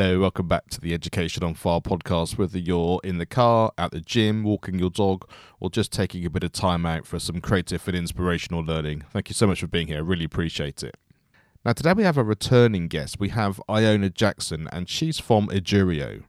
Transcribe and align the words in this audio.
Hello, 0.00 0.20
welcome 0.20 0.46
back 0.46 0.70
to 0.70 0.80
the 0.80 0.94
Education 0.94 1.42
on 1.42 1.54
Fire 1.54 1.80
podcast. 1.80 2.38
Whether 2.38 2.60
you're 2.60 3.00
in 3.02 3.18
the 3.18 3.26
car, 3.26 3.72
at 3.76 3.90
the 3.90 4.00
gym, 4.00 4.44
walking 4.44 4.78
your 4.78 4.90
dog, 4.90 5.28
or 5.58 5.70
just 5.70 5.90
taking 5.90 6.24
a 6.24 6.30
bit 6.30 6.44
of 6.44 6.52
time 6.52 6.86
out 6.86 7.04
for 7.04 7.18
some 7.18 7.40
creative 7.40 7.88
and 7.88 7.96
inspirational 7.96 8.62
learning, 8.62 9.02
thank 9.10 9.28
you 9.28 9.34
so 9.34 9.48
much 9.48 9.58
for 9.58 9.66
being 9.66 9.88
here. 9.88 9.96
I 9.96 10.02
really 10.02 10.24
appreciate 10.24 10.84
it. 10.84 10.96
Now, 11.64 11.72
today 11.72 11.94
we 11.94 12.04
have 12.04 12.16
a 12.16 12.22
returning 12.22 12.86
guest. 12.86 13.18
We 13.18 13.30
have 13.30 13.60
Iona 13.68 14.08
Jackson, 14.08 14.68
and 14.70 14.88
she's 14.88 15.18
from 15.18 15.48
Edurio. 15.48 16.22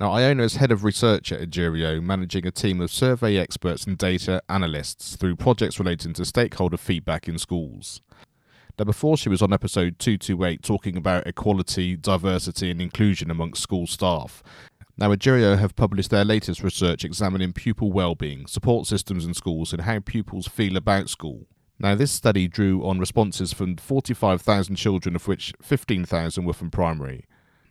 Now, 0.00 0.12
Iona 0.12 0.42
is 0.42 0.56
head 0.56 0.72
of 0.72 0.82
research 0.82 1.30
at 1.30 1.42
Edurio, 1.42 2.02
managing 2.02 2.46
a 2.46 2.50
team 2.50 2.80
of 2.80 2.90
survey 2.90 3.36
experts 3.36 3.84
and 3.84 3.98
data 3.98 4.40
analysts 4.48 5.16
through 5.16 5.36
projects 5.36 5.78
relating 5.78 6.14
to 6.14 6.24
stakeholder 6.24 6.78
feedback 6.78 7.28
in 7.28 7.36
schools. 7.36 8.00
Now, 8.76 8.84
before 8.84 9.16
she 9.16 9.28
was 9.28 9.40
on 9.40 9.52
episode 9.52 10.00
228 10.00 10.60
talking 10.62 10.96
about 10.96 11.28
equality, 11.28 11.94
diversity, 11.96 12.72
and 12.72 12.82
inclusion 12.82 13.30
amongst 13.30 13.62
school 13.62 13.86
staff. 13.86 14.42
Now, 14.96 15.14
Edurio 15.14 15.56
have 15.56 15.76
published 15.76 16.10
their 16.10 16.24
latest 16.24 16.60
research 16.60 17.04
examining 17.04 17.52
pupil 17.52 17.92
well-being, 17.92 18.48
support 18.48 18.88
systems 18.88 19.24
in 19.24 19.32
schools, 19.32 19.72
and 19.72 19.82
how 19.82 20.00
pupils 20.00 20.48
feel 20.48 20.76
about 20.76 21.08
school. 21.08 21.46
Now, 21.78 21.94
this 21.94 22.10
study 22.10 22.48
drew 22.48 22.84
on 22.84 22.98
responses 22.98 23.52
from 23.52 23.76
45,000 23.76 24.74
children, 24.74 25.14
of 25.14 25.28
which 25.28 25.52
15,000 25.62 26.44
were 26.44 26.52
from 26.52 26.72
primary. 26.72 27.26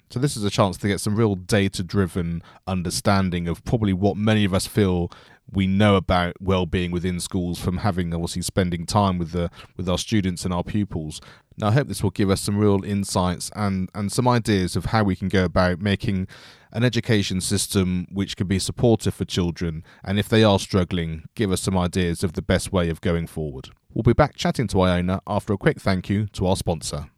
So, 0.10 0.20
this 0.20 0.38
is 0.38 0.46
a 0.46 0.50
chance 0.50 0.78
to 0.78 0.88
get 0.88 1.02
some 1.02 1.18
real 1.18 1.36
data 1.36 1.84
driven 1.84 2.44
understanding 2.66 3.50
of 3.50 3.66
probably 3.66 3.92
what 3.92 4.16
many 4.16 4.46
of 4.46 4.54
us 4.54 4.68
feel 4.68 5.12
we 5.52 5.68
know 5.68 5.96
about 5.96 6.36
well-being 6.42 6.92
within 6.92 7.20
schools 7.20 7.60
from 7.60 7.78
having 7.78 8.14
obviously 8.14 8.42
spending 8.42 8.86
time 8.86 9.18
with 9.18 9.32
the 9.32 9.50
with 9.78 9.88
our 9.88 9.98
students 9.98 10.46
and 10.46 10.54
our 10.54 10.64
pupils. 10.64 11.22
Now, 11.58 11.68
I 11.68 11.72
hope 11.72 11.88
this 11.88 12.02
will 12.02 12.10
give 12.10 12.30
us 12.30 12.42
some 12.42 12.58
real 12.58 12.84
insights 12.84 13.52
and 13.56 13.90
and 13.94 14.12
some 14.12 14.28
ideas 14.28 14.76
of 14.76 14.86
how 14.86 15.04
we 15.04 15.16
can 15.16 15.30
go 15.30 15.46
about 15.46 15.80
making 15.80 16.28
an 16.72 16.84
education 16.84 17.40
system 17.40 18.08
which 18.12 18.36
can 18.36 18.48
be 18.48 18.58
supportive 18.58 19.14
for 19.14 19.26
children, 19.26 19.84
and 20.04 20.18
if 20.18 20.28
they 20.28 20.44
are 20.44 20.58
struggling, 20.58 21.24
give 21.36 21.52
us 21.52 21.62
some 21.62 21.78
ideas 21.78 22.24
of 22.24 22.34
the 22.34 22.42
best 22.42 22.72
way 22.72 22.90
of 22.90 23.02
going 23.02 23.28
forward. 23.28 23.70
We'll 23.94 24.04
be 24.04 24.14
back 24.14 24.36
chatting 24.36 24.68
to 24.70 24.82
Iona 24.82 25.22
after 25.28 25.54
a 25.54 25.58
quick 25.58 25.80
thank 25.80 26.10
you 26.10 26.26
to 26.34 26.48
our 26.48 26.56
sponsor. 26.56 27.10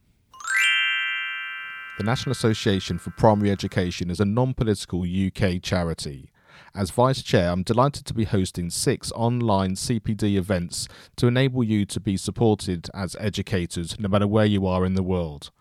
The 1.98 2.04
National 2.04 2.32
Association 2.34 2.98
for 2.98 3.12
Primary 3.12 3.50
Education 3.50 4.12
is 4.12 4.20
a 4.20 4.26
non 4.26 4.54
political 4.54 5.04
UK 5.04 5.62
charity. 5.62 6.30
As 6.76 6.90
Vice 6.90 7.22
Chair, 7.22 7.52
I'm 7.52 7.64
delighted 7.64 8.06
to 8.06 8.14
be 8.14 8.26
hosting 8.26 8.70
six 8.70 9.10
online 9.14 9.76
CPD 9.76 10.36
events 10.36 10.90
to 11.16 11.28
enable 11.28 11.64
you 11.64 11.86
to 11.86 12.02
be 12.02 12.18
supported 12.18 12.90
as 12.94 13.16
educators 13.18 13.98
no 13.98 14.10
matter 14.10 14.28
where 14.28 14.46
you 14.46 14.68
are 14.68 14.86
in 14.86 14.96
the 14.96 15.02
world. 15.02 15.52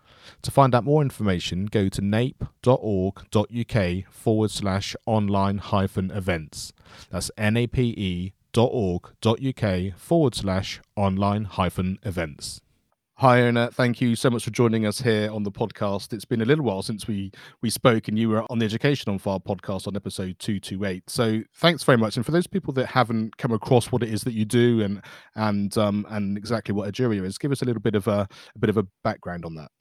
To 0.41 0.51
find 0.51 0.75
out 0.75 0.83
more 0.83 1.01
information, 1.01 1.67
go 1.67 1.87
to 1.87 2.01
nape.org.uk 2.01 3.77
forward 4.11 4.51
slash 4.51 4.93
online 5.05 5.59
hyphen 5.59 6.11
events. 6.11 6.73
That's 7.09 7.31
nape.org.uk 7.37 8.33
forward 9.97 10.35
slash 10.35 10.81
online 10.97 11.45
hyphen 11.45 11.97
events. 12.03 12.59
Hi, 13.19 13.37
Iona. 13.37 13.71
Thank 13.71 14.01
you 14.01 14.13
so 14.17 14.29
much 14.29 14.43
for 14.43 14.51
joining 14.51 14.85
us 14.85 14.99
here 14.99 15.31
on 15.31 15.43
the 15.43 15.51
podcast. 15.51 16.11
It's 16.11 16.25
been 16.25 16.41
a 16.41 16.45
little 16.45 16.65
while 16.65 16.81
since 16.81 17.07
we 17.07 17.31
we 17.61 17.69
spoke, 17.69 18.09
and 18.09 18.19
you 18.19 18.27
were 18.27 18.43
on 18.51 18.59
the 18.59 18.65
Education 18.65 19.09
on 19.09 19.19
Fire 19.19 19.39
podcast 19.39 19.87
on 19.87 19.95
episode 19.95 20.37
two 20.37 20.59
two 20.59 20.83
eight. 20.83 21.09
So, 21.09 21.41
thanks 21.55 21.81
very 21.83 21.97
much. 21.97 22.17
And 22.17 22.25
for 22.25 22.33
those 22.33 22.45
people 22.45 22.73
that 22.73 22.87
haven't 22.87 23.37
come 23.37 23.53
across 23.53 23.89
what 23.89 24.03
it 24.03 24.09
is 24.09 24.25
that 24.25 24.33
you 24.33 24.43
do 24.43 24.81
and 24.81 25.01
and 25.35 25.77
um 25.77 26.05
and 26.09 26.37
exactly 26.37 26.75
what 26.75 26.93
Edurio 26.93 27.23
is, 27.23 27.37
give 27.37 27.53
us 27.53 27.61
a 27.61 27.65
little 27.65 27.81
bit 27.81 27.95
of 27.95 28.05
a, 28.09 28.27
a 28.53 28.59
bit 28.59 28.69
of 28.69 28.75
a 28.75 28.85
background 29.01 29.45
on 29.45 29.55
that. 29.55 29.71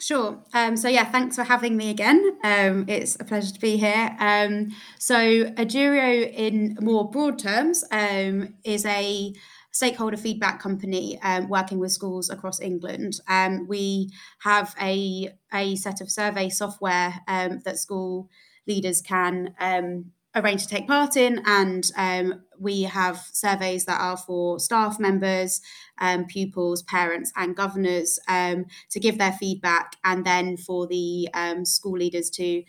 Sure. 0.00 0.42
Um, 0.54 0.78
so 0.78 0.88
yeah, 0.88 1.10
thanks 1.10 1.36
for 1.36 1.44
having 1.44 1.76
me 1.76 1.90
again. 1.90 2.38
Um, 2.42 2.86
it's 2.88 3.16
a 3.20 3.24
pleasure 3.24 3.52
to 3.52 3.60
be 3.60 3.76
here. 3.76 4.16
Um, 4.18 4.68
so 4.98 5.16
Edurio, 5.16 6.32
in 6.32 6.78
more 6.80 7.10
broad 7.10 7.38
terms, 7.38 7.84
um, 7.90 8.54
is 8.64 8.86
a 8.86 9.34
stakeholder 9.76 10.16
feedback 10.16 10.58
company 10.58 11.20
um, 11.22 11.50
working 11.50 11.78
with 11.78 11.92
schools 11.92 12.30
across 12.30 12.60
England. 12.60 13.20
Um, 13.28 13.66
we 13.68 14.10
have 14.38 14.74
a, 14.80 15.30
a 15.52 15.76
set 15.76 16.00
of 16.00 16.10
survey 16.10 16.48
software 16.48 17.20
um, 17.28 17.60
that 17.66 17.78
school 17.78 18.30
leaders 18.66 19.02
can 19.02 19.54
um, 19.60 20.12
arrange 20.34 20.62
to 20.62 20.68
take 20.68 20.88
part 20.88 21.16
in, 21.16 21.42
and 21.44 21.92
um, 21.98 22.42
we 22.58 22.84
have 22.84 23.18
surveys 23.32 23.84
that 23.84 24.00
are 24.00 24.16
for 24.16 24.58
staff 24.58 24.98
members, 24.98 25.60
pupils, 26.28 26.82
parents, 26.82 27.30
and 27.36 27.54
governors 27.54 28.18
to 28.28 29.00
give 29.00 29.18
their 29.18 29.32
feedback, 29.32 29.96
and 30.04 30.24
then 30.24 30.56
for 30.56 30.86
the 30.86 31.28
school 31.64 31.98
leaders 31.98 32.30
to 32.30 32.62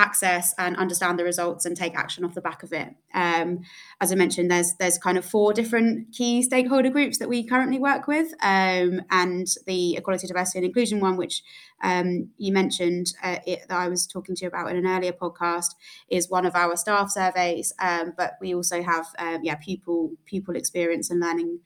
access 0.00 0.54
and 0.56 0.76
understand 0.76 1.18
the 1.18 1.24
results 1.24 1.66
and 1.66 1.76
take 1.76 1.94
action 1.94 2.24
off 2.24 2.34
the 2.34 2.40
back 2.40 2.62
of 2.62 2.72
it. 2.72 2.88
Um, 3.14 3.60
as 4.00 4.10
I 4.10 4.14
mentioned, 4.14 4.50
there's 4.50 4.74
there's 4.78 4.98
kind 4.98 5.18
of 5.18 5.24
four 5.24 5.52
different 5.52 6.12
key 6.12 6.42
stakeholder 6.42 6.90
groups 6.90 7.18
that 7.18 7.28
we 7.28 7.44
currently 7.44 7.78
work 7.78 8.06
with, 8.06 8.32
um, 8.42 9.02
and 9.10 9.46
the 9.66 9.96
equality, 9.96 10.26
diversity, 10.26 10.58
and 10.58 10.66
inclusion 10.66 11.00
one, 11.00 11.16
which 11.16 11.42
um, 11.82 12.30
you 12.38 12.52
mentioned 12.52 13.12
uh, 13.22 13.38
it, 13.46 13.68
that 13.68 13.78
I 13.78 13.88
was 13.88 14.06
talking 14.06 14.34
to 14.36 14.44
you 14.44 14.48
about 14.48 14.70
in 14.70 14.76
an 14.76 14.86
earlier 14.86 15.12
podcast, 15.12 15.74
is 16.08 16.30
one 16.30 16.46
of 16.46 16.54
our 16.54 16.76
staff 16.76 17.10
surveys. 17.10 17.72
Um, 17.78 18.14
but 18.16 18.32
we 18.40 18.54
also 18.54 18.82
have 18.82 19.06
um, 19.18 19.40
yeah 19.42 19.56
pupil 19.56 20.12
pupil 20.24 20.56
experience 20.56 21.10
and 21.10 21.20
learning 21.20 21.60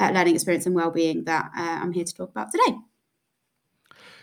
uh, 0.00 0.10
learning 0.12 0.34
experience 0.34 0.66
and 0.66 0.74
well-being 0.74 1.24
that 1.24 1.50
uh, 1.56 1.78
I'm 1.82 1.92
here 1.92 2.04
to 2.04 2.14
talk 2.14 2.30
about 2.30 2.50
today. 2.50 2.87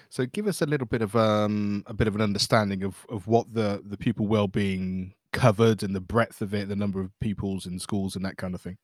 So 0.09 0.25
give 0.25 0.47
us 0.47 0.61
a 0.61 0.65
little 0.65 0.87
bit 0.87 1.01
of 1.01 1.15
um, 1.15 1.83
a 1.87 1.93
bit 1.93 2.07
of 2.07 2.15
an 2.15 2.21
understanding 2.21 2.83
of, 2.83 3.05
of 3.09 3.27
what 3.27 3.53
the, 3.53 3.81
the 3.85 3.97
pupil 3.97 4.27
well-being 4.27 5.13
covered 5.31 5.83
and 5.83 5.95
the 5.95 6.01
breadth 6.01 6.41
of 6.41 6.53
it, 6.53 6.69
the 6.69 6.75
number 6.75 7.01
of 7.01 7.11
pupils 7.19 7.65
in 7.65 7.79
schools 7.79 8.15
and 8.15 8.23
that 8.25 8.37
kind 8.37 8.55
of 8.55 8.61
thing. 8.61 8.77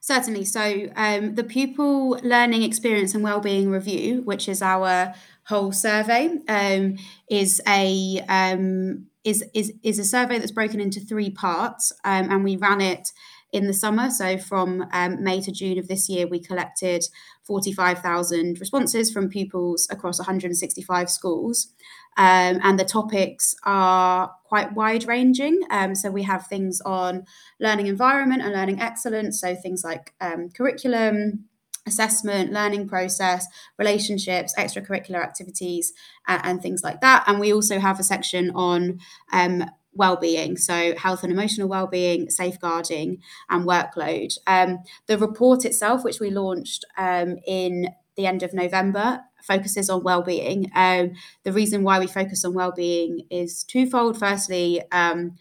Certainly. 0.00 0.44
So 0.44 0.88
um, 0.96 1.34
the 1.34 1.44
pupil 1.44 2.20
learning 2.22 2.62
experience 2.62 3.14
and 3.14 3.22
well-being 3.22 3.70
review, 3.70 4.22
which 4.22 4.48
is 4.48 4.62
our 4.62 5.14
whole 5.46 5.72
survey, 5.72 6.38
um, 6.48 6.96
is 7.28 7.60
a 7.66 8.24
um, 8.28 9.06
is 9.24 9.44
is 9.52 9.72
is 9.82 9.98
a 9.98 10.04
survey 10.04 10.38
that's 10.38 10.52
broken 10.52 10.80
into 10.80 11.00
three 11.00 11.30
parts, 11.30 11.92
um, 12.04 12.30
and 12.30 12.44
we 12.44 12.56
ran 12.56 12.80
it 12.80 13.12
in 13.54 13.68
the 13.68 13.72
summer. 13.72 14.10
So 14.10 14.36
from 14.36 14.84
um, 14.92 15.22
May 15.22 15.40
to 15.40 15.52
June 15.52 15.78
of 15.78 15.86
this 15.86 16.08
year, 16.08 16.26
we 16.26 16.40
collected 16.40 17.04
45,000 17.44 18.58
responses 18.58 19.12
from 19.12 19.28
pupils 19.28 19.86
across 19.90 20.18
165 20.18 21.08
schools. 21.08 21.68
Um, 22.16 22.58
and 22.62 22.78
the 22.78 22.84
topics 22.84 23.54
are 23.64 24.32
quite 24.44 24.74
wide 24.74 25.06
ranging. 25.06 25.60
Um, 25.70 25.94
so 25.94 26.10
we 26.10 26.24
have 26.24 26.48
things 26.48 26.80
on 26.84 27.26
learning 27.60 27.86
environment 27.86 28.42
and 28.42 28.52
learning 28.52 28.80
excellence. 28.80 29.40
So 29.40 29.54
things 29.54 29.84
like 29.84 30.14
um, 30.20 30.48
curriculum, 30.50 31.44
assessment, 31.86 32.52
learning 32.52 32.88
process, 32.88 33.46
relationships, 33.78 34.52
extracurricular 34.58 35.22
activities, 35.22 35.92
uh, 36.26 36.40
and 36.42 36.60
things 36.60 36.82
like 36.82 37.00
that. 37.02 37.22
And 37.28 37.38
we 37.38 37.52
also 37.52 37.78
have 37.78 38.00
a 38.00 38.04
section 38.04 38.50
on 38.56 38.98
um, 39.32 39.64
well-being 39.94 40.56
so 40.56 40.94
health 40.96 41.22
and 41.22 41.32
emotional 41.32 41.68
well-being 41.68 42.30
safeguarding 42.30 43.18
and 43.48 43.66
workload. 43.66 44.36
Um, 44.46 44.78
the 45.06 45.18
report 45.18 45.64
itself 45.64 46.04
which 46.04 46.20
we 46.20 46.30
launched 46.30 46.84
um, 46.96 47.36
in 47.46 47.88
the 48.16 48.26
end 48.26 48.42
of 48.42 48.54
november 48.54 49.20
focuses 49.42 49.90
on 49.90 50.02
well-being. 50.02 50.70
Um, 50.74 51.12
the 51.42 51.52
reason 51.52 51.82
why 51.82 51.98
we 51.98 52.06
focus 52.06 52.44
on 52.44 52.54
well-being 52.54 53.26
is 53.30 53.62
twofold. 53.62 54.18
Firstly 54.18 54.82
um, 54.90 55.36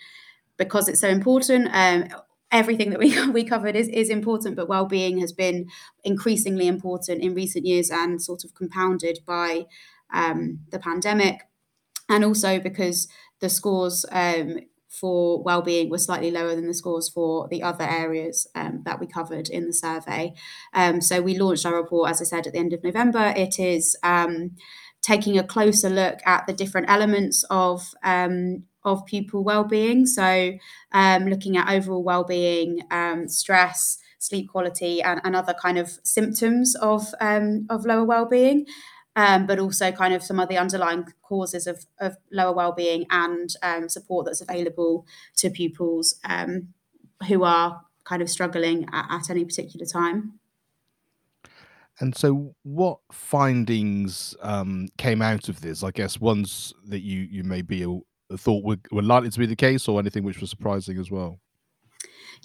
because 0.58 0.88
it's 0.88 1.00
so 1.00 1.08
important 1.10 1.70
um, 1.74 2.08
everything 2.52 2.92
that 2.92 3.00
we, 3.00 3.28
we 3.32 3.44
covered 3.44 3.76
is, 3.76 3.88
is 3.90 4.10
important 4.10 4.56
but 4.56 4.70
well-being 4.70 5.20
has 5.20 5.34
been 5.34 5.68
increasingly 6.04 6.68
important 6.68 7.22
in 7.22 7.34
recent 7.34 7.66
years 7.66 7.90
and 7.90 8.22
sort 8.22 8.44
of 8.44 8.54
compounded 8.54 9.20
by 9.26 9.66
um, 10.14 10.60
the 10.70 10.80
pandemic. 10.80 11.42
And 12.10 12.24
also 12.24 12.60
because 12.60 13.08
the 13.44 13.50
scores 13.50 14.06
um, 14.12 14.60
for 14.88 15.44
well-being 15.44 15.90
were 15.90 15.98
slightly 15.98 16.32
lower 16.32 16.56
than 16.56 16.66
the 16.66 16.74
scores 16.74 17.10
for 17.10 17.48
the 17.50 17.62
other 17.62 17.84
areas 17.84 18.48
um, 18.56 18.82
that 18.86 19.00
we 19.02 19.06
covered 19.06 19.50
in 19.50 19.68
the 19.68 19.74
survey. 19.74 20.34
Um, 20.74 21.02
so 21.02 21.22
we 21.22 21.38
launched 21.38 21.66
our 21.66 21.76
report, 21.76 22.10
as 22.10 22.22
I 22.22 22.24
said, 22.24 22.48
at 22.48 22.54
the 22.54 22.60
end 22.60 22.74
of 22.74 22.84
November. 22.84 23.34
It 23.36 23.60
is 23.60 23.98
um, 24.02 24.52
taking 25.02 25.38
a 25.38 25.44
closer 25.44 25.90
look 25.90 26.20
at 26.26 26.48
the 26.48 26.54
different 26.54 26.90
elements 26.90 27.44
of 27.50 27.94
um, 28.04 28.64
of 28.86 29.06
pupil 29.06 29.44
well-being. 29.44 30.06
So 30.06 30.54
um, 30.94 31.28
looking 31.28 31.58
at 31.58 31.70
overall 31.70 32.04
well-being, 32.04 32.82
stress, 33.28 33.98
sleep 34.20 34.50
quality 34.50 35.02
and, 35.02 35.20
and 35.24 35.36
other 35.36 35.54
kind 35.54 35.78
of 35.78 35.90
symptoms 36.04 36.76
of 36.76 37.14
um, 37.20 37.66
of 37.70 37.86
lower 37.86 38.06
well-being 38.06 38.66
um, 39.16 39.46
but 39.46 39.60
also 39.60 39.92
kind 39.92 40.14
of 40.14 40.24
some 40.24 40.40
of 40.40 40.50
the 40.50 40.58
underlying 40.58 41.06
causes 41.22 41.68
of, 41.68 41.86
of 42.00 42.18
lower 42.32 42.54
well-being 42.54 43.06
and 43.10 43.56
um, 43.62 43.90
support 43.90 44.26
that's 44.26 44.42
available 44.42 45.06
to 45.38 45.50
pupils 45.50 46.20
um, 46.24 46.70
who 47.28 47.44
are 47.44 47.82
kind 48.04 48.22
of 48.22 48.30
struggling 48.30 48.88
at, 48.92 49.06
at, 49.10 49.30
any 49.30 49.46
particular 49.46 49.86
time. 49.86 50.40
And 52.00 52.16
so, 52.16 52.56
what 52.64 53.00
findings 53.12 54.36
um, 54.42 54.88
came 54.98 55.22
out 55.22 55.48
of 55.48 55.62
this? 55.62 55.84
I 55.84 55.92
guess 55.92 56.20
ones 56.20 56.74
that 56.88 57.02
you 57.02 57.20
you 57.20 57.44
maybe 57.44 57.86
thought 58.36 58.64
were, 58.64 58.80
were 58.92 59.04
likely 59.04 59.30
to 59.30 59.40
be 59.40 59.46
the 59.46 59.56
case, 59.56 59.88
or 59.88 60.00
anything 60.00 60.24
which 60.24 60.42
was 60.42 60.50
surprising 60.50 60.98
as 60.98 61.12
well. 61.12 61.40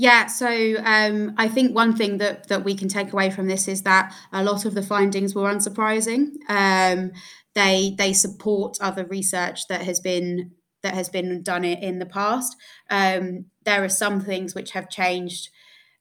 Yeah, 0.00 0.26
so 0.26 0.76
um, 0.84 1.34
I 1.36 1.48
think 1.48 1.74
one 1.74 1.96
thing 1.96 2.18
that 2.18 2.46
that 2.46 2.64
we 2.64 2.76
can 2.76 2.88
take 2.88 3.12
away 3.12 3.30
from 3.30 3.48
this 3.48 3.66
is 3.66 3.82
that 3.82 4.14
a 4.32 4.44
lot 4.44 4.64
of 4.64 4.74
the 4.74 4.82
findings 4.82 5.34
were 5.34 5.50
unsurprising. 5.50 6.28
Um, 6.48 7.10
they 7.54 7.96
they 7.98 8.12
support 8.12 8.78
other 8.80 9.04
research 9.04 9.66
that 9.68 9.82
has 9.82 9.98
been 9.98 10.52
that 10.84 10.94
has 10.94 11.08
been 11.08 11.42
done 11.42 11.64
in 11.64 11.98
the 11.98 12.06
past. 12.06 12.54
Um, 12.88 13.46
there 13.64 13.82
are 13.82 13.88
some 13.88 14.20
things 14.20 14.54
which 14.54 14.70
have 14.70 14.88
changed 14.88 15.48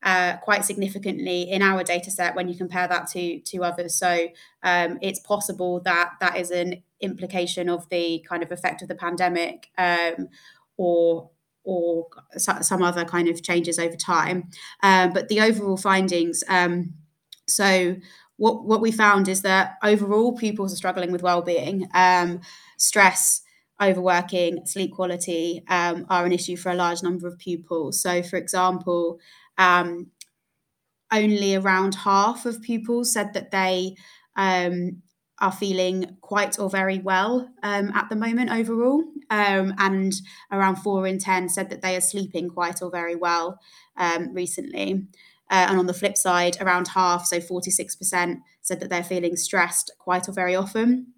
uh, 0.03 0.38
quite 0.38 0.63
significantly 0.63 1.49
in 1.49 1.63
our 1.63 1.83
data 1.83 2.11
set 2.11 2.35
when 2.35 2.47
you 2.47 2.55
compare 2.55 2.88
that 2.88 3.09
to 3.13 3.39
to 3.39 3.63
others. 3.63 3.95
So 3.95 4.27
um, 4.61 4.99
it's 5.01 5.21
possible 5.21 5.79
that 5.85 6.11
that 6.19 6.38
is 6.38 6.51
an 6.51 6.83
implication 7.01 7.67
of 7.67 7.89
the 7.89 8.23
kind 8.29 8.44
of 8.44 8.51
effect 8.51 8.83
of 8.83 8.89
the 8.89 8.95
pandemic 8.95 9.71
um, 9.75 10.29
or 10.77 11.31
or 11.67 12.07
some 12.37 12.81
other 12.81 13.03
kind 13.03 13.27
of 13.27 13.43
changes 13.43 13.77
over 13.77 13.97
time. 13.97 14.49
Um, 14.81 15.11
but 15.11 15.27
the 15.27 15.41
overall 15.41 15.75
findings, 15.75 16.41
um, 16.47 16.93
so 17.45 17.97
what 18.37 18.63
what 18.65 18.81
we 18.81 18.91
found 18.91 19.27
is 19.27 19.41
that 19.41 19.75
overall 19.83 20.33
pupils 20.33 20.71
are 20.71 20.77
struggling 20.77 21.11
with 21.11 21.21
well-being, 21.23 21.87
um, 21.93 22.39
stress, 22.77 23.41
overworking, 23.81 24.65
sleep 24.65 24.93
quality 24.93 25.63
um, 25.67 26.05
are 26.09 26.25
an 26.25 26.31
issue 26.31 26.55
for 26.55 26.71
a 26.71 26.75
large 26.75 27.03
number 27.03 27.27
of 27.27 27.37
pupils. 27.37 28.01
So, 28.01 28.23
for 28.23 28.37
example, 28.37 29.19
um, 29.57 30.07
only 31.11 31.55
around 31.55 31.95
half 31.95 32.45
of 32.45 32.61
pupils 32.61 33.11
said 33.11 33.33
that 33.33 33.51
they 33.51 33.95
um, 34.37 35.01
are 35.39 35.51
feeling 35.51 36.17
quite 36.21 36.59
or 36.59 36.69
very 36.69 36.99
well 36.99 37.49
um, 37.63 37.91
at 37.93 38.09
the 38.09 38.15
moment 38.15 38.51
overall. 38.51 39.03
Um, 39.29 39.74
and 39.77 40.13
around 40.51 40.77
four 40.77 41.06
in 41.06 41.19
10 41.19 41.50
said 41.50 41.69
that 41.69 41.81
they 41.81 41.95
are 41.95 42.01
sleeping 42.01 42.50
quite 42.50 42.81
or 42.81 42.89
very 42.89 43.15
well 43.15 43.59
um, 43.97 44.33
recently. 44.33 45.07
Uh, 45.50 45.68
and 45.69 45.79
on 45.79 45.88
the 45.88 45.94
flip 45.94 46.18
side, 46.18 46.57
around 46.59 46.89
half, 46.89 47.25
so 47.25 47.39
46%, 47.39 48.38
said 48.62 48.79
that 48.79 48.89
they're 48.89 49.03
feeling 49.03 49.35
stressed 49.38 49.91
quite 49.97 50.27
or 50.27 50.33
very 50.33 50.56
often. 50.56 51.13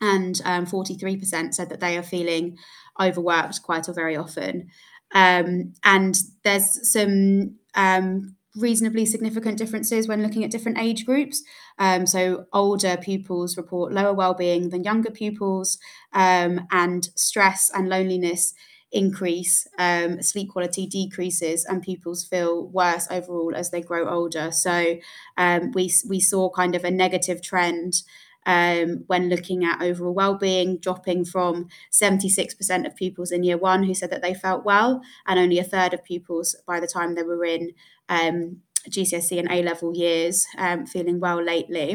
And 0.00 0.36
43% 0.36 1.34
um, 1.34 1.52
said 1.52 1.68
that 1.68 1.80
they 1.80 1.96
are 1.96 2.02
feeling 2.02 2.58
overworked 3.00 3.62
quite 3.62 3.88
or 3.88 3.92
very 3.92 4.16
often. 4.16 4.68
Um, 5.14 5.74
and 5.84 6.18
there's 6.42 6.90
some 6.90 7.56
um, 7.74 8.36
reasonably 8.56 9.06
significant 9.06 9.56
differences 9.58 10.06
when 10.06 10.22
looking 10.22 10.44
at 10.44 10.50
different 10.50 10.78
age 10.78 11.06
groups. 11.06 11.42
Um, 11.78 12.06
so, 12.06 12.46
older 12.52 12.96
pupils 12.96 13.56
report 13.56 13.92
lower 13.92 14.12
well-being 14.12 14.70
than 14.70 14.84
younger 14.84 15.10
pupils, 15.10 15.78
um, 16.12 16.66
and 16.70 17.08
stress 17.16 17.70
and 17.74 17.88
loneliness 17.88 18.54
increase, 18.94 19.66
um, 19.78 20.20
sleep 20.20 20.50
quality 20.50 20.86
decreases, 20.86 21.64
and 21.64 21.82
pupils 21.82 22.24
feel 22.24 22.66
worse 22.68 23.08
overall 23.10 23.54
as 23.56 23.70
they 23.70 23.80
grow 23.80 24.08
older. 24.08 24.50
So, 24.50 24.98
um, 25.36 25.72
we 25.72 25.92
we 26.08 26.20
saw 26.20 26.50
kind 26.50 26.74
of 26.74 26.84
a 26.84 26.90
negative 26.90 27.42
trend 27.42 28.02
um, 28.44 29.04
when 29.06 29.28
looking 29.28 29.64
at 29.64 29.80
overall 29.82 30.14
well-being, 30.14 30.78
dropping 30.78 31.24
from 31.24 31.68
76% 31.92 32.86
of 32.86 32.96
pupils 32.96 33.30
in 33.30 33.44
year 33.44 33.56
one 33.56 33.84
who 33.84 33.94
said 33.94 34.10
that 34.10 34.22
they 34.22 34.34
felt 34.34 34.64
well, 34.64 35.00
and 35.26 35.38
only 35.38 35.58
a 35.58 35.64
third 35.64 35.94
of 35.94 36.04
pupils 36.04 36.56
by 36.66 36.80
the 36.80 36.88
time 36.88 37.14
they 37.14 37.22
were 37.22 37.44
in 37.44 37.72
um, 38.12 38.58
GCSE 38.90 39.38
and 39.38 39.50
A 39.50 39.62
level 39.62 39.94
years 39.96 40.46
um, 40.58 40.86
feeling 40.86 41.20
well 41.20 41.42
lately. 41.42 41.94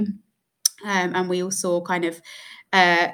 Um, 0.86 1.16
and 1.16 1.30
we 1.30 1.44
all 1.44 1.52
saw 1.52 1.82
kind 1.82 2.06
of 2.06 2.22
uh, 2.74 3.10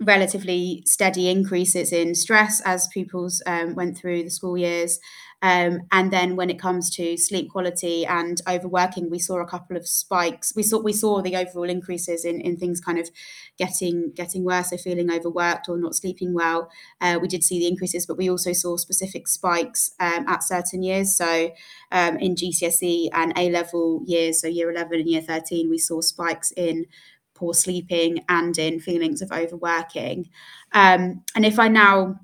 relatively 0.00 0.82
steady 0.86 1.28
increases 1.28 1.92
in 1.92 2.14
stress 2.14 2.60
as 2.64 2.88
pupils 2.88 3.42
um, 3.46 3.74
went 3.74 3.96
through 3.96 4.24
the 4.24 4.30
school 4.30 4.58
years. 4.58 4.98
Um, 5.44 5.82
and 5.92 6.10
then 6.10 6.36
when 6.36 6.48
it 6.48 6.58
comes 6.58 6.88
to 6.96 7.18
sleep 7.18 7.50
quality 7.50 8.06
and 8.06 8.40
overworking, 8.48 9.10
we 9.10 9.18
saw 9.18 9.42
a 9.42 9.46
couple 9.46 9.76
of 9.76 9.86
spikes. 9.86 10.54
We 10.56 10.62
saw 10.62 10.80
we 10.80 10.94
saw 10.94 11.20
the 11.20 11.36
overall 11.36 11.68
increases 11.68 12.24
in, 12.24 12.40
in 12.40 12.56
things 12.56 12.80
kind 12.80 12.98
of 12.98 13.10
getting 13.58 14.10
getting 14.16 14.42
worse, 14.42 14.70
so 14.70 14.78
feeling 14.78 15.10
overworked 15.12 15.68
or 15.68 15.76
not 15.76 15.94
sleeping 15.94 16.32
well. 16.32 16.70
Uh, 16.98 17.18
we 17.20 17.28
did 17.28 17.44
see 17.44 17.58
the 17.58 17.68
increases, 17.68 18.06
but 18.06 18.16
we 18.16 18.30
also 18.30 18.54
saw 18.54 18.78
specific 18.78 19.28
spikes 19.28 19.90
um, 20.00 20.26
at 20.28 20.42
certain 20.42 20.82
years. 20.82 21.14
So 21.14 21.50
um, 21.92 22.16
in 22.16 22.36
GCSE 22.36 23.10
and 23.12 23.34
A 23.36 23.50
level 23.50 24.02
years, 24.06 24.40
so 24.40 24.48
year 24.48 24.70
11 24.70 25.00
and 25.00 25.08
year 25.10 25.20
13, 25.20 25.68
we 25.68 25.76
saw 25.78 26.00
spikes 26.00 26.52
in 26.52 26.86
poor 27.34 27.52
sleeping 27.52 28.24
and 28.30 28.56
in 28.56 28.80
feelings 28.80 29.20
of 29.20 29.30
overworking. 29.30 30.30
Um, 30.72 31.22
and 31.34 31.44
if 31.44 31.58
I 31.58 31.68
now 31.68 32.20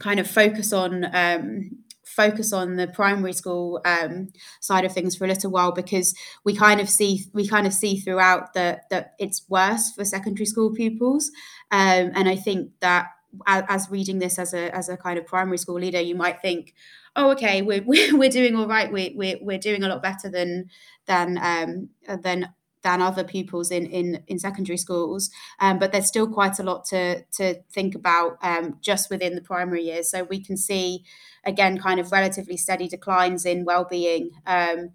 kind 0.00 0.20
of 0.20 0.28
focus 0.28 0.72
on 0.72 1.04
um, 1.14 1.79
focus 2.10 2.52
on 2.52 2.76
the 2.76 2.88
primary 2.88 3.32
school 3.32 3.80
um, 3.84 4.28
side 4.60 4.84
of 4.84 4.92
things 4.92 5.16
for 5.16 5.24
a 5.24 5.28
little 5.28 5.50
while 5.50 5.72
because 5.72 6.14
we 6.44 6.54
kind 6.54 6.80
of 6.80 6.88
see 6.88 7.24
we 7.32 7.46
kind 7.46 7.66
of 7.66 7.72
see 7.72 7.98
throughout 7.98 8.52
that 8.54 8.88
that 8.90 9.14
it's 9.18 9.44
worse 9.48 9.92
for 9.92 10.04
secondary 10.04 10.46
school 10.46 10.72
pupils, 10.72 11.30
um, 11.70 12.10
and 12.14 12.28
I 12.28 12.36
think 12.36 12.70
that 12.80 13.06
as, 13.46 13.88
reading 13.90 14.18
this 14.18 14.38
as 14.38 14.54
a 14.54 14.74
as 14.74 14.88
a 14.88 14.96
kind 14.96 15.18
of 15.18 15.26
primary 15.26 15.58
school 15.58 15.78
leader, 15.78 16.00
you 16.00 16.14
might 16.14 16.40
think, 16.40 16.74
oh, 17.16 17.30
okay, 17.32 17.62
we're 17.62 17.82
we're 17.86 18.30
doing 18.30 18.56
all 18.56 18.66
right. 18.66 18.92
We're 18.92 19.10
we're, 19.14 19.38
we're 19.40 19.58
doing 19.58 19.82
a 19.82 19.88
lot 19.88 20.02
better 20.02 20.28
than 20.28 20.68
than 21.06 21.38
um, 21.40 21.88
than 22.22 22.48
than 22.82 23.02
other 23.02 23.24
pupils 23.24 23.70
in 23.70 23.86
in, 23.86 24.22
in 24.26 24.38
secondary 24.38 24.76
schools. 24.76 25.30
Um, 25.58 25.78
but 25.78 25.92
there's 25.92 26.06
still 26.06 26.28
quite 26.28 26.58
a 26.58 26.62
lot 26.62 26.84
to 26.86 27.22
to 27.22 27.62
think 27.72 27.94
about 27.94 28.38
um, 28.42 28.78
just 28.80 29.10
within 29.10 29.34
the 29.34 29.42
primary 29.42 29.84
years. 29.84 30.10
So 30.10 30.24
we 30.24 30.42
can 30.42 30.56
see 30.56 31.04
again 31.44 31.78
kind 31.78 32.00
of 32.00 32.12
relatively 32.12 32.56
steady 32.56 32.88
declines 32.88 33.44
in 33.44 33.64
well-being. 33.64 34.30
Um, 34.46 34.90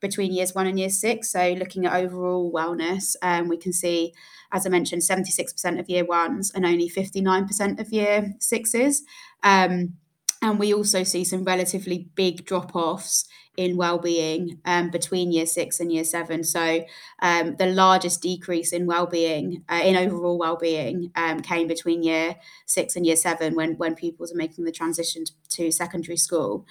between 0.00 0.32
years 0.32 0.54
one 0.54 0.66
and 0.66 0.78
year 0.78 0.90
six. 0.90 1.30
So, 1.30 1.54
looking 1.58 1.86
at 1.86 1.92
overall 1.92 2.52
wellness, 2.52 3.16
um, 3.22 3.48
we 3.48 3.56
can 3.56 3.72
see, 3.72 4.12
as 4.52 4.66
I 4.66 4.68
mentioned, 4.68 5.02
76% 5.02 5.80
of 5.80 5.88
year 5.88 6.04
ones 6.04 6.52
and 6.54 6.64
only 6.64 6.88
59% 6.88 7.80
of 7.80 7.92
year 7.92 8.34
sixes. 8.38 9.02
Um, 9.42 9.94
and 10.42 10.58
we 10.58 10.72
also 10.74 11.02
see 11.02 11.24
some 11.24 11.44
relatively 11.44 12.08
big 12.14 12.44
drop 12.44 12.74
offs 12.76 13.26
in 13.56 13.76
well-being 13.76 14.60
um, 14.64 14.88
between 14.88 15.32
year 15.32 15.46
six 15.46 15.80
and 15.80 15.92
year 15.92 16.04
seven. 16.04 16.44
So 16.44 16.84
um, 17.20 17.56
the 17.56 17.66
largest 17.66 18.22
decrease 18.22 18.72
in 18.72 18.86
well-being, 18.86 19.64
uh, 19.68 19.82
in 19.84 19.96
overall 19.96 20.38
well-being, 20.38 21.10
um, 21.16 21.40
came 21.40 21.66
between 21.66 22.04
year 22.04 22.36
six 22.66 22.94
and 22.94 23.04
year 23.04 23.16
seven 23.16 23.56
when 23.56 23.76
when 23.76 23.96
pupils 23.96 24.32
are 24.32 24.36
making 24.36 24.64
the 24.64 24.72
transition 24.72 25.24
to 25.50 25.72
secondary 25.72 26.16
school. 26.16 26.66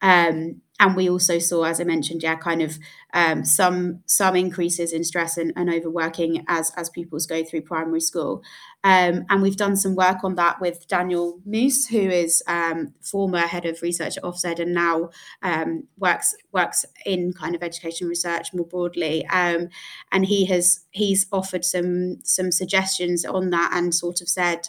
Um, 0.00 0.62
and 0.80 0.96
we 0.96 1.10
also 1.10 1.38
saw, 1.38 1.64
as 1.64 1.78
I 1.78 1.84
mentioned, 1.84 2.22
yeah, 2.22 2.36
kind 2.36 2.62
of 2.62 2.78
um, 3.12 3.44
some 3.44 4.00
some 4.06 4.34
increases 4.34 4.92
in 4.92 5.04
stress 5.04 5.36
and, 5.36 5.52
and, 5.54 5.68
overworking 5.68 6.42
as 6.48 6.72
as 6.76 6.88
pupils 6.88 7.26
go 7.26 7.44
through 7.44 7.62
primary 7.62 8.00
school. 8.00 8.42
Um, 8.82 9.26
and 9.28 9.42
we've 9.42 9.58
done 9.58 9.76
some 9.76 9.94
work 9.94 10.24
on 10.24 10.36
that 10.36 10.58
with 10.58 10.88
Daniel 10.88 11.38
Muijs, 11.46 11.90
who 11.90 12.08
is 12.08 12.42
um, 12.46 12.94
former 13.02 13.40
head 13.40 13.66
of 13.66 13.82
research 13.82 14.16
at 14.16 14.22
Ofsted 14.22 14.58
and 14.58 14.72
now 14.72 15.10
um, 15.42 15.86
works 15.98 16.34
works 16.50 16.86
in 17.04 17.34
kind 17.34 17.54
of 17.54 17.62
education 17.62 18.08
research 18.08 18.54
more 18.54 18.66
broadly. 18.66 19.26
Um, 19.26 19.68
and 20.12 20.24
he 20.24 20.46
has 20.46 20.86
he's 20.92 21.26
offered 21.30 21.64
some 21.64 22.20
some 22.24 22.50
suggestions 22.50 23.26
on 23.26 23.50
that 23.50 23.72
and 23.74 23.94
sort 23.94 24.22
of 24.22 24.30
said 24.30 24.68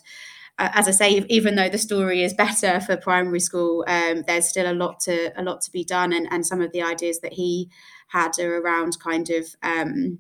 as 0.73 0.87
I 0.87 0.91
say, 0.91 1.25
even 1.29 1.55
though 1.55 1.69
the 1.69 1.77
story 1.77 2.23
is 2.23 2.33
better 2.33 2.79
for 2.79 2.97
primary 2.97 3.39
school, 3.39 3.83
um, 3.87 4.23
there's 4.27 4.47
still 4.47 4.71
a 4.71 4.75
lot 4.75 4.99
to 5.01 5.31
a 5.39 5.43
lot 5.43 5.61
to 5.61 5.71
be 5.71 5.83
done, 5.83 6.13
and 6.13 6.27
and 6.31 6.45
some 6.45 6.61
of 6.61 6.71
the 6.71 6.81
ideas 6.81 7.19
that 7.21 7.33
he 7.33 7.69
had 8.07 8.37
are 8.39 8.57
around 8.57 8.99
kind 8.99 9.29
of 9.29 9.55
um, 9.63 10.19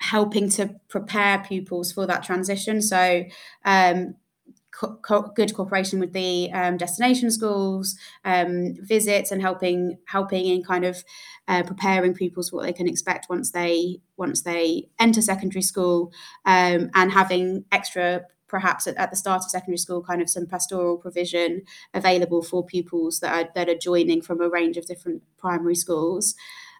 helping 0.00 0.48
to 0.50 0.74
prepare 0.88 1.38
pupils 1.46 1.92
for 1.92 2.06
that 2.06 2.24
transition. 2.24 2.82
So. 2.82 3.24
Um, 3.64 4.16
co- 4.74 4.98
co- 5.02 5.32
good 5.34 5.54
cooperation 5.54 6.00
with 6.00 6.12
the 6.12 6.50
um, 6.52 6.76
destination 6.76 7.30
schools, 7.30 7.96
um, 8.24 8.74
visits, 8.80 9.30
and 9.30 9.40
helping 9.40 9.98
helping 10.06 10.46
in 10.46 10.62
kind 10.62 10.84
of 10.84 11.04
uh, 11.48 11.62
preparing 11.62 12.14
pupils 12.14 12.50
for 12.50 12.56
what 12.56 12.66
they 12.66 12.72
can 12.72 12.88
expect 12.88 13.28
once 13.28 13.52
they 13.52 14.00
once 14.16 14.42
they 14.42 14.88
enter 14.98 15.22
secondary 15.22 15.62
school, 15.62 16.12
um, 16.44 16.90
and 16.94 17.12
having 17.12 17.64
extra 17.70 18.22
perhaps 18.54 18.86
at, 18.86 18.96
at, 18.96 19.10
the 19.10 19.16
start 19.16 19.42
of 19.42 19.50
secondary 19.50 19.76
school 19.76 20.00
kind 20.00 20.22
of 20.22 20.30
some 20.30 20.46
pastoral 20.46 20.96
provision 20.96 21.62
available 21.92 22.40
for 22.40 22.64
pupils 22.64 23.18
that 23.18 23.34
are 23.34 23.50
that 23.56 23.68
are 23.68 23.74
joining 23.90 24.22
from 24.22 24.40
a 24.40 24.48
range 24.48 24.76
of 24.76 24.86
different 24.86 25.24
primary 25.36 25.74
schools. 25.74 26.36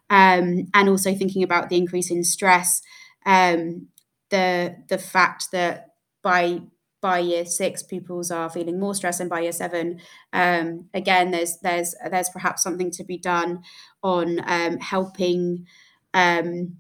Um, 0.08 0.68
and 0.72 0.88
also 0.88 1.12
thinking 1.16 1.42
about 1.42 1.70
the 1.70 1.76
increase 1.76 2.12
in 2.12 2.22
stress, 2.22 2.80
um, 3.26 3.88
the 4.30 4.76
the 4.88 4.98
fact 4.98 5.50
that 5.50 5.94
by 6.22 6.60
by 7.00 7.18
year 7.18 7.44
six, 7.44 7.82
pupils 7.82 8.30
are 8.30 8.48
feeling 8.48 8.78
more 8.78 8.94
stress, 8.94 9.18
and 9.18 9.28
by 9.28 9.40
year 9.40 9.52
seven, 9.52 10.00
um, 10.32 10.88
again, 10.94 11.32
there's 11.32 11.58
there's 11.58 11.96
there's 12.08 12.28
perhaps 12.28 12.62
something 12.62 12.92
to 12.92 13.02
be 13.02 13.18
done 13.18 13.62
on 14.00 14.40
um, 14.46 14.78
helping 14.78 15.66
um, 16.12 16.76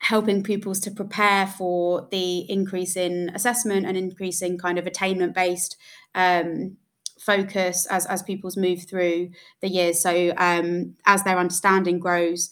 helping 0.00 0.42
pupils 0.42 0.80
to 0.80 0.90
prepare 0.90 1.46
for 1.46 2.08
the 2.10 2.40
increase 2.50 2.96
in 2.96 3.30
assessment 3.34 3.86
and 3.86 3.96
increasing 3.96 4.58
kind 4.58 4.78
of 4.78 4.86
attainment 4.86 5.34
based 5.34 5.76
um, 6.14 6.76
focus 7.18 7.86
as 7.86 8.06
as 8.06 8.22
pupils 8.22 8.56
move 8.56 8.88
through 8.88 9.30
the 9.60 9.68
years. 9.68 10.00
So 10.00 10.32
um, 10.36 10.94
as 11.06 11.22
their 11.22 11.38
understanding 11.38 11.98
grows, 11.98 12.50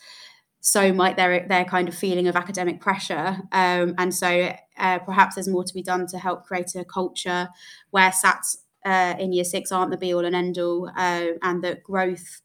so 0.60 0.92
might 0.92 1.16
their 1.16 1.48
their 1.48 1.64
kind 1.64 1.88
of 1.88 1.94
feeling 1.94 2.28
of 2.28 2.36
academic 2.36 2.80
pressure. 2.80 3.38
Um, 3.50 3.94
and 3.96 4.14
so 4.14 4.52
uh, 4.76 4.98
perhaps 5.00 5.34
there's 5.34 5.48
more 5.48 5.64
to 5.64 5.74
be 5.74 5.82
done 5.82 6.06
to 6.08 6.18
help 6.18 6.44
create 6.44 6.74
a 6.74 6.84
culture 6.84 7.48
where 7.90 8.10
SATs 8.10 8.58
uh, 8.84 9.14
in 9.18 9.32
year 9.32 9.44
six 9.44 9.72
aren't 9.72 9.90
the 9.90 9.96
be 9.96 10.12
all 10.12 10.24
and 10.24 10.36
end 10.36 10.58
all, 10.58 10.90
uh, 10.96 11.28
and 11.42 11.64
that 11.64 11.82
growth 11.82 12.42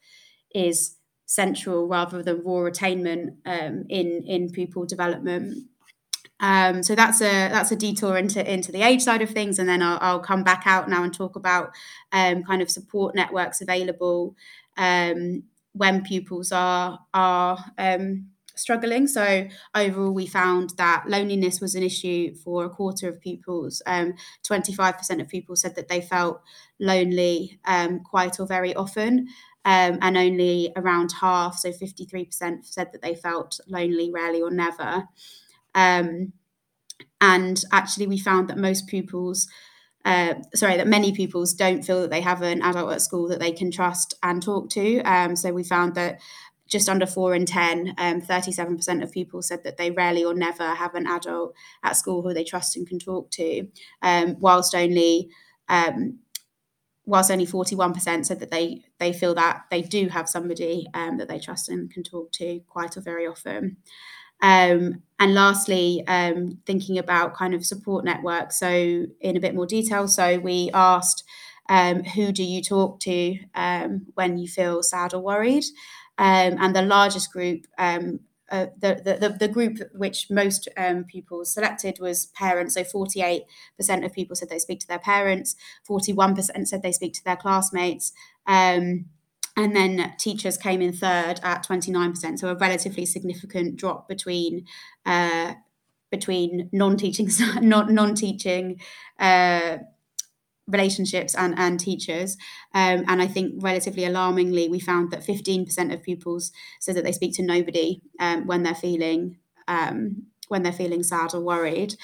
is 0.56 0.96
central 1.34 1.88
rather 1.88 2.24
than 2.24 2.44
raw 2.44 2.66
attainment 2.66 3.36
um, 3.46 3.86
in 3.90 4.24
in 4.28 4.52
pupil 4.52 4.86
development. 4.86 5.68
Um, 6.40 6.84
so 6.84 6.94
that's 6.96 7.22
a 7.22 7.50
that's 7.50 7.72
a 7.72 7.76
detour 7.76 8.18
into 8.18 8.42
into 8.54 8.72
the 8.72 8.82
age 8.82 9.02
side 9.02 9.24
of 9.24 9.30
things, 9.30 9.60
and 9.60 9.70
then 9.70 9.82
I'll, 9.82 10.00
I'll 10.02 10.20
come 10.20 10.44
back 10.44 10.64
out 10.66 10.90
now 10.90 11.04
and 11.04 11.14
talk 11.14 11.36
about 11.36 11.72
um, 12.12 12.44
kind 12.44 12.62
of 12.62 12.70
support 12.70 13.16
networks 13.16 13.62
available 13.62 14.36
um, 14.78 15.44
when 15.74 16.04
pupils 16.04 16.52
are 16.52 17.00
are 17.14 17.58
um, 17.78 18.30
struggling. 18.56 19.08
So 19.08 19.48
overall, 19.74 20.14
we 20.14 20.28
found 20.28 20.72
that 20.78 21.06
loneliness 21.08 21.62
was 21.62 21.76
an 21.76 21.84
issue 21.84 22.36
for 22.44 22.66
a 22.66 22.70
quarter 22.70 23.08
of 23.10 23.22
pupils. 23.22 23.82
Um, 23.86 24.14
Twenty 24.44 24.74
five 24.74 24.98
percent 24.98 25.22
of 25.22 25.30
pupils 25.30 25.62
said 25.62 25.76
that 25.76 25.88
they 25.88 26.02
felt 26.02 26.42
lonely 26.80 27.60
um, 27.66 28.02
quite 28.02 28.40
or 28.40 28.48
very 28.48 28.76
often. 28.76 29.28
Um, 29.66 29.98
and 30.02 30.18
only 30.18 30.74
around 30.76 31.14
half, 31.22 31.58
so 31.58 31.72
53%, 31.72 32.66
said 32.66 32.92
that 32.92 33.02
they 33.02 33.16
felt 33.16 33.62
lonely 33.68 34.12
rarely 34.12 34.42
or 34.42 34.52
never. 34.52 35.06
Um, 35.74 36.34
and 37.22 37.64
actually, 37.72 38.08
we 38.08 38.18
found 38.18 38.50
that 38.50 38.58
most 38.58 38.88
pupils, 38.88 39.48
uh, 40.04 40.36
sorry, 40.54 40.76
that 40.76 40.88
many 40.88 41.14
pupils 41.14 41.54
don't 41.54 41.84
feel 41.84 42.02
that 42.02 42.10
they 42.10 42.22
have 42.22 42.42
an 42.42 42.62
adult 42.62 42.92
at 42.92 43.02
school 43.02 43.30
that 43.30 43.40
they 43.40 43.54
can 43.54 43.72
trust 43.72 44.16
and 44.22 44.44
talk 44.44 44.70
to. 44.72 45.00
Um, 45.02 45.36
so 45.36 45.54
we 45.54 45.64
found 45.64 45.96
that 45.96 46.20
just 46.68 46.90
under 46.90 47.06
four 47.06 47.36
in 47.36 47.46
10, 47.46 47.96
um, 47.98 48.22
37% 48.22 49.04
of 49.04 49.12
people 49.12 49.42
said 49.42 49.64
that 49.64 49.78
they 49.78 49.92
rarely 49.92 50.26
or 50.26 50.34
never 50.34 50.74
have 50.76 50.96
an 50.96 51.08
adult 51.08 51.54
at 51.84 51.96
school 51.96 52.22
who 52.22 52.34
they 52.34 52.44
trust 52.44 52.76
and 52.76 52.88
can 52.88 53.00
talk 53.00 53.30
to, 53.32 53.68
um, 54.02 54.36
whilst 54.40 54.76
only 54.76 55.30
um, 55.70 56.20
whilst 57.06 57.32
only 57.32 57.46
41% 57.46 58.26
said 58.26 58.40
that 58.40 58.52
they 58.52 58.84
they 59.00 59.12
feel 59.14 59.36
that 59.36 59.64
they 59.70 59.82
do 59.82 60.08
have 60.10 60.30
somebody 60.30 60.88
um, 60.94 61.18
that 61.18 61.28
they 61.28 61.40
trust 61.40 61.70
and 61.70 61.92
can 61.92 62.04
talk 62.04 62.32
to 62.34 62.62
quite 62.68 62.98
or 62.98 63.02
very 63.02 63.28
often. 63.28 63.78
Um, 64.42 65.04
and 65.20 65.34
lastly, 65.34 66.04
um, 66.08 66.60
thinking 66.66 66.98
about 66.98 67.36
kind 67.36 67.54
of 67.54 67.66
support 67.66 68.04
networks. 68.04 68.60
So, 68.60 69.06
in 69.22 69.38
a 69.38 69.40
bit 69.40 69.56
more 69.56 69.66
detail, 69.66 70.08
so 70.08 70.38
we 70.40 70.70
asked 70.74 71.24
um, 71.70 72.04
who 72.04 72.32
do 72.32 72.44
you 72.44 72.62
talk 72.62 73.00
to 73.02 73.38
um, 73.56 74.08
when 74.16 74.38
you 74.38 74.48
feel 74.48 74.84
sad 74.84 75.14
or 75.14 75.22
worried? 75.22 75.64
Um, 76.18 76.58
and 76.60 76.76
the 76.76 76.82
largest 76.82 77.32
group, 77.32 77.66
uh, 78.54 78.68
the, 78.78 79.18
the, 79.20 79.30
the 79.40 79.48
group 79.48 79.80
which 79.96 80.30
most 80.30 80.70
um, 80.78 81.06
people 81.06 81.44
selected 81.44 81.98
was 82.00 82.28
parents. 82.28 82.76
So 82.76 82.84
48% 82.84 83.42
of 84.06 84.14
people 84.14 84.36
said 84.36 84.50
they 84.50 84.60
speak 84.60 84.80
to 84.82 84.88
their 84.88 85.00
parents, 85.00 85.56
41% 85.90 86.68
said 86.68 86.84
they 86.84 86.92
speak 86.92 87.14
to 87.14 87.24
their 87.24 87.36
classmates. 87.36 88.14
Um, 88.46 89.06
and 89.58 89.76
then 89.76 90.14
teachers 90.20 90.58
came 90.58 90.84
in 90.84 90.94
third 90.94 91.40
at 91.42 91.66
29%, 91.66 92.38
so 92.38 92.50
a 92.50 92.56
relatively 92.56 93.08
significant 93.08 93.76
drop 93.76 94.08
between 94.08 94.66
uh, 95.06 95.54
between 96.12 96.70
non-teaching 96.72 97.28
non 97.62 98.14
teaching 98.14 98.80
uh, 99.20 99.78
relationships 100.68 101.36
and 101.36 101.58
and 101.58 101.80
teachers. 101.80 102.38
Um, 102.74 103.04
and 103.08 103.22
I 103.22 103.28
think 103.28 103.56
relatively 103.64 104.06
alarmingly, 104.06 104.70
we 104.70 104.80
found 104.80 105.12
that 105.12 105.26
15% 105.26 105.94
of 105.94 106.04
pupils 106.04 106.52
said 106.80 106.96
that 106.96 107.04
they 107.04 107.12
speak 107.12 107.36
to 107.36 107.44
nobody 107.44 108.02
um, 108.20 108.48
when 108.48 108.64
they're 108.64 108.76
feeling 108.76 109.38
um, 109.68 110.28
when 110.48 110.64
they're 110.64 110.72
feeling 110.72 111.04
sad 111.04 111.34
or 111.34 111.42
worried. 111.42 111.96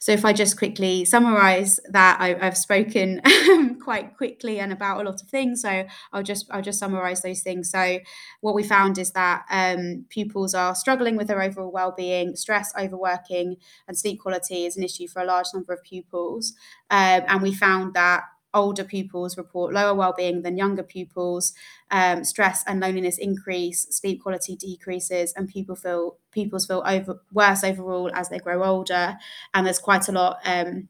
So 0.00 0.12
if 0.12 0.24
I 0.24 0.32
just 0.32 0.58
quickly 0.58 1.04
summarize 1.04 1.80
that, 1.90 2.20
I, 2.20 2.34
have 2.44 2.56
spoken 2.56 3.20
quite 3.82 4.16
quickly 4.16 4.60
and 4.60 4.72
about 4.72 5.00
a 5.00 5.04
lot 5.04 5.20
of 5.22 5.28
things. 5.28 5.62
So 5.62 5.84
I'll 6.12 6.22
just 6.22 6.46
I'll 6.50 6.62
just 6.62 6.78
summarize 6.78 7.22
those 7.22 7.40
things. 7.42 7.70
So 7.70 7.98
what 8.40 8.54
we 8.54 8.62
found 8.62 8.98
is 8.98 9.12
that 9.12 9.44
um, 9.50 10.04
pupils 10.08 10.54
are 10.54 10.74
struggling 10.74 11.16
with 11.16 11.28
their 11.28 11.42
overall 11.42 11.72
well-being, 11.72 12.36
stress, 12.36 12.72
overworking, 12.78 13.56
and 13.88 13.98
sleep 13.98 14.20
quality 14.20 14.66
is 14.66 14.76
an 14.76 14.82
issue 14.82 15.08
for 15.08 15.22
a 15.22 15.26
large 15.26 15.46
number 15.54 15.72
of 15.72 15.82
pupils. 15.82 16.54
Um, 16.90 17.22
and 17.26 17.42
we 17.42 17.54
found 17.54 17.94
that 17.94 18.24
older 18.54 18.84
pupils 18.84 19.36
report 19.36 19.72
lower 19.74 19.94
well-being 19.94 20.42
than 20.42 20.56
younger 20.56 20.82
pupils 20.82 21.52
um, 21.90 22.24
stress 22.24 22.64
and 22.66 22.80
loneliness 22.80 23.18
increase 23.18 23.86
sleep 23.90 24.22
quality 24.22 24.56
decreases 24.56 25.32
and 25.34 25.48
people 25.48 25.76
feel 25.76 26.16
pupils 26.30 26.66
feel 26.66 26.82
over 26.86 27.20
worse 27.32 27.62
overall 27.62 28.10
as 28.14 28.28
they 28.28 28.38
grow 28.38 28.64
older. 28.64 29.16
And 29.52 29.66
there's 29.66 29.78
quite 29.78 30.08
a 30.08 30.12
lot 30.12 30.38
um, 30.44 30.88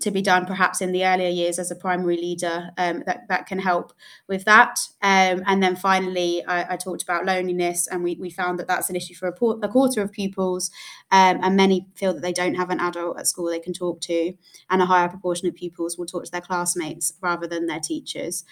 to 0.00 0.10
be 0.10 0.22
done 0.22 0.46
perhaps 0.46 0.80
in 0.80 0.92
the 0.92 1.04
earlier 1.04 1.28
years 1.28 1.58
as 1.58 1.70
a 1.70 1.76
primary 1.76 2.16
leader 2.16 2.70
um, 2.78 3.02
that, 3.06 3.26
that 3.28 3.46
can 3.46 3.58
help 3.58 3.92
with 4.28 4.44
that. 4.44 4.78
Um, 5.02 5.42
and 5.46 5.62
then 5.62 5.76
finally, 5.76 6.44
I, 6.46 6.74
I, 6.74 6.76
talked 6.76 7.02
about 7.02 7.24
loneliness, 7.24 7.86
and 7.86 8.02
we, 8.02 8.16
we 8.16 8.30
found 8.30 8.58
that 8.58 8.66
that's 8.66 8.90
an 8.90 8.96
issue 8.96 9.14
for 9.14 9.28
a, 9.28 9.32
por- 9.32 9.58
a 9.62 9.68
quarter 9.68 10.02
of 10.02 10.12
pupils, 10.12 10.70
um, 11.10 11.40
and 11.42 11.56
many 11.56 11.86
feel 11.94 12.14
that 12.14 12.22
they 12.22 12.32
don't 12.32 12.54
have 12.54 12.70
an 12.70 12.80
adult 12.80 13.18
at 13.18 13.26
school 13.26 13.48
they 13.48 13.60
can 13.60 13.72
talk 13.72 14.00
to, 14.02 14.32
and 14.70 14.82
a 14.82 14.86
higher 14.86 15.08
proportion 15.08 15.48
of 15.48 15.54
pupils 15.54 15.98
will 15.98 16.06
talk 16.06 16.24
to 16.24 16.30
their 16.30 16.40
classmates 16.40 17.12
rather 17.20 17.46
than 17.46 17.66
their 17.66 17.80
teachers. 17.80 18.44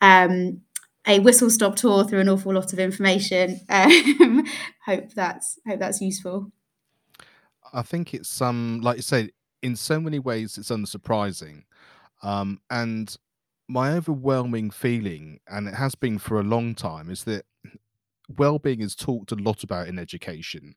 Um, 0.00 0.62
a 1.06 1.18
whistle 1.18 1.50
stop 1.50 1.76
tour 1.76 2.04
through 2.04 2.20
an 2.20 2.28
awful 2.28 2.54
lot 2.54 2.72
of 2.72 2.78
information. 2.78 3.60
Um, 3.68 4.46
hope 4.86 5.12
that's 5.14 5.58
hope 5.66 5.78
that's 5.78 6.00
useful. 6.00 6.50
I 7.72 7.82
think 7.82 8.14
it's 8.14 8.40
um, 8.40 8.80
like 8.82 8.96
you 8.96 9.02
say, 9.02 9.30
in 9.64 9.74
so 9.74 9.98
many 9.98 10.18
ways 10.18 10.58
it's 10.58 10.70
unsurprising. 10.70 11.62
Um, 12.22 12.60
and 12.68 13.16
my 13.66 13.92
overwhelming 13.92 14.70
feeling, 14.70 15.40
and 15.48 15.66
it 15.66 15.74
has 15.74 15.94
been 15.94 16.18
for 16.18 16.38
a 16.38 16.44
long 16.44 16.74
time, 16.74 17.08
is 17.10 17.24
that 17.24 17.46
well-being 18.36 18.82
is 18.82 18.94
talked 18.94 19.32
a 19.32 19.36
lot 19.36 19.64
about 19.64 19.88
in 19.88 19.98
education, 19.98 20.74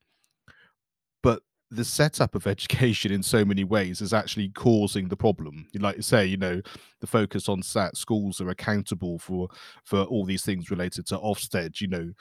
but 1.21 1.43
the 1.69 1.83
setup 1.83 2.33
of 2.33 2.47
education 2.55 3.11
in 3.11 3.21
so 3.21 3.43
many 3.43 3.65
ways 3.65 3.99
is 3.99 4.13
actually 4.13 4.49
causing 4.49 5.09
the 5.09 5.17
problem. 5.17 5.67
Like 5.77 5.97
you 5.97 6.01
say, 6.01 6.25
you 6.25 6.37
know, 6.37 6.61
the 7.01 7.07
focus 7.07 7.49
on 7.49 7.61
SAT 7.61 7.97
schools 7.97 8.39
are 8.39 8.49
accountable 8.49 9.19
for 9.19 9.49
for 9.83 10.03
all 10.03 10.23
these 10.23 10.45
things 10.45 10.71
related 10.71 11.05
to 11.07 11.17
Ofsted. 11.17 11.81
You 11.81 11.87
know, 11.87 12.13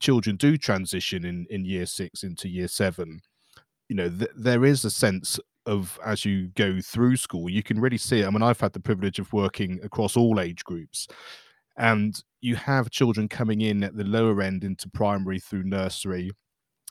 children 0.00 0.34
do 0.34 0.56
transition 0.56 1.24
in 1.24 1.46
in 1.48 1.64
year 1.64 1.86
six 1.86 2.24
into 2.24 2.48
year 2.48 2.66
seven. 2.66 3.20
You 3.88 3.94
know, 3.94 4.08
th- 4.08 4.32
there 4.36 4.64
is 4.64 4.84
a 4.84 4.90
sense 4.90 5.38
of 5.66 5.98
as 6.04 6.24
you 6.24 6.48
go 6.48 6.80
through 6.80 7.16
school, 7.16 7.50
you 7.50 7.62
can 7.62 7.80
really 7.80 7.98
see 7.98 8.20
it. 8.20 8.26
I 8.26 8.30
mean, 8.30 8.42
I've 8.42 8.60
had 8.60 8.72
the 8.72 8.80
privilege 8.80 9.18
of 9.18 9.32
working 9.32 9.80
across 9.82 10.16
all 10.16 10.40
age 10.40 10.64
groups, 10.64 11.08
and 11.76 12.22
you 12.40 12.56
have 12.56 12.90
children 12.90 13.28
coming 13.28 13.60
in 13.60 13.82
at 13.84 13.96
the 13.96 14.04
lower 14.04 14.40
end 14.42 14.64
into 14.64 14.88
primary 14.88 15.40
through 15.40 15.64
nursery 15.64 16.30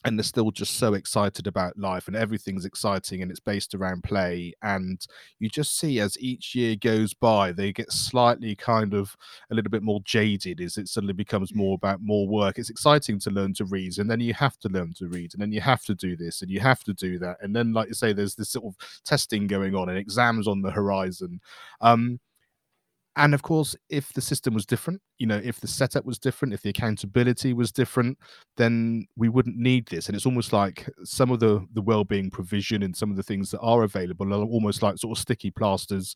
and 0.05 0.17
they're 0.17 0.24
still 0.24 0.51
just 0.51 0.77
so 0.77 0.93
excited 0.93 1.47
about 1.47 1.77
life 1.77 2.07
and 2.07 2.15
everything's 2.15 2.63
exciting 2.63 3.21
and 3.21 3.31
it's 3.31 3.39
based 3.39 3.74
around 3.74 4.03
play 4.03 4.53
and 4.62 5.07
you 5.39 5.50
just 5.50 5.77
see 5.77 6.00
as 6.00 6.17
each 6.19 6.53
year 6.53 6.75
goes 6.75 7.13
by 7.13 7.51
they 7.51 7.74
get 7.74 7.91
slightly 7.91 8.55
kind 8.55 8.93
of 8.93 9.15
a 9.51 9.55
little 9.55 9.71
bit 9.71 9.83
more 9.83 10.00
jaded 10.05 10.62
as 10.62 10.77
it 10.77 10.88
suddenly 10.88 11.13
becomes 11.13 11.51
mm. 11.51 11.55
more 11.57 11.74
about 11.74 12.01
more 12.01 12.27
work 12.27 12.59
it's 12.59 12.69
exciting 12.69 13.19
to 13.19 13.31
learn 13.31 13.53
to 13.53 13.65
read 13.65 13.97
and 13.97 14.09
then 14.09 14.19
you 14.19 14.33
have 14.33 14.57
to 14.59 14.69
learn 14.69 14.93
to 14.93 15.07
read 15.07 15.33
and 15.33 15.41
then 15.41 15.51
you 15.51 15.59
have 15.59 15.83
to 15.83 15.95
do 15.95 16.15
this 16.15 16.41
and 16.41 16.51
you 16.51 16.59
have 16.59 16.83
to 16.83 16.93
do 16.93 17.17
that 17.17 17.38
and 17.41 17.55
then 17.55 17.74
like 17.74 17.88
you 17.88 17.95
say 17.95 18.13
there's 18.13 18.35
this 18.35 18.50
sort 18.50 18.65
of 18.65 18.75
testing 19.03 19.47
going 19.47 19.75
on 19.75 19.89
and 19.89 19.97
exams 19.97 20.47
on 20.47 20.62
the 20.62 20.71
horizon 20.71 21.41
um 21.81 22.19
and 23.17 23.34
of 23.34 23.41
course, 23.41 23.75
if 23.89 24.12
the 24.12 24.22
system 24.22 24.53
was 24.53 24.65
different, 24.65 25.01
you 25.19 25.25
know, 25.25 25.39
if 25.41 25.62
the 25.62 25.67
setup 25.67 26.05
was 26.05 26.19
different, 26.19 26.53
if 26.53 26.62
the 26.62 26.69
accountability 26.69 27.53
was 27.53 27.72
different, 27.72 28.17
then 28.57 29.07
we 29.15 29.29
wouldn't 29.29 29.57
need 29.57 29.88
this. 29.88 30.07
And 30.07 30.15
it's 30.15 30.25
almost 30.25 30.51
like 30.51 30.89
some 31.03 31.31
of 31.31 31.39
the 31.39 31.65
the 31.74 31.81
well-being 31.81 32.29
provision 32.29 32.84
and 32.84 32.95
some 32.95 33.10
of 33.10 33.15
the 33.15 33.24
things 33.24 33.51
that 33.51 33.62
are 33.62 33.84
available 33.84 34.34
are 34.34 34.45
almost 34.45 34.81
like 34.81 34.98
sort 34.98 35.17
of 35.17 35.22
sticky 35.22 35.51
plasters 35.51 36.15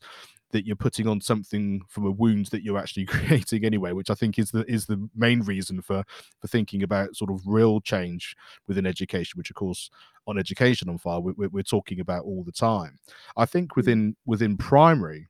that 0.52 0.66
you're 0.66 0.76
putting 0.76 1.06
on 1.06 1.20
something 1.20 1.80
from 1.88 2.04
a 2.04 2.10
wound 2.10 2.46
that 2.46 2.62
you're 2.62 2.78
actually 2.78 3.04
creating 3.06 3.64
anyway, 3.64 3.92
which 3.92 4.10
I 4.10 4.14
think 4.14 4.38
is 4.38 4.50
the 4.50 4.70
is 4.70 4.84
the 4.84 5.08
main 5.14 5.40
reason 5.40 5.80
for 5.80 6.04
for 6.38 6.48
thinking 6.48 6.82
about 6.82 7.16
sort 7.16 7.30
of 7.30 7.40
real 7.46 7.80
change 7.80 8.36
within 8.68 8.84
education, 8.86 9.38
which 9.38 9.50
of 9.50 9.56
course 9.56 9.88
on 10.26 10.38
education 10.38 10.90
on 10.90 10.98
fire 10.98 11.18
we, 11.18 11.46
we're 11.46 11.62
talking 11.62 12.00
about 12.00 12.24
all 12.24 12.44
the 12.44 12.52
time. 12.52 12.98
I 13.38 13.46
think 13.46 13.72
mm. 13.72 13.76
within 13.76 14.16
within 14.26 14.58
primary, 14.58 15.29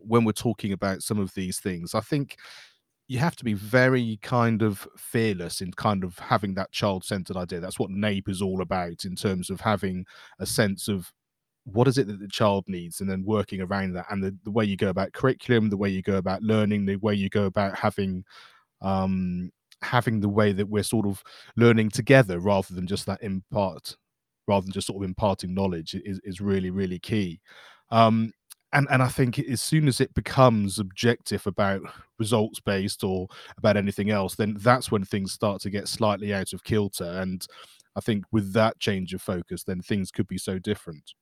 when 0.00 0.24
we're 0.24 0.32
talking 0.32 0.72
about 0.72 1.02
some 1.02 1.18
of 1.18 1.34
these 1.34 1.60
things, 1.60 1.94
I 1.94 2.00
think 2.00 2.36
you 3.08 3.18
have 3.18 3.36
to 3.36 3.44
be 3.44 3.54
very 3.54 4.18
kind 4.22 4.62
of 4.62 4.86
fearless 4.96 5.60
in 5.62 5.72
kind 5.72 6.04
of 6.04 6.18
having 6.18 6.54
that 6.54 6.72
child 6.72 7.04
centered 7.04 7.36
idea. 7.36 7.60
That's 7.60 7.78
what 7.78 7.90
NAPE 7.90 8.28
is 8.28 8.42
all 8.42 8.60
about 8.60 9.04
in 9.04 9.16
terms 9.16 9.48
of 9.48 9.60
having 9.60 10.04
a 10.38 10.46
sense 10.46 10.88
of 10.88 11.10
what 11.72 11.88
is 11.88 11.98
it 11.98 12.06
that 12.06 12.20
the 12.20 12.28
child 12.28 12.64
needs 12.66 13.00
and 13.00 13.10
then 13.10 13.24
working 13.24 13.60
around 13.60 13.92
that 13.92 14.06
and 14.10 14.22
the, 14.22 14.36
the 14.44 14.50
way 14.50 14.64
you 14.64 14.76
go 14.76 14.88
about 14.88 15.12
curriculum 15.12 15.68
the 15.68 15.76
way 15.76 15.88
you 15.88 16.02
go 16.02 16.16
about 16.16 16.42
learning 16.42 16.86
the 16.86 16.96
way 16.96 17.14
you 17.14 17.28
go 17.28 17.44
about 17.44 17.76
having 17.76 18.24
um 18.80 19.50
having 19.82 20.20
the 20.20 20.28
way 20.28 20.52
that 20.52 20.68
we're 20.68 20.82
sort 20.82 21.06
of 21.06 21.22
learning 21.56 21.90
together 21.90 22.40
rather 22.40 22.74
than 22.74 22.86
just 22.86 23.06
that 23.06 23.22
impart 23.22 23.96
rather 24.46 24.64
than 24.64 24.72
just 24.72 24.86
sort 24.86 25.02
of 25.02 25.08
imparting 25.08 25.54
knowledge 25.54 25.94
is, 26.04 26.20
is 26.24 26.40
really 26.40 26.70
really 26.70 26.98
key 26.98 27.40
um 27.90 28.32
and 28.72 28.86
and 28.90 29.02
I 29.02 29.08
think 29.08 29.38
as 29.38 29.62
soon 29.62 29.88
as 29.88 30.00
it 30.00 30.14
becomes 30.14 30.78
objective 30.78 31.46
about 31.46 31.82
results 32.18 32.60
based 32.60 33.02
or 33.02 33.28
about 33.56 33.76
anything 33.76 34.10
else, 34.10 34.34
then 34.34 34.56
that's 34.58 34.90
when 34.90 35.04
things 35.04 35.32
start 35.32 35.62
to 35.62 35.70
get 35.70 35.88
slightly 35.88 36.34
out 36.34 36.52
of 36.52 36.64
kilter. 36.64 37.04
And 37.04 37.46
I 37.96 38.00
think 38.00 38.24
with 38.30 38.52
that 38.52 38.78
change 38.78 39.14
of 39.14 39.22
focus, 39.22 39.64
then 39.64 39.80
things 39.80 40.10
could 40.10 40.28
be 40.28 40.38
so 40.38 40.58
different. 40.58 41.14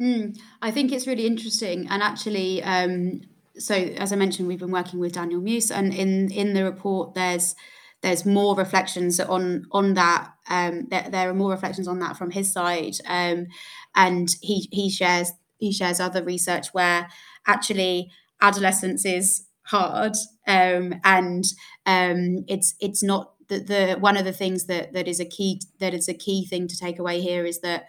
Mm, 0.00 0.38
I 0.62 0.70
think 0.70 0.92
it's 0.92 1.06
really 1.06 1.26
interesting, 1.26 1.86
and 1.88 2.02
actually, 2.02 2.62
um, 2.62 3.22
so 3.58 3.74
as 3.74 4.12
I 4.12 4.16
mentioned, 4.16 4.48
we've 4.48 4.58
been 4.58 4.70
working 4.70 4.98
with 4.98 5.12
Daniel 5.12 5.40
Muijs, 5.40 5.74
and 5.74 5.94
in 5.94 6.30
in 6.30 6.54
the 6.54 6.64
report, 6.64 7.14
there's 7.14 7.54
there's 8.02 8.26
more 8.26 8.54
reflections 8.54 9.20
on 9.20 9.66
on 9.72 9.94
that. 9.94 10.32
Um, 10.48 10.86
there, 10.90 11.08
there 11.10 11.30
are 11.30 11.34
more 11.34 11.50
reflections 11.50 11.88
on 11.88 11.98
that 12.00 12.16
from 12.16 12.30
his 12.30 12.52
side, 12.52 12.96
um, 13.06 13.46
and 13.94 14.28
he 14.42 14.68
he 14.70 14.90
shares 14.90 15.32
he 15.58 15.72
shares 15.72 16.00
other 16.00 16.22
research 16.22 16.68
where 16.72 17.08
actually 17.46 18.10
adolescence 18.40 19.04
is 19.04 19.46
hard, 19.62 20.12
um, 20.46 20.94
and 21.04 21.44
um, 21.86 22.44
it's 22.48 22.74
it's 22.80 23.02
not 23.02 23.32
the, 23.48 23.58
the 23.58 23.96
one 24.00 24.16
of 24.16 24.24
the 24.24 24.32
things 24.32 24.66
that 24.66 24.92
that 24.92 25.08
is 25.08 25.20
a 25.20 25.24
key 25.24 25.60
that 25.80 25.94
is 25.94 26.08
a 26.08 26.14
key 26.14 26.46
thing 26.46 26.68
to 26.68 26.76
take 26.76 26.98
away 26.98 27.20
here 27.20 27.44
is 27.44 27.60
that 27.60 27.86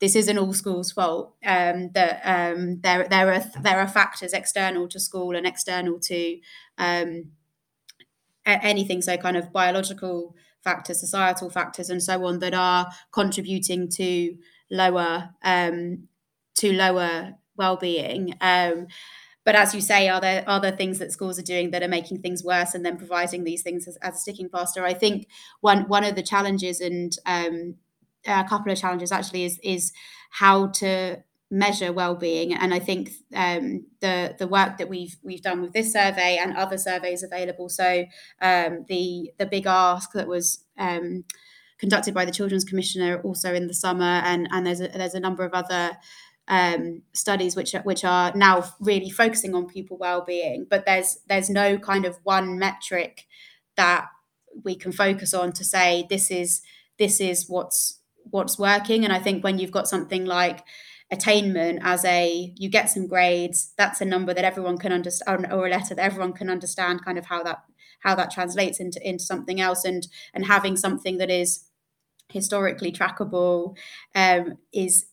this 0.00 0.16
isn't 0.16 0.38
all 0.38 0.52
school's 0.54 0.92
fault. 0.92 1.34
Um, 1.44 1.90
that 1.92 2.22
um, 2.24 2.80
there 2.80 3.06
there 3.08 3.32
are 3.32 3.44
there 3.62 3.80
are 3.80 3.88
factors 3.88 4.32
external 4.32 4.88
to 4.88 4.98
school 4.98 5.36
and 5.36 5.46
external 5.46 6.00
to 6.00 6.38
um, 6.78 7.32
anything. 8.46 9.02
So 9.02 9.16
kind 9.16 9.36
of 9.36 9.52
biological 9.52 10.34
factors, 10.64 11.00
societal 11.00 11.50
factors, 11.50 11.90
and 11.90 12.02
so 12.02 12.24
on 12.24 12.38
that 12.40 12.54
are 12.54 12.90
contributing 13.12 13.88
to 13.90 14.36
lower 14.70 15.30
um, 15.42 16.08
to 16.56 16.72
lower 16.72 17.34
well-being. 17.56 18.34
Um, 18.40 18.86
but 19.44 19.54
as 19.54 19.74
you 19.74 19.80
say, 19.80 20.08
are 20.08 20.20
there 20.20 20.44
other 20.46 20.70
things 20.70 20.98
that 20.98 21.12
schools 21.12 21.38
are 21.38 21.42
doing 21.42 21.70
that 21.70 21.82
are 21.82 21.88
making 21.88 22.20
things 22.20 22.44
worse 22.44 22.74
and 22.74 22.84
then 22.84 22.98
providing 22.98 23.44
these 23.44 23.62
things 23.62 23.88
as, 23.88 23.96
as 24.02 24.16
a 24.16 24.18
sticking 24.18 24.48
plaster? 24.48 24.84
I 24.84 24.94
think 24.94 25.28
one 25.60 25.88
one 25.88 26.04
of 26.04 26.14
the 26.14 26.22
challenges 26.22 26.80
and 26.80 27.12
um, 27.26 27.76
a 28.26 28.44
couple 28.44 28.70
of 28.70 28.78
challenges 28.78 29.12
actually 29.12 29.44
is 29.44 29.58
is 29.62 29.92
how 30.30 30.68
to 30.68 31.22
measure 31.52 31.92
well-being 31.92 32.54
and 32.54 32.72
i 32.72 32.78
think 32.78 33.10
um, 33.34 33.84
the 34.00 34.36
the 34.38 34.46
work 34.46 34.78
that 34.78 34.88
we've 34.88 35.16
we've 35.24 35.42
done 35.42 35.60
with 35.60 35.72
this 35.72 35.92
survey 35.92 36.38
and 36.40 36.56
other 36.56 36.78
surveys 36.78 37.24
available 37.24 37.68
so 37.68 38.04
um, 38.40 38.84
the 38.88 39.32
the 39.38 39.46
big 39.46 39.66
ask 39.66 40.12
that 40.12 40.28
was 40.28 40.64
um, 40.78 41.24
conducted 41.78 42.14
by 42.14 42.24
the 42.24 42.30
children's 42.30 42.62
commissioner 42.62 43.20
also 43.22 43.52
in 43.52 43.66
the 43.66 43.74
summer 43.74 44.22
and 44.24 44.46
and 44.52 44.64
there's 44.64 44.80
a, 44.80 44.88
there's 44.88 45.14
a 45.14 45.20
number 45.20 45.44
of 45.44 45.52
other 45.52 45.96
um, 46.50 47.02
studies 47.14 47.56
which 47.56 47.74
are, 47.74 47.82
which 47.82 48.04
are 48.04 48.32
now 48.34 48.64
really 48.80 49.08
focusing 49.08 49.54
on 49.54 49.66
pupil 49.66 49.96
well-being 49.96 50.66
but 50.68 50.84
there's 50.84 51.18
there's 51.28 51.48
no 51.48 51.78
kind 51.78 52.04
of 52.04 52.18
one 52.24 52.58
metric 52.58 53.26
that 53.76 54.06
we 54.64 54.74
can 54.74 54.92
focus 54.92 55.32
on 55.32 55.52
to 55.52 55.64
say 55.64 56.06
this 56.10 56.30
is 56.30 56.60
this 56.98 57.20
is 57.20 57.48
what's 57.48 58.00
what's 58.24 58.58
working. 58.58 59.04
And 59.04 59.12
i 59.12 59.18
think 59.18 59.42
when 59.42 59.58
you've 59.58 59.70
got 59.70 59.88
something 59.88 60.26
like 60.26 60.64
attainment 61.10 61.80
as 61.82 62.04
a 62.04 62.52
you 62.56 62.68
get 62.68 62.88
some 62.90 63.08
grades 63.08 63.72
that's 63.76 64.00
a 64.00 64.04
number 64.04 64.32
that 64.32 64.44
everyone 64.44 64.78
can 64.78 64.92
understand 64.92 65.46
or 65.50 65.66
a 65.66 65.70
letter 65.70 65.94
that 65.94 66.04
everyone 66.04 66.32
can 66.32 66.48
understand 66.48 67.04
kind 67.04 67.18
of 67.18 67.26
how 67.26 67.42
that 67.42 67.64
how 68.00 68.14
that 68.14 68.30
translates 68.30 68.80
into 68.80 69.00
into 69.08 69.24
something 69.24 69.60
else. 69.60 69.84
And 69.84 70.06
and 70.34 70.46
having 70.46 70.76
something 70.76 71.18
that 71.18 71.30
is 71.30 71.64
historically 72.28 72.92
trackable 72.92 73.76
um, 74.14 74.58
is 74.72 75.06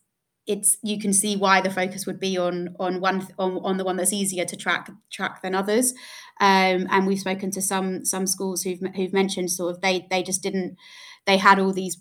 it's 0.48 0.78
you 0.82 0.98
can 1.00 1.14
see 1.14 1.36
why 1.36 1.62
the 1.62 1.70
focus 1.70 2.06
would 2.06 2.20
be 2.20 2.38
on 2.38 2.76
on 2.80 3.02
one 3.02 3.28
on, 3.38 3.58
on 3.58 3.78
the 3.78 3.84
one 3.84 3.98
that's 3.98 4.14
easier 4.14 4.46
to 4.46 4.56
track 4.56 4.90
track 5.12 5.42
than 5.42 5.54
others. 5.54 5.94
Um, 6.40 6.88
and 6.90 7.06
we've 7.06 7.20
spoken 7.20 7.52
to 7.52 7.62
some 7.62 8.06
some 8.06 8.26
schools 8.26 8.64
who've 8.64 8.80
who've 8.96 9.14
mentioned 9.14 9.52
sort 9.52 9.76
of 9.76 9.82
they 9.82 10.08
they 10.10 10.24
just 10.24 10.42
didn't 10.42 10.78
they 11.26 11.38
had 11.38 11.60
all 11.60 11.74
these 11.74 11.98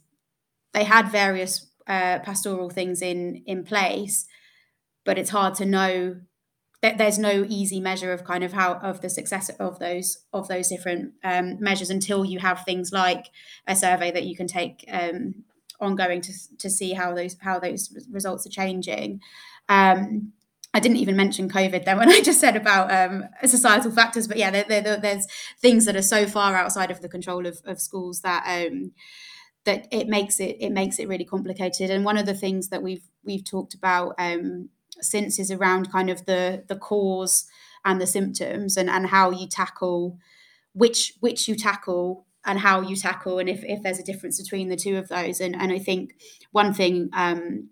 they 0.73 0.85
had 0.85 1.11
various 1.11 1.71
uh, 1.87 2.21
pastoral 2.21 2.71
things 2.71 3.03
in 3.03 3.43
in 3.47 3.65
place, 3.65 4.27
but 5.05 5.19
it's 5.19 5.31
hard 5.31 5.55
to 5.57 5.67
know 5.67 6.21
that 6.83 6.99
there's 6.99 7.19
no 7.19 7.45
easy 7.49 7.81
measure 7.81 8.13
of 8.13 8.25
kind 8.25 8.45
of 8.45 8.53
how 8.53 8.75
of 8.75 9.01
the 9.01 9.09
success 9.09 9.49
of 9.59 9.79
those 9.81 10.19
of 10.33 10.47
those 10.47 10.69
different 10.69 11.15
um, 11.25 11.57
measures 11.59 11.91
until 11.91 12.25
you 12.25 12.39
have 12.39 12.65
things 12.65 12.93
like 12.93 13.27
a 13.67 13.75
survey 13.75 14.13
that 14.13 14.25
you 14.25 14.37
can 14.37 14.47
take 14.47 14.85
um, 14.93 15.45
ongoing 15.81 16.21
to 16.23 16.33
to 16.59 16.71
see 16.71 16.93
how 16.93 17.15
those 17.15 17.37
how 17.41 17.59
those 17.59 17.95
results 18.11 18.47
are 18.47 18.51
changing. 18.51 19.21
Um, 19.69 20.33
I 20.75 20.81
didn't 20.81 20.99
even 20.99 21.17
mention 21.17 21.49
COVID 21.49 21.87
then 21.87 21.97
when 21.97 22.11
I 22.17 22.21
just 22.21 22.41
said 22.41 22.55
about 22.55 22.93
um, 22.93 23.25
societal 23.47 23.91
factors, 23.91 24.29
but 24.29 24.37
yeah, 24.37 24.51
there, 24.51 24.83
there, 24.83 24.99
there's 24.99 25.27
things 25.59 25.87
that 25.87 25.97
are 25.97 26.03
so 26.03 26.27
far 26.27 26.55
outside 26.55 26.91
of 26.91 27.01
the 27.01 27.09
control 27.09 27.47
of, 27.47 27.63
of 27.65 27.81
schools 27.81 28.21
that 28.21 28.45
um, 28.47 28.93
that 29.65 29.89
it 29.91 30.07
makes 30.07 30.39
it 30.39 30.57
it 30.61 30.71
makes 30.71 30.99
it 30.99 31.09
really 31.09 31.25
complicated. 31.25 31.91
And 31.91 32.05
one 32.05 32.19
of 32.19 32.27
the 32.27 32.35
things 32.35 32.69
that 32.69 32.83
we've 32.83 33.09
we've 33.25 33.45
talked 33.45 33.73
about 33.73 34.15
um, 34.19 34.69
since 35.01 35.39
is 35.39 35.51
around 35.51 35.91
kind 35.91 36.11
of 36.11 36.27
the 36.27 36.65
the 36.69 36.77
cause 36.77 37.47
and 37.85 37.99
the 38.01 38.07
symptoms 38.07 38.77
and 38.77 38.91
and 38.91 39.07
how 39.07 39.31
you 39.31 39.47
tackle 39.49 40.19
which 40.75 41.15
which 41.21 41.49
you 41.49 41.57
tackle 41.57 42.26
and 42.47 42.61
how 42.61 42.81
you 42.81 42.97
tackle 42.97 43.39
and 43.39 43.49
if, 43.49 43.63
if 43.65 43.83
there's 43.83 43.99
a 43.99 44.05
difference 44.05 44.41
between 44.41 44.69
the 44.69 44.77
two 44.77 44.97
of 44.97 45.09
those 45.09 45.41
and 45.41 45.55
and 45.55 45.73
I 45.73 45.79
think 45.79 46.15
one 46.53 46.73
thing 46.73 47.11
um, 47.13 47.69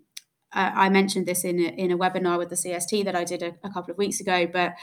uh, 0.53 0.71
I 0.73 0.89
mentioned 0.89 1.25
this 1.25 1.43
in 1.43 1.59
a, 1.59 1.69
in 1.69 1.91
a 1.91 1.97
webinar 1.97 2.37
with 2.37 2.49
the 2.49 2.55
CST 2.55 3.03
that 3.05 3.15
I 3.15 3.23
did 3.23 3.41
a, 3.41 3.55
a 3.63 3.69
couple 3.69 3.91
of 3.91 3.97
weeks 3.97 4.19
ago 4.19 4.47
but 4.51 4.73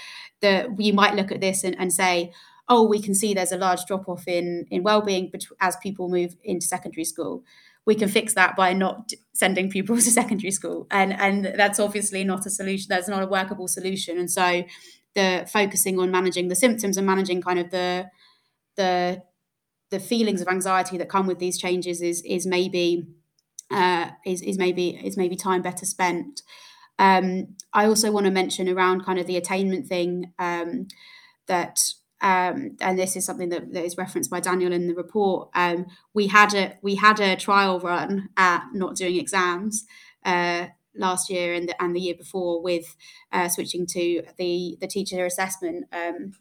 that 0.40 0.80
you 0.80 0.92
might 0.92 1.14
look 1.14 1.30
at 1.30 1.40
this 1.40 1.62
and, 1.62 1.78
and 1.78 1.92
say 1.92 2.32
oh, 2.68 2.86
we 2.86 3.00
can 3.00 3.14
see 3.14 3.34
there's 3.34 3.52
a 3.52 3.56
large 3.56 3.84
drop 3.84 4.08
off 4.08 4.26
in 4.26 4.66
in 4.70 4.82
well-being 4.82 5.30
as 5.60 5.76
people 5.76 6.08
move 6.08 6.36
into 6.42 6.66
secondary 6.66 7.04
school. 7.04 7.44
We 7.84 7.94
can 7.94 8.08
fix 8.08 8.34
that 8.34 8.54
by 8.56 8.72
not 8.72 9.12
sending 9.34 9.70
pupils 9.70 10.04
to 10.04 10.10
secondary 10.10 10.52
school, 10.52 10.86
and 10.90 11.12
and 11.12 11.44
that's 11.56 11.80
obviously 11.80 12.24
not 12.24 12.46
a 12.46 12.50
solution. 12.50 12.86
That's 12.88 13.08
not 13.08 13.22
a 13.22 13.26
workable 13.26 13.68
solution. 13.68 14.18
And 14.18 14.30
so, 14.30 14.64
the 15.14 15.48
focusing 15.52 15.98
on 15.98 16.10
managing 16.10 16.48
the 16.48 16.56
symptoms 16.56 16.96
and 16.96 17.06
managing 17.06 17.42
kind 17.42 17.58
of 17.58 17.70
the 17.70 18.08
the 18.76 19.22
the 19.92 20.00
feelings 20.00 20.40
of 20.40 20.48
anxiety 20.48 20.96
that 20.98 21.10
come 21.10 21.26
with 21.28 21.38
these 21.38 21.58
changes 21.58 22.00
is 22.00 22.22
is 22.22 22.46
maybe 22.46 23.06
uh, 23.70 24.08
is 24.26 24.42
is 24.42 24.58
maybe 24.58 24.98
is 25.04 25.16
maybe 25.16 25.36
time 25.36 25.62
better 25.62 25.86
spent. 25.86 26.42
Um, 26.98 27.56
I 27.72 27.84
also 27.86 28.10
want 28.10 28.26
to 28.26 28.32
mention 28.32 28.68
around 28.68 29.04
kind 29.04 29.18
of 29.18 29.26
the 29.26 29.36
attainment 29.36 29.86
thing 29.86 30.32
um, 30.38 30.88
that 31.46 31.78
um, 32.22 32.76
and 32.80 32.98
this 32.98 33.16
is 33.16 33.24
something 33.26 33.50
that, 33.50 33.72
that 33.72 33.84
is 33.84 33.98
referenced 33.98 34.30
by 34.30 34.40
Daniel 34.40 34.72
in 34.72 34.86
the 34.86 34.94
report. 34.94 35.50
Um, 35.54 35.86
we 36.14 36.28
had 36.28 36.54
a 36.54 36.78
we 36.82 36.94
had 36.94 37.20
a 37.20 37.36
trial 37.36 37.78
run 37.78 38.30
at 38.36 38.64
not 38.72 38.96
doing 38.96 39.16
exams 39.16 39.84
uh, 40.24 40.68
last 40.94 41.28
year 41.28 41.52
and 41.52 41.68
the, 41.68 41.82
and 41.82 41.94
the 41.94 42.00
year 42.00 42.14
before 42.14 42.62
with 42.62 42.96
uh, 43.30 43.48
switching 43.48 43.86
to 43.88 44.22
the 44.38 44.78
the 44.80 44.86
teacher 44.86 45.26
assessment 45.26 45.86
um, 45.92 46.32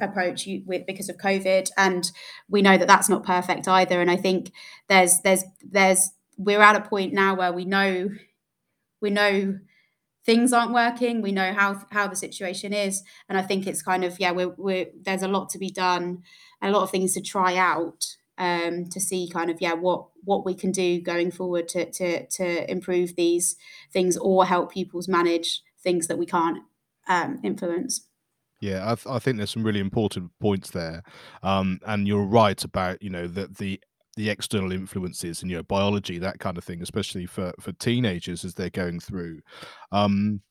approach 0.00 0.46
you, 0.46 0.62
with 0.66 0.86
because 0.86 1.08
of 1.08 1.16
COVID, 1.16 1.70
and 1.76 2.10
we 2.48 2.62
know 2.62 2.76
that 2.76 2.88
that's 2.88 3.08
not 3.08 3.24
perfect 3.24 3.68
either. 3.68 4.00
And 4.00 4.10
I 4.10 4.16
think 4.16 4.52
there's 4.88 5.20
there's 5.20 5.44
there's 5.62 6.10
we're 6.36 6.60
at 6.60 6.76
a 6.76 6.88
point 6.88 7.12
now 7.12 7.34
where 7.34 7.52
we 7.52 7.64
know 7.64 8.10
we 9.00 9.10
know 9.10 9.58
things 10.26 10.52
aren't 10.52 10.72
working 10.72 11.22
we 11.22 11.32
know 11.32 11.52
how 11.54 11.82
how 11.92 12.06
the 12.06 12.14
situation 12.14 12.74
is 12.74 13.02
and 13.28 13.38
i 13.38 13.42
think 13.42 13.66
it's 13.66 13.82
kind 13.82 14.04
of 14.04 14.20
yeah 14.20 14.30
we're, 14.30 14.54
we're 14.58 14.86
there's 15.02 15.22
a 15.22 15.28
lot 15.28 15.48
to 15.48 15.58
be 15.58 15.70
done 15.70 16.22
a 16.60 16.70
lot 16.70 16.82
of 16.82 16.90
things 16.90 17.14
to 17.14 17.22
try 17.22 17.56
out 17.56 18.04
um, 18.36 18.86
to 18.86 19.00
see 19.00 19.28
kind 19.28 19.50
of 19.50 19.60
yeah 19.60 19.74
what 19.74 20.06
what 20.24 20.44
we 20.46 20.54
can 20.54 20.72
do 20.72 21.00
going 21.00 21.30
forward 21.30 21.68
to 21.68 21.90
to 21.90 22.26
to 22.26 22.70
improve 22.70 23.16
these 23.16 23.56
things 23.92 24.16
or 24.16 24.46
help 24.46 24.72
pupils 24.72 25.08
manage 25.08 25.62
things 25.82 26.06
that 26.06 26.18
we 26.18 26.26
can't 26.26 26.58
um, 27.08 27.40
influence. 27.42 28.06
Yeah, 28.60 28.82
I, 28.84 28.94
th- 28.94 29.06
I, 29.06 29.18
think 29.18 29.38
there's 29.38 29.50
some 29.50 29.62
really 29.62 29.80
important 29.80 30.30
points 30.38 30.70
there, 30.70 31.02
um, 31.42 31.80
and 31.86 32.06
you're 32.06 32.26
right 32.26 32.62
about 32.62 33.02
you 33.02 33.08
know 33.08 33.26
that 33.26 33.56
the 33.56 33.80
the 34.16 34.28
external 34.28 34.70
influences 34.72 35.40
and 35.40 35.50
you 35.50 35.56
know 35.56 35.62
biology 35.62 36.18
that 36.18 36.40
kind 36.40 36.58
of 36.58 36.64
thing, 36.64 36.82
especially 36.82 37.26
for 37.26 37.52
for 37.58 37.72
teenagers 37.72 38.44
as 38.44 38.54
they're 38.54 38.70
going 38.70 39.00
through. 39.00 39.40
Um, 39.92 40.42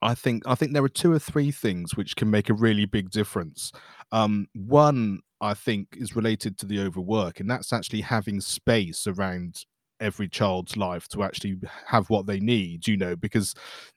I 0.00 0.14
think 0.14 0.42
I 0.46 0.54
think 0.54 0.72
there 0.72 0.84
are 0.84 0.88
two 0.88 1.12
or 1.12 1.18
three 1.18 1.50
things 1.50 1.94
which 1.94 2.16
can 2.16 2.30
make 2.30 2.48
a 2.48 2.54
really 2.54 2.86
big 2.86 3.10
difference. 3.10 3.70
Um, 4.12 4.46
one 4.54 5.20
I 5.40 5.54
think 5.54 5.88
is 5.92 6.16
related 6.16 6.58
to 6.58 6.66
the 6.66 6.80
overwork, 6.80 7.38
and 7.38 7.50
that's 7.50 7.72
actually 7.72 8.00
having 8.00 8.40
space 8.40 9.06
around 9.06 9.64
every 10.00 10.28
child's 10.28 10.76
life 10.76 11.06
to 11.08 11.22
actually 11.22 11.56
have 11.86 12.10
what 12.10 12.26
they 12.26 12.40
need, 12.40 12.88
you 12.88 12.96
know, 12.96 13.14
because 13.14 13.54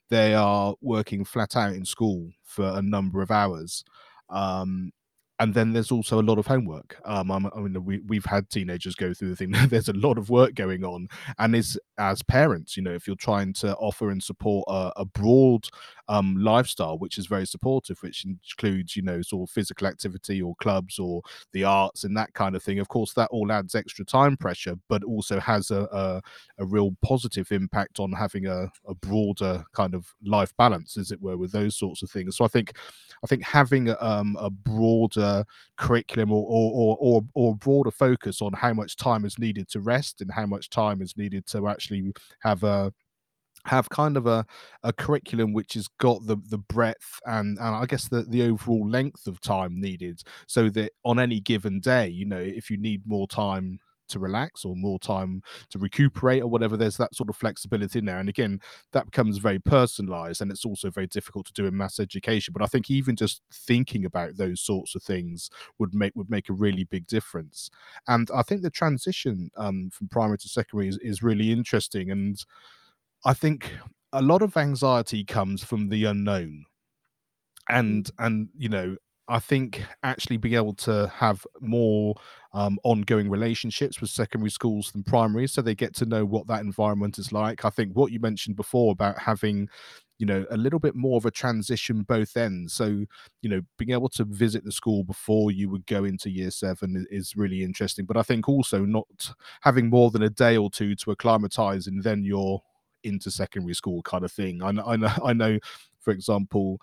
they 0.09 0.33
are 0.33 0.75
working 0.81 1.25
flat 1.25 1.55
out 1.55 1.73
in 1.73 1.85
school 1.85 2.29
for 2.43 2.65
a 2.77 2.81
number 2.81 3.21
of 3.21 3.31
hours. 3.31 3.83
Um, 4.29 4.91
and 5.39 5.53
then 5.53 5.73
there's 5.73 5.91
also 5.91 6.21
a 6.21 6.23
lot 6.23 6.39
of 6.39 6.47
homework. 6.47 6.97
Um, 7.05 7.31
I 7.31 7.39
mean, 7.39 7.83
we 7.83 7.99
we've 8.07 8.25
had 8.25 8.49
teenagers 8.49 8.95
go 8.95 9.13
through 9.13 9.29
the 9.29 9.35
thing. 9.35 9.51
there's 9.69 9.89
a 9.89 9.93
lot 9.93 10.17
of 10.17 10.29
work 10.29 10.55
going 10.55 10.83
on, 10.83 11.07
and 11.39 11.55
is 11.55 11.77
as 11.97 12.21
parents, 12.23 12.75
you 12.75 12.83
know, 12.83 12.93
if 12.93 13.07
you're 13.07 13.15
trying 13.15 13.53
to 13.53 13.75
offer 13.75 14.09
and 14.09 14.21
support 14.21 14.65
a, 14.67 14.91
a 14.97 15.05
broad 15.05 15.67
um, 16.07 16.35
lifestyle, 16.37 16.97
which 16.97 17.17
is 17.17 17.25
very 17.25 17.45
supportive, 17.45 17.97
which 18.01 18.25
includes, 18.25 18.95
you 18.95 19.01
know, 19.01 19.21
sort 19.21 19.49
of 19.49 19.53
physical 19.53 19.87
activity 19.87 20.41
or 20.41 20.55
clubs 20.61 20.99
or 20.99 21.21
the 21.53 21.63
arts 21.63 22.03
and 22.03 22.15
that 22.17 22.33
kind 22.33 22.55
of 22.55 22.63
thing. 22.63 22.79
Of 22.79 22.89
course, 22.89 23.13
that 23.13 23.29
all 23.31 23.51
adds 23.51 23.75
extra 23.75 24.05
time 24.05 24.37
pressure, 24.37 24.75
but 24.89 25.03
also 25.03 25.39
has 25.39 25.71
a, 25.71 25.87
a, 25.91 26.21
a 26.59 26.65
real 26.65 26.95
positive 27.01 27.51
impact 27.51 27.99
on 27.99 28.11
having 28.11 28.45
a, 28.45 28.69
a 28.87 28.93
broader 28.95 29.63
kind 29.73 29.95
of 29.95 30.13
life 30.23 30.55
balance, 30.57 30.97
as 30.97 31.11
it 31.11 31.21
were, 31.21 31.37
with 31.37 31.51
those 31.51 31.77
sorts 31.77 32.03
of 32.03 32.11
things. 32.11 32.37
So 32.37 32.45
I 32.45 32.49
think, 32.49 32.73
I 33.23 33.27
think 33.27 33.43
having 33.43 33.95
um, 33.99 34.37
a 34.39 34.49
broader 34.49 35.24
curriculum 35.77 36.31
or, 36.31 36.45
or, 36.47 36.97
or, 36.99 37.21
or 37.33 37.55
broader 37.55 37.91
focus 37.91 38.41
on 38.41 38.53
how 38.53 38.73
much 38.73 38.95
time 38.95 39.25
is 39.25 39.39
needed 39.39 39.67
to 39.69 39.79
rest 39.79 40.21
and 40.21 40.31
how 40.31 40.45
much 40.45 40.69
time 40.69 41.01
is 41.01 41.15
needed 41.17 41.45
to 41.47 41.67
actually 41.67 42.11
have 42.41 42.63
a 42.63 42.91
have 43.65 43.89
kind 43.89 44.15
of 44.15 44.27
a, 44.27 44.45
a 44.83 44.93
curriculum 44.93 45.51
which 45.51 45.73
has 45.73 45.87
got 45.99 46.25
the 46.25 46.37
the 46.49 46.57
breadth 46.57 47.19
and, 47.25 47.57
and 47.57 47.75
I 47.75 47.85
guess 47.85 48.07
the, 48.07 48.21
the 48.23 48.43
overall 48.43 48.87
length 48.87 49.27
of 49.27 49.41
time 49.41 49.79
needed 49.79 50.21
so 50.47 50.69
that 50.69 50.91
on 51.03 51.19
any 51.19 51.39
given 51.39 51.79
day, 51.79 52.07
you 52.07 52.25
know, 52.25 52.39
if 52.39 52.69
you 52.69 52.77
need 52.77 53.01
more 53.05 53.27
time 53.27 53.79
to 54.07 54.19
relax 54.19 54.65
or 54.65 54.75
more 54.75 54.99
time 54.99 55.41
to 55.69 55.79
recuperate 55.79 56.41
or 56.41 56.47
whatever 56.47 56.77
there's 56.77 56.97
that 56.97 57.13
sort 57.15 57.29
of 57.29 57.35
flexibility 57.35 57.99
in 57.99 58.05
there 58.05 58.19
and 58.19 58.29
again 58.29 58.59
that 58.91 59.05
becomes 59.05 59.37
very 59.37 59.59
personalized 59.59 60.41
and 60.41 60.51
it's 60.51 60.65
also 60.65 60.89
very 60.89 61.07
difficult 61.07 61.45
to 61.45 61.53
do 61.53 61.65
in 61.65 61.75
mass 61.75 61.99
education 61.99 62.51
but 62.51 62.63
i 62.63 62.67
think 62.67 62.89
even 62.89 63.15
just 63.15 63.41
thinking 63.51 64.05
about 64.05 64.37
those 64.37 64.61
sorts 64.61 64.95
of 64.95 65.03
things 65.03 65.49
would 65.79 65.93
make 65.93 66.15
would 66.15 66.29
make 66.29 66.49
a 66.49 66.53
really 66.53 66.83
big 66.83 67.05
difference 67.07 67.69
and 68.07 68.29
i 68.33 68.41
think 68.41 68.61
the 68.61 68.69
transition 68.69 69.49
um, 69.57 69.89
from 69.91 70.07
primary 70.07 70.37
to 70.37 70.47
secondary 70.47 70.87
is, 70.87 70.97
is 70.99 71.23
really 71.23 71.51
interesting 71.51 72.11
and 72.11 72.45
I 73.25 73.33
think 73.33 73.71
a 74.13 74.21
lot 74.21 74.43
of 74.43 74.55
anxiety 74.55 75.25
comes 75.25 75.63
from 75.63 75.89
the 75.89 76.05
unknown. 76.05 76.65
And 77.67 78.05
mm. 78.05 78.25
and 78.25 78.49
you 78.55 78.69
know, 78.69 78.95
I 79.27 79.39
think 79.39 79.83
actually 80.03 80.37
being 80.37 80.55
able 80.55 80.75
to 80.75 81.11
have 81.15 81.45
more 81.59 82.15
um, 82.53 82.77
ongoing 82.83 83.29
relationships 83.29 83.99
with 83.99 84.11
secondary 84.11 84.51
schools 84.51 84.91
than 84.91 85.03
primary, 85.03 85.47
so 85.47 85.61
they 85.61 85.75
get 85.75 85.95
to 85.95 86.05
know 86.05 86.25
what 86.25 86.47
that 86.47 86.61
environment 86.61 87.17
is 87.17 87.31
like. 87.31 87.65
I 87.65 87.69
think 87.69 87.93
what 87.93 88.11
you 88.11 88.19
mentioned 88.19 88.55
before 88.55 88.91
about 88.91 89.17
having, 89.17 89.67
you 90.19 90.27
know, 90.27 90.45
a 90.51 90.57
little 90.57 90.79
bit 90.79 90.95
more 90.95 91.17
of 91.17 91.25
a 91.25 91.31
transition 91.31 92.03
both 92.03 92.37
ends. 92.37 92.73
So, 92.73 93.05
you 93.41 93.49
know, 93.49 93.61
being 93.77 93.91
able 93.91 94.09
to 94.09 94.25
visit 94.25 94.63
the 94.63 94.71
school 94.71 95.03
before 95.03 95.51
you 95.51 95.69
would 95.69 95.87
go 95.87 96.03
into 96.05 96.29
year 96.29 96.51
seven 96.51 97.05
is 97.09 97.35
really 97.35 97.63
interesting. 97.63 98.05
But 98.05 98.17
I 98.17 98.21
think 98.21 98.47
also 98.47 98.85
not 98.85 99.33
having 99.61 99.89
more 99.89 100.11
than 100.11 100.23
a 100.23 100.29
day 100.29 100.55
or 100.55 100.69
two 100.69 100.95
to 100.97 101.11
acclimatize 101.11 101.87
and 101.87 102.03
then 102.03 102.23
you're 102.23 102.61
into 103.03 103.31
secondary 103.31 103.73
school 103.73 104.01
kind 104.03 104.23
of 104.23 104.31
thing. 104.31 104.61
I, 104.61 104.69
I 104.69 104.95
know, 104.95 105.11
I 105.25 105.33
know, 105.33 105.59
for 105.99 106.11
example, 106.11 106.79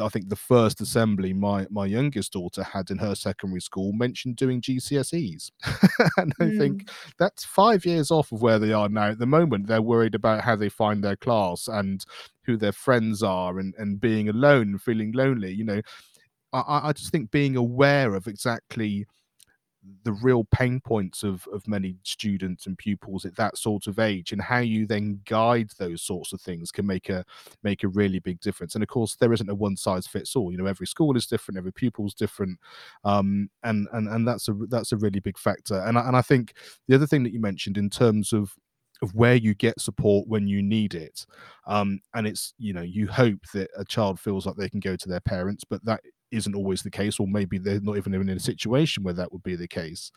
I 0.00 0.08
think 0.08 0.28
the 0.28 0.36
first 0.36 0.80
assembly 0.80 1.32
my 1.32 1.66
my 1.70 1.86
youngest 1.86 2.32
daughter 2.32 2.62
had 2.62 2.90
in 2.90 2.98
her 2.98 3.14
secondary 3.14 3.60
school 3.60 3.92
mentioned 3.92 4.36
doing 4.36 4.60
GCSEs, 4.60 5.50
and 6.16 6.32
I 6.40 6.44
mm. 6.44 6.58
think 6.58 6.90
that's 7.18 7.44
five 7.44 7.84
years 7.86 8.10
off 8.10 8.32
of 8.32 8.42
where 8.42 8.58
they 8.58 8.72
are 8.72 8.88
now. 8.88 9.10
At 9.10 9.18
the 9.18 9.26
moment, 9.26 9.66
they're 9.66 9.82
worried 9.82 10.14
about 10.14 10.42
how 10.42 10.56
they 10.56 10.68
find 10.68 11.02
their 11.02 11.16
class 11.16 11.68
and 11.68 12.04
who 12.44 12.56
their 12.56 12.72
friends 12.72 13.22
are, 13.22 13.58
and 13.58 13.74
and 13.78 14.00
being 14.00 14.28
alone 14.28 14.78
feeling 14.78 15.12
lonely. 15.12 15.52
You 15.52 15.64
know, 15.64 15.80
I 16.52 16.88
I 16.88 16.92
just 16.92 17.12
think 17.12 17.30
being 17.30 17.56
aware 17.56 18.14
of 18.14 18.26
exactly 18.26 19.06
the 20.04 20.12
real 20.12 20.44
pain 20.44 20.80
points 20.80 21.22
of 21.22 21.46
of 21.52 21.66
many 21.68 21.96
students 22.02 22.66
and 22.66 22.78
pupils 22.78 23.24
at 23.24 23.36
that 23.36 23.56
sort 23.56 23.86
of 23.86 23.98
age 23.98 24.32
and 24.32 24.40
how 24.42 24.58
you 24.58 24.86
then 24.86 25.20
guide 25.24 25.70
those 25.78 26.02
sorts 26.02 26.32
of 26.32 26.40
things 26.40 26.70
can 26.70 26.86
make 26.86 27.08
a 27.08 27.24
make 27.62 27.84
a 27.84 27.88
really 27.88 28.18
big 28.18 28.40
difference. 28.40 28.74
And 28.74 28.82
of 28.82 28.88
course 28.88 29.16
there 29.16 29.32
isn't 29.32 29.50
a 29.50 29.54
one 29.54 29.76
size 29.76 30.06
fits 30.06 30.36
all 30.36 30.50
you 30.50 30.58
know 30.58 30.66
every 30.66 30.86
school 30.86 31.16
is 31.16 31.26
different 31.26 31.58
every 31.58 31.72
pupil's 31.72 32.14
different 32.14 32.58
um, 33.04 33.48
and 33.62 33.88
and 33.92 34.08
and 34.08 34.26
that's 34.26 34.48
a 34.48 34.54
that's 34.68 34.92
a 34.92 34.96
really 34.96 35.20
big 35.20 35.38
factor. 35.38 35.80
And 35.80 35.98
I, 35.98 36.06
and 36.06 36.16
I 36.16 36.22
think 36.22 36.54
the 36.88 36.94
other 36.94 37.06
thing 37.06 37.22
that 37.24 37.32
you 37.32 37.40
mentioned 37.40 37.78
in 37.78 37.90
terms 37.90 38.32
of 38.32 38.54
of 39.02 39.14
where 39.14 39.34
you 39.34 39.54
get 39.54 39.80
support 39.80 40.26
when 40.26 40.46
you 40.46 40.62
need 40.62 40.94
it 40.94 41.26
um, 41.66 42.00
and 42.14 42.26
it's 42.26 42.54
you 42.58 42.72
know 42.72 42.82
you 42.82 43.06
hope 43.06 43.40
that 43.52 43.68
a 43.76 43.84
child 43.84 44.18
feels 44.18 44.46
like 44.46 44.56
they 44.56 44.70
can 44.70 44.80
go 44.80 44.96
to 44.96 45.08
their 45.08 45.20
parents 45.20 45.64
but 45.68 45.84
that 45.84 46.00
isn't 46.30 46.54
always 46.54 46.82
the 46.82 46.90
case, 46.90 47.18
or 47.18 47.26
maybe 47.26 47.58
they're 47.58 47.80
not 47.80 47.96
even 47.96 48.14
in 48.14 48.28
a 48.28 48.40
situation 48.40 49.02
where 49.02 49.14
that 49.14 49.32
would 49.32 49.42
be 49.42 49.56
the 49.56 49.68
case. 49.68 50.10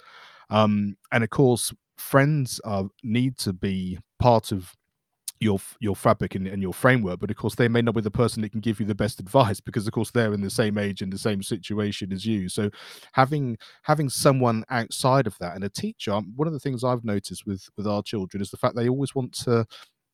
Um, 0.50 0.98
and 1.12 1.24
of 1.24 1.30
course, 1.30 1.74
friends 1.98 2.60
need 3.04 3.38
to 3.38 3.54
be 3.54 4.00
part 4.20 4.52
of 4.52 4.76
your 5.40 5.60
your 5.80 5.96
fabric 5.96 6.36
and, 6.36 6.48
and, 6.48 6.62
your 6.62 6.74
framework 6.74 7.20
but 7.20 7.32
of 7.32 7.38
course 7.38 7.56
they 7.56 7.68
may 7.68 7.82
not 7.82 7.96
be 7.96 8.02
the 8.02 8.12
person 8.12 8.42
that 8.42 8.52
can 8.52 8.60
give 8.60 8.80
you 8.80 8.86
the 8.86 8.96
best 8.96 9.20
advice 9.20 9.62
because 9.62 9.88
of 9.88 9.94
course 9.94 10.12
they're 10.12 10.34
in 10.34 10.42
the 10.42 10.50
same 10.50 10.78
age 10.78 11.02
in 11.02 11.10
the 11.10 11.18
same 11.18 11.42
situation 11.42 12.12
as 12.12 12.26
you 12.26 12.50
so 12.50 12.70
having 13.14 13.58
having 13.84 14.10
someone 14.10 14.66
outside 14.70 15.28
of 15.28 15.38
that 15.40 15.56
and 15.56 15.64
a 15.64 15.70
teacher 15.70 16.12
one 16.36 16.48
of 16.48 16.54
the 16.54 16.60
things 16.60 16.84
i've 16.84 17.06
noticed 17.06 17.46
with 17.46 17.70
with 17.78 17.88
our 17.88 18.04
children 18.04 18.42
is 18.42 18.52
the 18.52 18.58
fact 18.58 18.76
they 18.76 18.90
always 18.90 19.16
want 19.16 19.32
to 19.32 19.66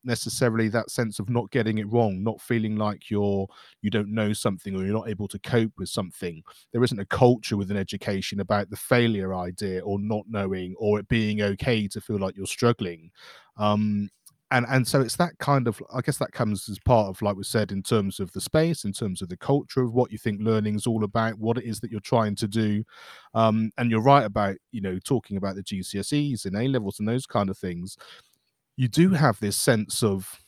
necessarily 0.05 0.67
that 0.69 0.89
sense 0.89 1.19
of 1.19 1.29
not 1.29 1.49
getting 1.51 1.77
it 1.77 1.91
wrong 1.91 2.23
not 2.23 2.41
feeling 2.41 2.75
like 2.75 3.09
you're 3.09 3.47
you 3.81 3.89
don't 3.89 4.13
know 4.13 4.33
something 4.33 4.75
or 4.75 4.83
you're 4.83 4.93
not 4.93 5.09
able 5.09 5.27
to 5.27 5.39
cope 5.39 5.71
with 5.77 5.89
something. 5.89 6.43
There 6.71 6.83
isn't 6.83 6.99
a 6.99 7.05
culture 7.05 7.57
within 7.57 7.77
education 7.77 8.39
about 8.39 8.69
the 8.69 8.77
failure 8.77 9.33
idea 9.33 9.81
or 9.81 9.99
not 9.99 10.25
knowing 10.29 10.75
or 10.77 10.99
it 10.99 11.07
being 11.07 11.41
okay 11.41 11.87
to 11.87 12.01
feel 12.01 12.17
like 12.19 12.35
you're 12.37 12.45
struggling. 12.45 13.11
Um 13.57 14.09
and 14.51 14.65
and 14.69 14.87
so 14.87 15.01
it's 15.01 15.15
that 15.15 15.37
kind 15.39 15.67
of 15.67 15.81
i 15.93 16.01
guess 16.01 16.17
that 16.17 16.31
comes 16.31 16.69
as 16.69 16.77
part 16.79 17.07
of 17.07 17.19
like 17.21 17.35
we 17.35 17.43
said 17.43 17.71
in 17.71 17.81
terms 17.81 18.19
of 18.19 18.31
the 18.33 18.41
space 18.41 18.85
in 18.85 18.93
terms 18.93 19.21
of 19.21 19.29
the 19.29 19.37
culture 19.37 19.81
of 19.81 19.93
what 19.93 20.11
you 20.11 20.17
think 20.19 20.39
learning 20.39 20.75
is 20.75 20.85
all 20.85 21.03
about 21.03 21.37
what 21.39 21.57
it 21.57 21.63
is 21.63 21.79
that 21.79 21.91
you're 21.91 21.99
trying 21.99 22.35
to 22.35 22.47
do. 22.47 22.83
Um, 23.33 23.71
and 23.77 23.89
you're 23.89 24.01
right 24.01 24.23
about 24.23 24.55
you 24.71 24.81
know 24.81 24.99
talking 24.99 25.37
about 25.37 25.55
the 25.55 25.63
gcse's 25.63 26.45
and 26.45 26.55
a 26.55 26.67
levels 26.67 26.99
and 26.99 27.07
those 27.07 27.25
kind 27.25 27.49
of 27.49 27.57
things 27.57 27.97
you 28.77 28.87
do 28.87 29.09
have 29.11 29.39
this 29.39 29.57
sense 29.57 30.03
of 30.03 30.39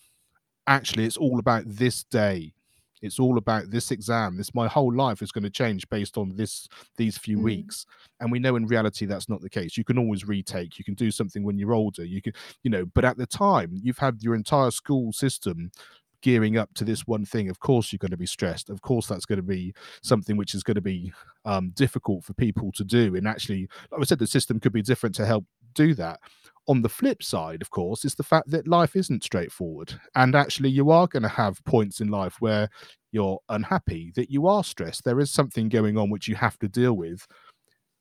actually 0.65 1.05
it's 1.05 1.17
all 1.17 1.39
about 1.39 1.63
this 1.65 2.03
day. 2.03 2.53
It's 3.01 3.19
all 3.19 3.37
about 3.37 3.69
this 3.69 3.91
exam. 3.91 4.37
This 4.37 4.55
my 4.55 4.67
whole 4.67 4.93
life 4.93 5.21
is 5.21 5.31
going 5.31 5.43
to 5.43 5.51
change 5.51 5.87
based 5.89 6.17
on 6.17 6.35
this 6.35 6.67
these 6.97 7.17
few 7.17 7.37
mm. 7.37 7.43
weeks. 7.43 7.85
And 8.19 8.31
we 8.31 8.39
know 8.39 8.55
in 8.55 8.65
reality 8.65 9.05
that's 9.05 9.29
not 9.29 9.41
the 9.41 9.49
case. 9.49 9.77
You 9.77 9.83
can 9.83 9.99
always 9.99 10.27
retake. 10.27 10.79
You 10.79 10.85
can 10.85 10.95
do 10.95 11.11
something 11.11 11.43
when 11.43 11.59
you're 11.59 11.73
older. 11.73 12.03
You 12.03 12.21
can 12.21 12.33
you 12.63 12.71
know 12.71 12.85
but 12.85 13.05
at 13.05 13.17
the 13.17 13.27
time 13.27 13.71
you've 13.71 13.99
had 13.99 14.23
your 14.23 14.35
entire 14.35 14.71
school 14.71 15.13
system 15.13 15.71
gearing 16.23 16.57
up 16.57 16.73
to 16.73 16.83
this 16.83 17.05
one 17.05 17.23
thing. 17.23 17.49
Of 17.49 17.59
course 17.59 17.93
you're 17.93 17.99
going 17.99 18.11
to 18.11 18.17
be 18.17 18.25
stressed. 18.25 18.71
Of 18.71 18.81
course 18.81 19.05
that's 19.05 19.25
going 19.25 19.37
to 19.37 19.43
be 19.43 19.75
something 20.01 20.35
which 20.35 20.55
is 20.55 20.63
going 20.63 20.75
to 20.75 20.81
be 20.81 21.13
um, 21.45 21.69
difficult 21.75 22.23
for 22.23 22.33
people 22.33 22.71
to 22.73 22.83
do. 22.83 23.15
And 23.15 23.27
actually 23.27 23.69
like 23.91 24.01
i 24.01 24.03
said 24.05 24.19
the 24.19 24.27
system 24.27 24.59
could 24.59 24.73
be 24.73 24.81
different 24.81 25.13
to 25.15 25.25
help 25.25 25.45
do 25.75 25.93
that 25.93 26.19
on 26.67 26.81
the 26.81 26.89
flip 26.89 27.23
side, 27.23 27.61
of 27.61 27.69
course, 27.69 28.03
is 28.03 28.15
the 28.15 28.23
fact 28.23 28.49
that 28.51 28.67
life 28.67 28.95
isn't 28.95 29.23
straightforward. 29.23 29.93
And 30.15 30.35
actually, 30.35 30.69
you 30.69 30.91
are 30.91 31.07
going 31.07 31.23
to 31.23 31.29
have 31.29 31.63
points 31.63 32.01
in 32.01 32.09
life 32.09 32.35
where 32.39 32.69
you're 33.11 33.39
unhappy, 33.49 34.11
that 34.15 34.29
you 34.29 34.47
are 34.47 34.63
stressed. 34.63 35.03
There 35.03 35.19
is 35.19 35.31
something 35.31 35.69
going 35.69 35.97
on 35.97 36.09
which 36.09 36.27
you 36.27 36.35
have 36.35 36.59
to 36.59 36.67
deal 36.67 36.93
with. 36.93 37.25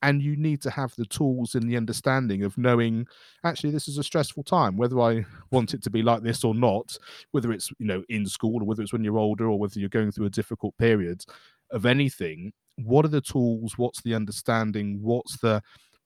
And 0.03 0.21
you 0.21 0.37
need 0.37 0.61
to 0.63 0.71
have 0.71 0.93
the 0.97 1.07
tools 1.07 1.55
and 1.55 1.69
the 1.69 1.77
understanding 1.77 2.45
of 2.45 2.59
knowing 2.59 3.07
actually 3.45 3.71
this 3.71 3.89
is 3.89 3.99
a 3.99 4.05
stressful 4.05 4.45
time, 4.45 4.77
whether 4.77 5.01
I 5.01 5.25
want 5.51 5.73
it 5.73 5.83
to 5.85 5.91
be 5.91 6.03
like 6.03 6.23
this 6.23 6.45
or 6.45 6.55
not, 6.55 6.97
whether 7.31 7.51
it's 7.51 7.71
you 7.79 7.87
know 7.87 8.05
in 8.09 8.27
school 8.27 8.63
or 8.63 8.67
whether 8.67 8.83
it's 8.83 8.93
when 8.93 9.03
you're 9.03 9.19
older 9.19 9.49
or 9.49 9.59
whether 9.59 9.81
you're 9.81 9.89
going 9.89 10.13
through 10.13 10.27
a 10.27 10.31
difficult 10.31 10.77
period 10.77 11.25
of 11.71 11.87
anything. 11.87 12.53
What 12.77 13.07
are 13.07 13.09
the 13.09 13.23
tools? 13.23 13.79
What's 13.79 14.03
the 14.03 14.15
understanding? 14.15 14.99
What's 15.01 15.39
the 15.39 15.63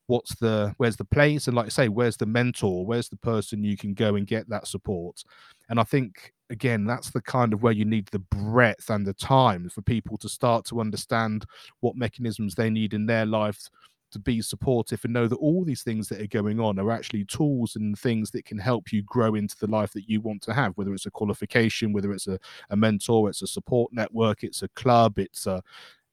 what's 0.07 0.35
the 0.35 0.73
where's 0.77 0.97
the 0.97 1.05
place? 1.05 1.47
And 1.47 1.55
like 1.55 1.67
I 1.67 1.69
say 1.69 1.87
where's 1.87 2.17
the 2.17 2.25
mentor? 2.25 2.85
Where's 2.85 3.09
the 3.09 3.17
person 3.17 3.63
you 3.63 3.77
can 3.77 3.93
go 3.93 4.15
and 4.15 4.27
get 4.27 4.49
that 4.49 4.67
support? 4.67 5.23
And 5.69 5.79
I 5.79 5.83
think 5.83 6.33
again, 6.49 6.85
that's 6.85 7.11
the 7.11 7.21
kind 7.21 7.53
of 7.53 7.63
where 7.63 7.73
you 7.73 7.85
need 7.85 8.07
the 8.07 8.19
breadth 8.19 8.89
and 8.89 9.07
the 9.07 9.13
time 9.13 9.69
for 9.69 9.81
people 9.81 10.17
to 10.17 10.29
start 10.29 10.65
to 10.65 10.81
understand 10.81 11.45
what 11.79 11.95
mechanisms 11.95 12.55
they 12.55 12.69
need 12.69 12.93
in 12.93 13.05
their 13.05 13.25
life 13.25 13.69
to 14.11 14.19
be 14.19 14.41
supportive 14.41 15.03
and 15.03 15.13
know 15.13 15.27
that 15.27 15.37
all 15.37 15.63
these 15.63 15.83
things 15.83 16.07
that 16.09 16.21
are 16.21 16.27
going 16.27 16.59
on 16.59 16.77
are 16.77 16.91
actually 16.91 17.25
tools 17.25 17.75
and 17.75 17.97
things 17.97 18.29
that 18.31 18.45
can 18.45 18.57
help 18.57 18.91
you 18.91 19.01
grow 19.03 19.35
into 19.35 19.57
the 19.57 19.67
life 19.67 19.93
that 19.93 20.09
you 20.09 20.21
want 20.21 20.41
to 20.41 20.53
have 20.53 20.73
whether 20.75 20.93
it's 20.93 21.05
a 21.05 21.11
qualification 21.11 21.93
whether 21.93 22.11
it's 22.11 22.27
a, 22.27 22.37
a 22.69 22.75
mentor 22.75 23.29
it's 23.29 23.41
a 23.41 23.47
support 23.47 23.91
network 23.93 24.43
it's 24.43 24.63
a 24.63 24.67
club 24.69 25.17
it's 25.17 25.47
a 25.47 25.63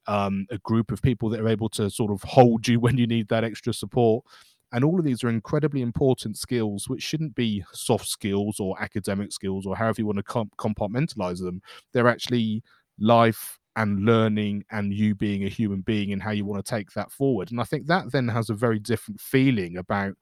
um, 0.09 0.45
a 0.49 0.57
group 0.59 0.91
of 0.91 1.01
people 1.01 1.29
that 1.29 1.39
are 1.39 1.47
able 1.47 1.69
to 1.69 1.89
sort 1.89 2.11
of 2.11 2.21
hold 2.23 2.67
you 2.67 2.79
when 2.81 2.97
you 2.97 3.07
need 3.07 3.27
that 3.29 3.43
extra 3.43 3.73
support 3.73 4.25
and 4.71 4.83
all 4.83 4.99
of 4.99 5.05
these 5.05 5.23
are 5.23 5.29
incredibly 5.29 5.81
important 5.81 6.37
skills, 6.37 6.87
which 6.87 7.01
shouldn't 7.01 7.35
be 7.35 7.63
soft 7.71 8.07
skills 8.07 8.59
or 8.59 8.79
academic 8.81 9.31
skills 9.31 9.65
or 9.65 9.75
however 9.75 10.01
you 10.01 10.05
want 10.05 10.17
to 10.17 10.23
comp- 10.23 10.55
compartmentalize 10.57 11.39
them. 11.39 11.61
They're 11.91 12.07
actually 12.07 12.63
life 12.99 13.57
and 13.75 14.05
learning 14.05 14.65
and 14.71 14.93
you 14.93 15.15
being 15.15 15.45
a 15.45 15.49
human 15.49 15.81
being 15.81 16.11
and 16.11 16.21
how 16.21 16.31
you 16.31 16.45
want 16.45 16.63
to 16.63 16.69
take 16.69 16.91
that 16.91 17.11
forward. 17.11 17.49
And 17.49 17.59
I 17.59 17.63
think 17.63 17.87
that 17.87 18.11
then 18.11 18.27
has 18.27 18.49
a 18.49 18.53
very 18.53 18.77
different 18.77 19.19
feeling 19.19 19.77
about 19.77 20.13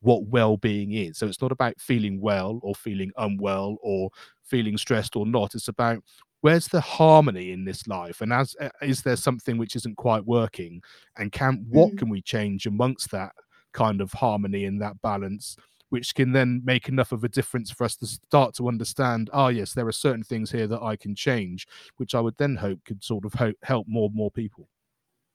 what 0.00 0.26
well-being 0.26 0.92
is. 0.92 1.18
So 1.18 1.26
it's 1.26 1.40
not 1.40 1.52
about 1.52 1.80
feeling 1.80 2.20
well 2.20 2.60
or 2.62 2.74
feeling 2.74 3.10
unwell 3.16 3.78
or 3.82 4.10
feeling 4.44 4.76
stressed 4.76 5.16
or 5.16 5.26
not. 5.26 5.54
It's 5.54 5.68
about 5.68 6.02
where's 6.40 6.68
the 6.68 6.80
harmony 6.80 7.52
in 7.52 7.64
this 7.64 7.86
life? 7.86 8.20
And 8.20 8.32
as 8.32 8.54
uh, 8.60 8.68
is 8.82 9.02
there 9.02 9.16
something 9.16 9.58
which 9.58 9.76
isn't 9.76 9.96
quite 9.96 10.24
working? 10.24 10.82
And 11.16 11.32
can 11.32 11.66
what 11.68 11.92
mm. 11.92 11.98
can 11.98 12.08
we 12.08 12.22
change 12.22 12.66
amongst 12.66 13.10
that 13.10 13.32
kind 13.72 14.00
of 14.00 14.12
harmony 14.12 14.64
and 14.64 14.80
that 14.80 15.00
balance 15.02 15.56
which 15.90 16.14
can 16.14 16.32
then 16.32 16.60
make 16.64 16.88
enough 16.88 17.12
of 17.12 17.24
a 17.24 17.28
difference 17.28 17.70
for 17.70 17.84
us 17.84 17.96
to 17.96 18.06
start 18.06 18.54
to 18.54 18.68
understand 18.68 19.30
ah 19.32 19.44
oh, 19.44 19.48
yes 19.48 19.72
there 19.72 19.86
are 19.86 19.92
certain 19.92 20.22
things 20.22 20.50
here 20.50 20.66
that 20.66 20.82
i 20.82 20.96
can 20.96 21.14
change 21.14 21.66
which 21.96 22.14
i 22.14 22.20
would 22.20 22.36
then 22.38 22.56
hope 22.56 22.82
could 22.84 23.02
sort 23.02 23.24
of 23.24 23.34
ho- 23.34 23.52
help 23.62 23.86
more 23.88 24.06
and 24.06 24.14
more 24.14 24.30
people. 24.30 24.68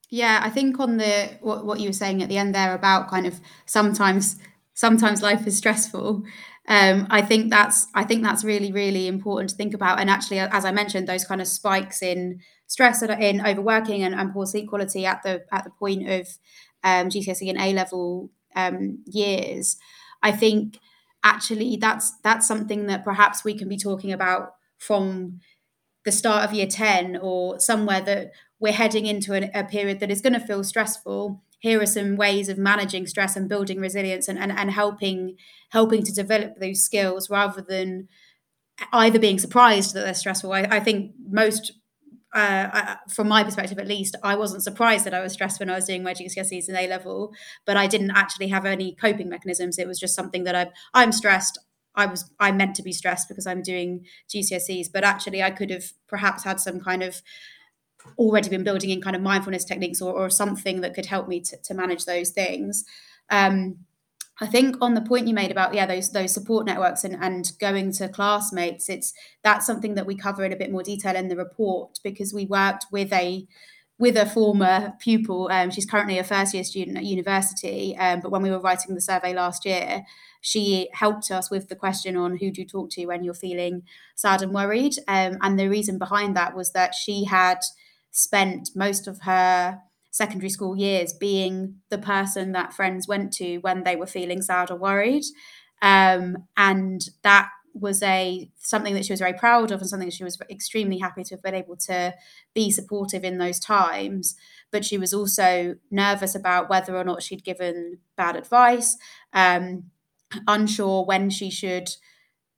Yeah 0.09 0.41
i 0.43 0.49
think 0.49 0.79
on 0.79 0.97
the 0.97 1.29
what, 1.41 1.65
what 1.65 1.79
you 1.79 1.89
were 1.89 1.93
saying 1.93 2.21
at 2.21 2.29
the 2.29 2.37
end 2.37 2.53
there 2.53 2.73
about 2.73 3.09
kind 3.09 3.25
of 3.25 3.39
sometimes 3.65 4.37
sometimes 4.73 5.21
life 5.21 5.45
is 5.47 5.57
stressful 5.57 6.23
um, 6.67 7.07
i 7.09 7.21
think 7.21 7.49
that's 7.49 7.87
i 7.93 8.03
think 8.03 8.23
that's 8.23 8.43
really 8.43 8.71
really 8.71 9.07
important 9.07 9.49
to 9.49 9.55
think 9.55 9.73
about. 9.73 9.99
And 9.99 10.09
actually 10.09 10.39
as 10.39 10.65
i 10.65 10.71
mentioned 10.71 11.07
those 11.07 11.25
kind 11.25 11.41
of 11.41 11.47
spikes 11.47 12.01
in 12.01 12.39
stress 12.67 13.01
that 13.01 13.09
are 13.11 13.19
in 13.19 13.45
overworking 13.45 14.03
and, 14.03 14.15
and 14.15 14.33
poor 14.33 14.45
sleep 14.45 14.69
quality 14.69 15.05
at 15.05 15.21
the 15.23 15.43
at 15.51 15.63
the 15.63 15.69
point 15.71 16.09
of 16.09 16.27
um, 16.83 17.09
GCSE 17.09 17.49
and 17.49 17.59
A 17.59 17.71
level 17.73 18.29
um, 18.55 18.99
years, 19.05 19.77
I 20.21 20.31
think 20.31 20.79
actually 21.23 21.77
that's 21.77 22.11
that's 22.23 22.45
something 22.47 22.87
that 22.87 23.05
perhaps 23.05 23.43
we 23.43 23.57
can 23.57 23.69
be 23.69 23.77
talking 23.77 24.11
about 24.11 24.55
from 24.77 25.39
the 26.05 26.11
start 26.11 26.43
of 26.43 26.53
year 26.53 26.67
10 26.67 27.17
or 27.17 27.59
somewhere 27.59 28.01
that 28.01 28.31
we're 28.59 28.73
heading 28.73 29.05
into 29.05 29.33
an, 29.33 29.49
a 29.53 29.63
period 29.63 29.99
that 29.99 30.11
is 30.11 30.21
going 30.21 30.33
to 30.33 30.39
feel 30.39 30.63
stressful 30.63 31.41
here 31.63 31.81
are 31.81 31.85
some 31.85 32.17
ways 32.17 32.49
of 32.49 32.57
managing 32.57 33.07
stress 33.07 33.37
and 33.37 33.47
building 33.47 33.79
resilience 33.79 34.27
and, 34.27 34.37
and, 34.37 34.51
and 34.51 34.71
helping 34.71 35.37
helping 35.69 36.03
to 36.03 36.13
develop 36.13 36.59
those 36.59 36.81
skills 36.81 37.29
rather 37.29 37.61
than 37.61 38.09
either 38.91 39.17
being 39.17 39.39
surprised 39.39 39.93
that 39.93 40.03
they're 40.03 40.13
stressful 40.13 40.51
I, 40.51 40.67
I 40.69 40.79
think 40.81 41.13
most 41.29 41.71
uh, 42.33 42.67
I, 42.73 42.97
from 43.09 43.27
my 43.27 43.43
perspective 43.43 43.77
at 43.77 43.87
least, 43.87 44.15
I 44.23 44.35
wasn't 44.35 44.63
surprised 44.63 45.05
that 45.05 45.13
I 45.13 45.21
was 45.21 45.33
stressed 45.33 45.59
when 45.59 45.69
I 45.69 45.75
was 45.75 45.85
doing 45.85 46.01
my 46.01 46.15
GCSEs 46.15 46.67
and 46.67 46.75
A 46.75 46.87
level, 46.87 47.31
but 47.63 47.77
I 47.77 47.85
didn't 47.85 48.09
actually 48.09 48.47
have 48.47 48.65
any 48.65 48.95
coping 48.95 49.29
mechanisms. 49.29 49.77
It 49.77 49.87
was 49.87 49.99
just 49.99 50.15
something 50.15 50.43
that 50.45 50.55
I, 50.55 50.71
I'm 50.95 51.11
stressed. 51.11 51.59
I 51.95 52.07
was 52.07 52.31
I 52.39 52.51
meant 52.51 52.75
to 52.77 52.81
be 52.81 52.91
stressed 52.91 53.27
because 53.29 53.45
I'm 53.45 53.61
doing 53.61 54.05
GCSEs, 54.33 54.87
but 54.91 55.03
actually 55.03 55.43
I 55.43 55.51
could 55.51 55.69
have 55.69 55.83
perhaps 56.07 56.43
had 56.43 56.59
some 56.59 56.79
kind 56.79 57.03
of 57.03 57.21
already 58.17 58.49
been 58.49 58.63
building 58.63 58.89
in 58.89 59.01
kind 59.01 59.15
of 59.15 59.21
mindfulness 59.21 59.65
techniques 59.65 60.01
or, 60.01 60.13
or 60.13 60.29
something 60.29 60.81
that 60.81 60.93
could 60.93 61.05
help 61.05 61.27
me 61.27 61.39
to, 61.41 61.57
to 61.57 61.73
manage 61.73 62.05
those 62.05 62.29
things. 62.29 62.85
Um, 63.29 63.77
I 64.41 64.47
think 64.47 64.77
on 64.81 64.93
the 64.93 65.01
point 65.01 65.27
you 65.27 65.33
made 65.33 65.51
about 65.51 65.73
yeah 65.73 65.85
those 65.85 66.11
those 66.11 66.33
support 66.33 66.65
networks 66.65 67.03
and, 67.03 67.15
and 67.21 67.51
going 67.59 67.91
to 67.93 68.09
classmates, 68.09 68.89
it's 68.89 69.13
that's 69.43 69.65
something 69.65 69.95
that 69.95 70.07
we 70.07 70.15
cover 70.15 70.43
in 70.43 70.51
a 70.51 70.57
bit 70.57 70.71
more 70.71 70.83
detail 70.83 71.15
in 71.15 71.27
the 71.27 71.35
report 71.35 71.99
because 72.03 72.33
we 72.33 72.45
worked 72.45 72.85
with 72.91 73.13
a 73.13 73.47
with 73.99 74.17
a 74.17 74.25
former 74.25 74.93
pupil. 74.99 75.49
Um, 75.51 75.69
she's 75.69 75.85
currently 75.85 76.17
a 76.17 76.23
first 76.23 76.53
year 76.53 76.63
student 76.63 76.97
at 76.97 77.03
university, 77.03 77.95
um, 77.97 78.21
but 78.21 78.31
when 78.31 78.41
we 78.41 78.49
were 78.49 78.59
writing 78.59 78.95
the 78.95 79.01
survey 79.01 79.33
last 79.35 79.65
year, 79.65 80.03
she 80.41 80.89
helped 80.93 81.29
us 81.29 81.51
with 81.51 81.69
the 81.69 81.75
question 81.75 82.17
on 82.17 82.37
who 82.37 82.51
do 82.51 82.61
you 82.61 82.67
talk 82.67 82.89
to 82.91 83.05
when 83.05 83.23
you're 83.23 83.35
feeling 83.35 83.83
sad 84.15 84.41
and 84.41 84.51
worried. 84.51 84.95
Um, 85.07 85.37
and 85.41 85.59
the 85.59 85.69
reason 85.69 85.99
behind 85.99 86.35
that 86.35 86.55
was 86.55 86.71
that 86.71 86.95
she 86.95 87.25
had 87.25 87.59
spent 88.13 88.69
most 88.75 89.07
of 89.07 89.21
her 89.21 89.79
secondary 90.11 90.49
school 90.49 90.77
years 90.77 91.11
being 91.11 91.75
the 91.89 91.97
person 91.97 92.51
that 92.53 92.71
friends 92.71 93.07
went 93.07 93.33
to 93.33 93.57
when 93.57 93.83
they 93.83 93.95
were 93.95 94.05
feeling 94.05 94.41
sad 94.41 94.71
or 94.71 94.77
worried. 94.77 95.23
Um, 95.81 96.37
and 96.55 97.01
that 97.23 97.49
was 97.73 98.03
a 98.03 98.49
something 98.59 98.93
that 98.93 99.03
she 99.03 99.11
was 99.11 99.19
very 99.19 99.33
proud 99.33 99.71
of 99.71 99.81
and 99.81 99.89
something 99.89 100.09
she 100.11 100.23
was 100.23 100.39
extremely 100.49 100.99
happy 100.99 101.23
to 101.23 101.33
have 101.33 101.41
been 101.41 101.55
able 101.55 101.75
to 101.75 102.13
be 102.53 102.69
supportive 102.69 103.23
in 103.23 103.39
those 103.39 103.59
times 103.59 104.35
but 104.71 104.85
she 104.85 104.95
was 104.95 105.11
also 105.11 105.75
nervous 105.89 106.35
about 106.35 106.69
whether 106.69 106.95
or 106.95 107.03
not 107.03 107.23
she'd 107.23 107.43
given 107.43 107.97
bad 108.15 108.35
advice 108.35 108.95
um, 109.33 109.85
unsure 110.47 111.03
when 111.03 111.31
she 111.31 111.49
should 111.49 111.89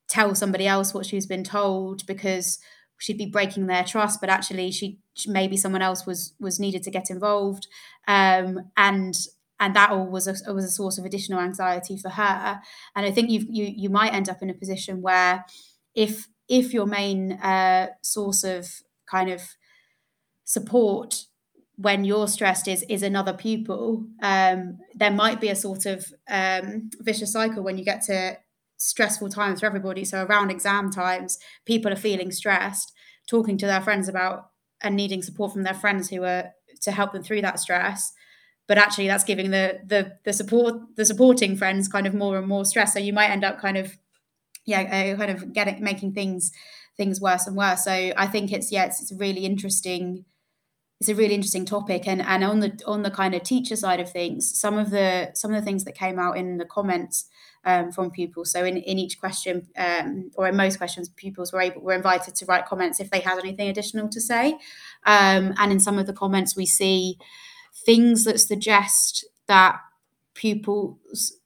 tell 0.10 0.36
somebody 0.36 0.68
else 0.68 0.94
what 0.94 1.06
she's 1.06 1.26
been 1.26 1.46
told 1.46 2.06
because 2.06 2.60
she'd 2.98 3.18
be 3.18 3.26
breaking 3.26 3.68
their 3.68 3.84
trust 3.84 4.22
but 4.22 4.30
actually 4.30 4.72
she 4.72 5.00
maybe 5.28 5.58
someone 5.58 5.82
else 5.82 6.06
was 6.06 6.34
was 6.40 6.60
needed 6.60 6.84
to 6.84 6.92
get 6.92 7.10
involved. 7.10 7.68
Um, 8.08 8.72
and 8.76 9.16
and 9.60 9.76
that 9.76 9.92
all 9.92 10.06
was 10.06 10.28
a, 10.28 10.54
was 10.54 10.66
a 10.66 10.70
source 10.70 10.98
of 10.98 11.06
additional 11.06 11.40
anxiety 11.40 11.98
for 11.98 12.10
her. 12.10 12.62
And 12.96 13.06
i 13.06 13.12
think 13.12 13.30
you 13.30 13.46
you 13.50 13.74
you 13.76 13.90
might 13.90 14.14
end 14.14 14.30
up 14.30 14.42
in 14.42 14.50
a 14.50 14.54
position 14.54 15.02
where 15.02 15.46
if 15.94 16.28
if 16.48 16.74
your 16.74 16.86
main 16.86 17.34
uh, 17.34 17.88
source 18.02 18.44
of 18.44 18.68
kind 19.10 19.30
of 19.30 19.42
support 20.44 21.26
when 21.78 22.06
you're 22.06 22.28
stressed 22.28 22.68
is 22.68 22.84
is 22.88 23.04
another 23.04 23.34
pupil 23.34 24.06
um, 24.22 24.78
there 24.94 25.12
might 25.12 25.42
be 25.42 25.50
a 25.50 25.56
sort 25.56 25.86
of 25.86 26.14
um, 26.30 26.90
vicious 27.00 27.34
cycle 27.34 27.64
when 27.64 27.78
you 27.78 27.84
get 27.84 28.02
to 28.02 28.38
stressful 28.86 29.30
times 29.30 29.60
for 29.60 29.66
everybody. 29.66 30.06
So 30.06 30.24
around 30.24 30.52
exam 30.52 30.92
times, 30.92 31.38
people 31.66 31.92
are 31.92 31.98
feeling 31.98 32.32
stressed, 32.32 32.94
talking 33.28 33.58
to 33.58 33.66
their 33.66 33.82
friends 33.82 34.08
about 34.08 34.52
and 34.82 34.96
needing 34.96 35.24
support 35.24 35.54
from 35.54 35.64
their 35.64 35.74
friends 35.74 36.10
who 36.10 36.24
are 36.24 36.52
to 36.82 36.92
help 36.92 37.14
them 37.14 37.24
through 37.24 37.42
that 37.42 37.60
stress. 37.60 38.14
But 38.68 38.78
actually, 38.78 39.08
that's 39.08 39.24
giving 39.24 39.52
the 39.52 39.80
the 39.86 40.14
the 40.24 40.34
support 40.34 40.76
the 40.96 41.06
supporting 41.06 41.56
friends 41.56 41.88
kind 41.88 42.08
of 42.08 42.14
more 42.14 42.38
and 42.38 42.48
more 42.48 42.66
stress. 42.66 42.94
So 42.94 43.00
you 43.00 43.14
might 43.14 43.30
end 43.30 43.44
up 43.44 43.60
kind 43.60 43.78
of 43.78 43.98
yeah, 44.66 44.82
uh, 44.82 45.18
kind 45.18 45.32
of 45.32 45.54
getting 45.54 45.84
making 45.84 46.14
things 46.14 46.52
things 46.98 47.22
worse 47.22 47.46
and 47.48 47.56
worse. 47.56 47.84
So 47.84 47.92
I 47.92 48.28
think 48.28 48.52
it's 48.52 48.72
yeah, 48.72 48.86
it's, 48.86 49.02
it's 49.02 49.12
a 49.12 49.18
really 49.18 49.46
interesting 49.46 50.26
it's 51.00 51.10
a 51.10 51.16
really 51.16 51.36
interesting 51.36 51.66
topic 51.66 52.08
and 52.08 52.22
and 52.22 52.44
on 52.44 52.60
the 52.62 52.80
on 52.86 53.04
the 53.04 53.12
kind 53.12 53.36
of 53.36 53.44
teacher 53.44 53.76
side 53.76 54.00
of 54.00 54.10
things 54.10 54.58
some 54.58 54.78
of 54.78 54.92
the 54.92 55.30
some 55.34 55.54
of 55.54 55.60
the 55.60 55.66
things 55.66 55.84
that 55.84 55.94
came 55.94 56.18
out 56.18 56.38
in 56.38 56.58
the 56.58 56.66
comments 56.66 57.26
um, 57.66 57.92
from 57.92 58.12
pupils. 58.12 58.52
So 58.52 58.64
in, 58.64 58.78
in 58.78 59.00
each 59.00 59.20
question, 59.20 59.68
um, 59.76 60.32
or 60.36 60.48
in 60.48 60.56
most 60.56 60.78
questions, 60.78 61.10
pupils 61.10 61.52
were 61.52 61.62
able 61.62 61.82
were 61.82 61.94
invited 61.94 62.36
to 62.36 62.46
write 62.46 62.66
comments 62.66 63.00
if 63.00 63.10
they 63.10 63.20
had 63.20 63.40
anything 63.40 63.68
additional 63.68 64.08
to 64.10 64.22
say. 64.22 64.54
Um, 65.06 65.54
and 65.58 65.72
in 65.72 65.80
some 65.80 65.98
of 65.98 66.06
the 66.06 66.14
comments, 66.14 66.56
we 66.56 66.66
see 66.66 67.18
things 67.86 68.24
that 68.24 68.40
suggest 68.40 69.26
that 69.48 69.80
pupils 70.34 71.38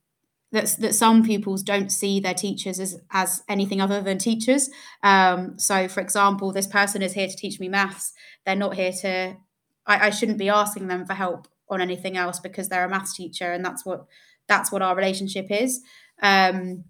that, 0.51 0.75
that 0.79 0.95
some 0.95 1.23
pupils 1.23 1.61
don't 1.61 1.91
see 1.91 2.19
their 2.19 2.33
teachers 2.33 2.79
as, 2.79 2.99
as 3.11 3.43
anything 3.47 3.79
other 3.81 4.01
than 4.01 4.17
teachers. 4.17 4.69
Um, 5.03 5.59
so, 5.59 5.87
for 5.87 5.99
example, 6.01 6.51
this 6.51 6.65
person 6.65 7.03
is 7.03 7.13
here 7.13 7.27
to 7.27 7.35
teach 7.35 7.59
me 7.59 7.69
maths. 7.69 8.13
They're 8.45 8.55
not 8.55 8.73
here 8.73 8.91
to, 9.01 9.37
I, 9.85 10.07
I 10.07 10.09
shouldn't 10.09 10.39
be 10.39 10.49
asking 10.49 10.87
them 10.87 11.05
for 11.05 11.13
help 11.13 11.47
on 11.69 11.81
anything 11.81 12.17
else 12.17 12.39
because 12.39 12.67
they're 12.67 12.85
a 12.85 12.89
maths 12.89 13.15
teacher 13.15 13.51
and 13.51 13.63
that's 13.63 13.85
what 13.85 14.07
that's 14.49 14.71
what 14.71 14.81
our 14.81 14.95
relationship 14.95 15.47
is. 15.49 15.81
Um, 16.21 16.85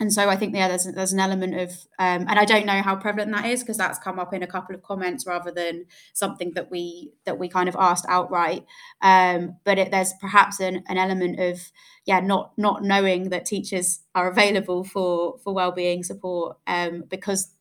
and 0.00 0.12
so 0.12 0.28
I 0.28 0.36
think 0.36 0.54
yeah, 0.54 0.68
there's 0.68 0.84
there's 0.84 1.12
an 1.12 1.20
element 1.20 1.58
of, 1.58 1.70
um, 1.98 2.26
and 2.28 2.38
I 2.38 2.44
don't 2.44 2.66
know 2.66 2.82
how 2.82 2.96
prevalent 2.96 3.30
that 3.32 3.46
is 3.46 3.62
because 3.62 3.76
that's 3.76 3.98
come 3.98 4.18
up 4.18 4.34
in 4.34 4.42
a 4.42 4.46
couple 4.46 4.74
of 4.74 4.82
comments 4.82 5.24
rather 5.26 5.52
than 5.52 5.86
something 6.12 6.52
that 6.54 6.70
we 6.70 7.12
that 7.24 7.38
we 7.38 7.48
kind 7.48 7.68
of 7.68 7.76
asked 7.76 8.04
outright. 8.08 8.66
Um, 9.00 9.56
but 9.64 9.78
it, 9.78 9.92
there's 9.92 10.12
perhaps 10.20 10.58
an, 10.58 10.82
an 10.88 10.98
element 10.98 11.38
of 11.38 11.70
yeah, 12.06 12.20
not 12.20 12.52
not 12.58 12.82
knowing 12.82 13.30
that 13.30 13.46
teachers 13.46 14.00
are 14.14 14.28
available 14.28 14.82
for 14.82 15.38
for 15.44 15.54
well-being 15.54 16.02
support 16.02 16.58
um, 16.66 17.04
because 17.08 17.54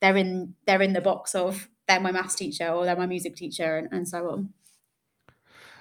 they're 0.00 0.16
in 0.16 0.54
they're 0.66 0.82
in 0.82 0.92
the 0.92 1.00
box 1.00 1.34
of 1.34 1.68
they're 1.88 2.00
my 2.00 2.12
maths 2.12 2.34
teacher 2.34 2.68
or 2.68 2.84
they're 2.84 2.96
my 2.96 3.06
music 3.06 3.34
teacher 3.34 3.78
and, 3.78 3.88
and 3.90 4.06
so 4.06 4.30
on. 4.30 4.50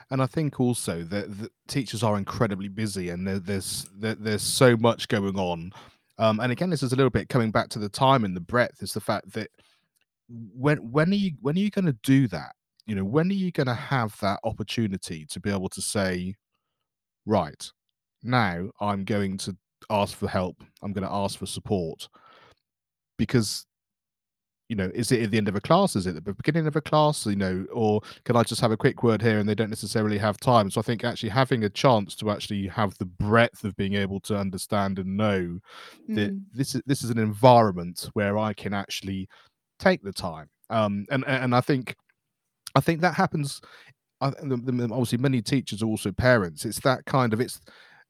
And 0.10 0.22
I 0.22 0.26
think 0.26 0.60
also 0.60 1.04
that, 1.04 1.38
that 1.40 1.52
teachers 1.68 2.02
are 2.02 2.18
incredibly 2.18 2.70
busy, 2.70 3.10
and 3.10 3.28
there, 3.28 3.40
there's 3.40 3.90
there, 3.98 4.16
there's 4.16 4.42
so 4.44 4.78
much 4.78 5.08
going 5.08 5.38
on. 5.38 5.72
Um, 6.18 6.40
and 6.40 6.52
again, 6.52 6.70
this 6.70 6.82
is 6.82 6.94
a 6.94 6.96
little 6.96 7.10
bit 7.10 7.30
coming 7.30 7.52
back 7.52 7.70
to 7.70 7.80
the 7.80 7.90
time 7.90 8.24
and 8.24 8.36
the 8.36 8.42
breadth. 8.42 8.82
Is 8.82 8.94
the 8.94 9.02
fact 9.02 9.34
that 9.34 9.50
when 10.30 10.78
when 10.92 11.12
are 11.12 11.16
you 11.16 11.32
when 11.42 11.56
are 11.56 11.60
you 11.60 11.70
going 11.70 11.86
to 11.86 11.98
do 12.04 12.28
that? 12.30 12.54
You 12.86 12.96
know, 12.96 13.04
when 13.04 13.30
are 13.30 13.34
you 13.34 13.52
going 13.52 13.68
to 13.68 13.74
have 13.74 14.18
that 14.22 14.40
opportunity 14.46 15.26
to 15.26 15.40
be 15.42 15.50
able 15.52 15.70
to 15.70 15.82
say, 15.82 16.36
right 17.26 17.70
now, 18.24 18.70
I'm 18.80 19.04
going 19.04 19.38
to 19.40 19.58
ask 19.90 20.16
for 20.16 20.30
help. 20.30 20.64
I'm 20.82 20.94
going 20.94 21.08
to 21.08 21.14
ask 21.14 21.38
for 21.38 21.46
support 21.46 22.08
because 23.18 23.66
you 24.70 24.76
know, 24.76 24.92
is 24.94 25.12
it 25.12 25.22
at 25.22 25.32
the 25.32 25.38
end 25.38 25.48
of 25.48 25.56
a 25.56 25.62
class? 25.62 25.96
Is 25.96 26.08
it 26.08 26.18
at 26.18 26.26
the 26.26 26.34
beginning 26.34 26.68
of 26.68 26.76
a 26.76 26.82
class? 26.82 27.26
You 27.26 27.36
know, 27.36 27.66
or 27.72 28.02
can 28.26 28.36
I 28.36 28.44
just 28.44 28.62
have 28.62 28.72
a 28.72 28.78
quick 28.78 29.02
word 29.02 29.22
here 29.22 29.40
and 29.40 29.48
they 29.48 29.56
don't 29.56 29.70
necessarily 29.70 30.18
have 30.18 30.38
time? 30.38 30.70
So 30.70 30.80
I 30.80 30.84
think 30.84 31.04
actually 31.04 31.30
having 31.30 31.64
a 31.64 31.70
chance 31.70 32.16
to 32.16 32.30
actually 32.32 32.68
have 32.68 32.98
the 32.98 33.06
breadth 33.06 33.64
of 33.64 33.76
being 33.78 33.94
able 33.94 34.20
to 34.22 34.38
understand 34.38 35.00
and 35.00 35.16
know 35.16 35.60
mm. 36.10 36.16
that 36.16 36.42
this 36.54 36.76
is 36.76 36.82
this 36.86 37.04
is 37.04 37.10
an 37.10 37.18
environment 37.18 38.10
where 38.14 38.38
I 38.38 38.54
can 38.54 38.74
actually 38.74 39.30
take 39.80 40.04
the 40.04 40.14
time. 40.14 40.50
Um, 40.70 41.06
and 41.10 41.26
and 41.28 41.56
I 41.56 41.62
think 41.62 41.96
I 42.76 42.82
think 42.82 43.02
that 43.02 43.14
happens. 43.14 43.62
I, 44.20 44.28
obviously, 44.28 45.20
many 45.20 45.42
teachers 45.42 45.82
are 45.82 45.88
also 45.88 46.12
parents. 46.12 46.66
It's 46.66 46.80
that 46.82 47.06
kind 47.06 47.34
of 47.34 47.40
it's 47.40 47.62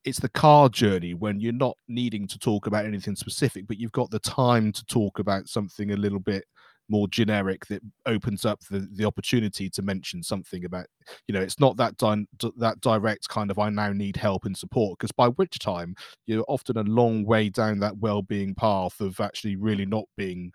it's 0.03 0.19
the 0.19 0.29
car 0.29 0.69
journey 0.69 1.13
when 1.13 1.39
you're 1.39 1.53
not 1.53 1.77
needing 1.87 2.27
to 2.27 2.39
talk 2.39 2.67
about 2.67 2.85
anything 2.85 3.15
specific, 3.15 3.67
but 3.67 3.77
you've 3.77 3.91
got 3.91 4.09
the 4.09 4.19
time 4.19 4.71
to 4.71 4.85
talk 4.85 5.19
about 5.19 5.47
something 5.47 5.91
a 5.91 5.97
little 5.97 6.19
bit 6.19 6.45
more 6.89 7.07
generic 7.07 7.65
that 7.67 7.81
opens 8.05 8.45
up 8.45 8.59
the, 8.69 8.87
the 8.93 9.05
opportunity 9.05 9.69
to 9.69 9.81
mention 9.81 10.23
something 10.23 10.65
about 10.65 10.85
you 11.27 11.33
know 11.33 11.41
it's 11.41 11.59
not 11.59 11.75
that 11.77 11.97
di- 11.97 12.25
that 12.57 12.79
direct 12.81 13.27
kind 13.27 13.51
of 13.51 13.59
i 13.59 13.69
now 13.69 13.91
need 13.91 14.15
help 14.15 14.45
and 14.45 14.55
support 14.55 14.97
because 14.97 15.11
by 15.11 15.27
which 15.27 15.59
time 15.59 15.93
you're 16.25 16.45
often 16.47 16.77
a 16.77 16.83
long 16.83 17.25
way 17.25 17.49
down 17.49 17.79
that 17.79 17.97
well-being 17.97 18.55
path 18.55 18.99
of 19.01 19.19
actually 19.19 19.55
really 19.55 19.85
not 19.85 20.05
being 20.15 20.51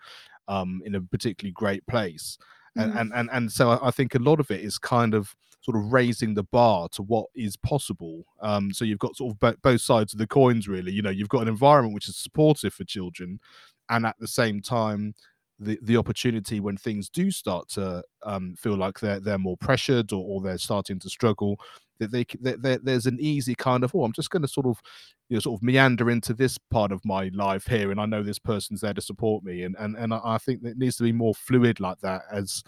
um, 0.49 0.83
in 0.85 0.97
a 0.97 1.01
particularly 1.01 1.53
great 1.53 1.87
place 1.87 2.37
and, 2.77 2.93
mm. 2.93 3.01
and 3.01 3.13
and 3.15 3.31
and 3.33 3.53
so 3.53 3.79
i 3.83 3.91
think 3.91 4.15
a 4.15 4.19
lot 4.19 4.41
of 4.41 4.51
it 4.51 4.61
is 4.61 4.79
kind 4.79 5.15
of 5.15 5.35
sort 5.63 5.77
of 5.77 5.93
raising 5.93 6.35
the 6.35 6.43
bar 6.43 6.89
to 6.91 7.03
what 7.03 7.27
is 7.35 7.57
possible. 7.57 8.25
Um, 8.41 8.73
so 8.73 8.85
you've 8.85 8.99
got 8.99 9.17
sort 9.17 9.37
of 9.41 9.63
both 9.63 9.81
sides 9.81 10.13
of 10.13 10.19
the 10.19 10.27
coins, 10.27 10.69
really. 10.69 10.93
You 10.93 11.03
know, 11.03 11.11
you've 11.11 11.29
got 11.29 11.43
an 11.43 11.49
environment 11.49 11.95
which 11.95 12.09
is 12.09 12.17
supportive 12.17 12.75
for 12.75 12.85
children, 12.85 13.41
and 13.89 14.05
at 14.05 14.17
the 14.19 14.29
same 14.29 14.61
time, 14.61 15.15
the, 15.65 15.79
the 15.83 15.97
opportunity 15.97 16.61
when 16.61 16.77
things 16.77 17.09
do 17.09 17.31
start 17.31 17.69
to 17.71 18.03
um, 18.25 18.55
feel 18.57 18.77
like 18.77 19.01
they're 19.01 19.21
they're 19.21 19.39
more 19.39 19.57
pressured 19.57 20.13
or, 20.13 20.25
or 20.27 20.41
they're 20.41 20.59
starting 20.59 20.99
to 21.01 21.09
struggle 21.09 21.59
that 21.99 22.11
they, 22.11 22.79
there's 22.83 23.07
an 23.07 23.19
easy 23.21 23.55
kind 23.55 23.85
of 23.85 23.95
oh 23.95 24.05
I'm 24.05 24.13
just 24.13 24.31
going 24.31 24.43
to 24.43 24.49
sort 24.49 24.67
of 24.67 24.81
you 25.29 25.37
know 25.37 25.41
sort 25.41 25.59
of 25.59 25.63
meander 25.63 26.11
into 26.11 26.35
this 26.35 26.59
part 26.59 26.93
of 26.93 27.05
my 27.05 27.31
life 27.35 27.67
here 27.67 27.91
and 27.91 28.01
I 28.01 28.07
know 28.07 28.23
this 28.23 28.39
person's 28.39 28.81
there 28.81 28.95
to 28.95 29.01
support 29.01 29.45
me 29.45 29.63
and 29.63 29.77
and 29.79 29.97
and 29.97 30.13
I 30.13 30.39
think 30.39 30.65
it 30.65 30.79
needs 30.79 30.97
to 30.97 31.05
be 31.05 31.13
more 31.13 31.35
fluid 31.35 31.81
like 31.81 32.01
that 32.01 32.23
as 32.31 32.63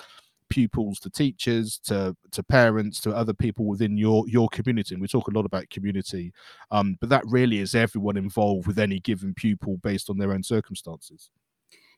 pupils 0.51 1.01
to 1.01 1.11
teachers 1.11 1.79
to 1.79 2.15
to 2.31 2.43
parents 2.43 3.01
to 3.01 3.11
other 3.11 3.33
people 3.33 3.65
within 3.65 3.97
your 3.97 4.25
your 4.29 4.49
community 4.51 4.95
and 4.95 5.03
we 5.03 5.09
talk 5.09 5.27
a 5.29 5.33
lot 5.33 5.47
about 5.47 5.69
community 5.71 6.33
um, 6.71 6.97
but 7.01 7.09
that 7.09 7.25
really 7.27 7.59
is 7.59 7.75
everyone 7.75 8.17
involved 8.17 8.67
with 8.67 8.79
any 8.79 9.01
given 9.01 9.35
pupil 9.35 9.79
based 9.79 10.11
on 10.11 10.19
their 10.19 10.33
own 10.33 10.43
circumstances 10.43 11.31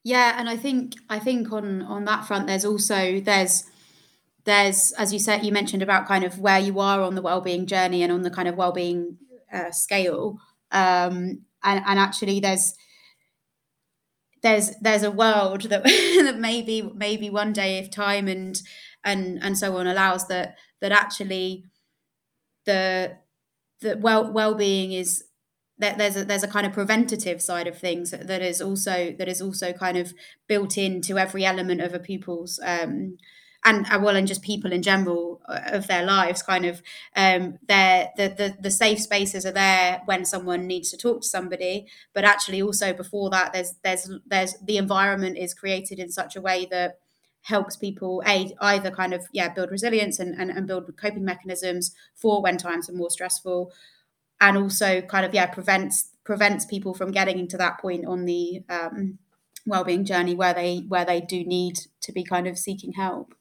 yeah 0.06 0.36
and 0.38 0.48
i 0.48 0.56
think 0.56 0.94
i 1.10 1.18
think 1.18 1.52
on 1.52 1.82
on 1.82 2.04
that 2.04 2.24
front 2.24 2.46
there's 2.46 2.64
also 2.64 3.18
there's 3.20 3.64
there's 4.44 4.92
as 4.92 5.12
you 5.12 5.18
said 5.18 5.44
you 5.44 5.52
mentioned 5.52 5.82
about 5.82 6.06
kind 6.06 6.24
of 6.24 6.38
where 6.38 6.60
you 6.60 6.80
are 6.80 7.02
on 7.02 7.14
the 7.16 7.22
well-being 7.22 7.66
journey 7.66 8.02
and 8.02 8.12
on 8.12 8.22
the 8.22 8.30
kind 8.30 8.48
of 8.48 8.56
well-being 8.56 9.18
uh, 9.52 9.70
scale. 9.70 10.38
Um, 10.72 11.42
and 11.64 11.82
and 11.86 11.98
actually 11.98 12.40
there's 12.40 12.74
there's 14.42 14.70
there's 14.80 15.02
a 15.02 15.10
world 15.10 15.62
that 15.62 15.84
that 16.24 16.38
maybe 16.38 16.82
maybe 16.94 17.30
one 17.30 17.52
day 17.52 17.78
if 17.78 17.90
time 17.90 18.28
and 18.28 18.60
and 19.04 19.38
and 19.42 19.58
so 19.58 19.76
on 19.76 19.86
allows 19.86 20.28
that 20.28 20.56
that 20.80 20.92
actually 20.92 21.64
the 22.64 23.16
the 23.80 23.96
well 23.98 24.32
well-being 24.32 24.92
is 24.92 25.24
that 25.78 25.98
there's 25.98 26.16
a 26.16 26.24
there's 26.24 26.42
a 26.42 26.48
kind 26.48 26.66
of 26.66 26.72
preventative 26.72 27.42
side 27.42 27.66
of 27.66 27.78
things 27.78 28.10
that 28.10 28.42
is 28.42 28.60
also 28.60 29.14
that 29.18 29.28
is 29.28 29.42
also 29.42 29.72
kind 29.72 29.96
of 29.96 30.14
built 30.46 30.78
into 30.78 31.18
every 31.18 31.44
element 31.44 31.80
of 31.80 31.94
a 31.94 31.98
pupil's 31.98 32.58
um, 32.64 33.18
and 33.64 33.86
uh, 33.90 33.98
well 34.00 34.16
and 34.16 34.28
just 34.28 34.42
people 34.42 34.72
in 34.72 34.82
general 34.82 35.40
uh, 35.48 35.60
of 35.66 35.86
their 35.86 36.04
lives 36.04 36.42
kind 36.42 36.64
of 36.64 36.80
um 37.16 37.58
the, 37.68 38.08
the 38.16 38.56
the 38.60 38.70
safe 38.70 39.00
spaces 39.00 39.44
are 39.44 39.52
there 39.52 40.00
when 40.06 40.24
someone 40.24 40.66
needs 40.66 40.90
to 40.90 40.96
talk 40.96 41.22
to 41.22 41.28
somebody 41.28 41.86
but 42.14 42.24
actually 42.24 42.62
also 42.62 42.92
before 42.92 43.28
that 43.30 43.52
there's 43.52 43.74
there's 43.82 44.10
there's 44.26 44.54
the 44.62 44.76
environment 44.76 45.36
is 45.36 45.52
created 45.52 45.98
in 45.98 46.10
such 46.10 46.36
a 46.36 46.40
way 46.40 46.66
that 46.70 46.98
helps 47.42 47.76
people 47.76 48.22
a 48.26 48.54
either 48.60 48.90
kind 48.90 49.12
of 49.12 49.26
yeah 49.32 49.48
build 49.48 49.70
resilience 49.70 50.18
and, 50.18 50.34
and, 50.40 50.50
and 50.50 50.66
build 50.66 50.90
coping 50.96 51.24
mechanisms 51.24 51.94
for 52.14 52.42
when 52.42 52.56
times 52.56 52.88
are 52.88 52.94
more 52.94 53.10
stressful 53.10 53.72
and 54.40 54.56
also 54.56 55.00
kind 55.02 55.24
of 55.24 55.34
yeah 55.34 55.46
prevents 55.46 56.10
prevents 56.24 56.64
people 56.64 56.92
from 56.92 57.12
getting 57.12 57.38
into 57.38 57.56
that 57.56 57.78
point 57.80 58.04
on 58.04 58.24
the 58.24 58.60
um, 58.68 59.18
well-being 59.66 60.04
journey 60.04 60.34
where 60.34 60.54
they 60.54 60.78
where 60.88 61.04
they 61.04 61.20
do 61.20 61.44
need 61.44 61.78
to 62.00 62.12
be 62.12 62.24
kind 62.24 62.46
of 62.46 62.58
seeking 62.58 62.92
help. 62.92 63.34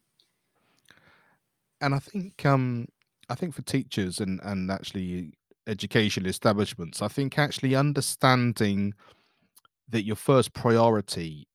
And 1.81 1.93
I 1.93 1.99
think 1.99 2.45
um 2.45 2.88
I 3.29 3.36
think 3.36 3.53
for 3.53 3.62
teachers 3.62 4.19
and 4.19 4.39
and 4.43 4.71
actually 4.71 5.34
educational 5.67 6.29
establishments, 6.29 7.01
I 7.01 7.08
think 7.08 7.38
actually 7.38 7.75
understanding 7.75 8.93
that 9.89 10.03
your 10.03 10.15
first 10.15 10.53
priority 10.53 11.47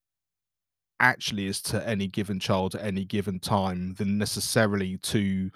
actually 1.00 1.46
is 1.46 1.62
to 1.62 1.88
any 1.88 2.06
given 2.06 2.38
child 2.38 2.74
at 2.74 2.84
any 2.84 3.04
given 3.04 3.40
time 3.40 3.94
than 3.94 4.18
necessarily 4.18 4.98
to 4.98 5.50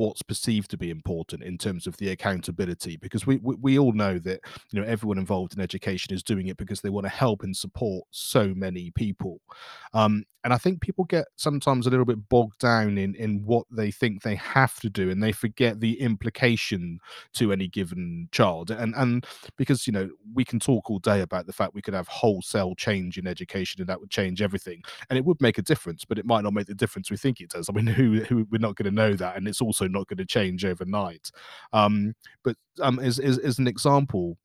what's 0.00 0.22
perceived 0.22 0.70
to 0.70 0.78
be 0.78 0.88
important 0.88 1.42
in 1.42 1.58
terms 1.58 1.86
of 1.86 1.94
the 1.98 2.08
accountability 2.08 2.96
because 2.96 3.26
we, 3.26 3.36
we, 3.42 3.54
we 3.56 3.78
all 3.78 3.92
know 3.92 4.18
that 4.18 4.40
you 4.72 4.80
know 4.80 4.86
everyone 4.86 5.18
involved 5.18 5.52
in 5.52 5.60
education 5.60 6.14
is 6.14 6.22
doing 6.22 6.46
it 6.46 6.56
because 6.56 6.80
they 6.80 6.88
want 6.88 7.04
to 7.04 7.10
help 7.10 7.42
and 7.42 7.54
support 7.54 8.02
so 8.10 8.54
many 8.56 8.90
people. 8.92 9.42
Um, 9.92 10.24
and 10.44 10.52
i 10.52 10.58
think 10.58 10.80
people 10.80 11.04
get 11.04 11.26
sometimes 11.36 11.86
a 11.86 11.90
little 11.90 12.04
bit 12.04 12.28
bogged 12.28 12.58
down 12.58 12.96
in 12.96 13.14
in 13.16 13.42
what 13.44 13.66
they 13.70 13.90
think 13.90 14.22
they 14.22 14.34
have 14.34 14.78
to 14.80 14.88
do 14.88 15.10
and 15.10 15.22
they 15.22 15.32
forget 15.32 15.80
the 15.80 16.00
implication 16.00 16.98
to 17.32 17.52
any 17.52 17.68
given 17.68 18.28
child 18.32 18.70
and 18.70 18.94
and 18.96 19.26
because 19.56 19.86
you 19.86 19.92
know 19.92 20.08
we 20.34 20.44
can 20.44 20.58
talk 20.58 20.90
all 20.90 20.98
day 20.98 21.20
about 21.20 21.46
the 21.46 21.52
fact 21.52 21.74
we 21.74 21.82
could 21.82 21.94
have 21.94 22.08
wholesale 22.08 22.74
change 22.74 23.18
in 23.18 23.26
education 23.26 23.80
and 23.80 23.88
that 23.88 24.00
would 24.00 24.10
change 24.10 24.40
everything 24.40 24.82
and 25.08 25.18
it 25.18 25.24
would 25.24 25.40
make 25.40 25.58
a 25.58 25.62
difference 25.62 26.04
but 26.04 26.18
it 26.18 26.26
might 26.26 26.42
not 26.42 26.54
make 26.54 26.66
the 26.66 26.74
difference 26.74 27.10
we 27.10 27.16
think 27.16 27.40
it 27.40 27.50
does 27.50 27.68
i 27.68 27.72
mean 27.72 27.86
who, 28.00 28.20
who 28.24 28.46
we're 28.50 28.58
not 28.58 28.76
going 28.76 28.84
to 28.84 28.90
know 28.90 29.14
that 29.14 29.36
and 29.36 29.48
it's 29.48 29.60
also 29.60 29.88
not 29.88 30.06
going 30.06 30.18
to 30.18 30.24
change 30.24 30.64
overnight. 30.64 31.30
Um, 31.72 32.14
but 32.44 32.56
um, 32.80 32.98
as, 32.98 33.18
as, 33.18 33.38
as 33.38 33.58
an 33.58 33.66
example, 33.66 34.38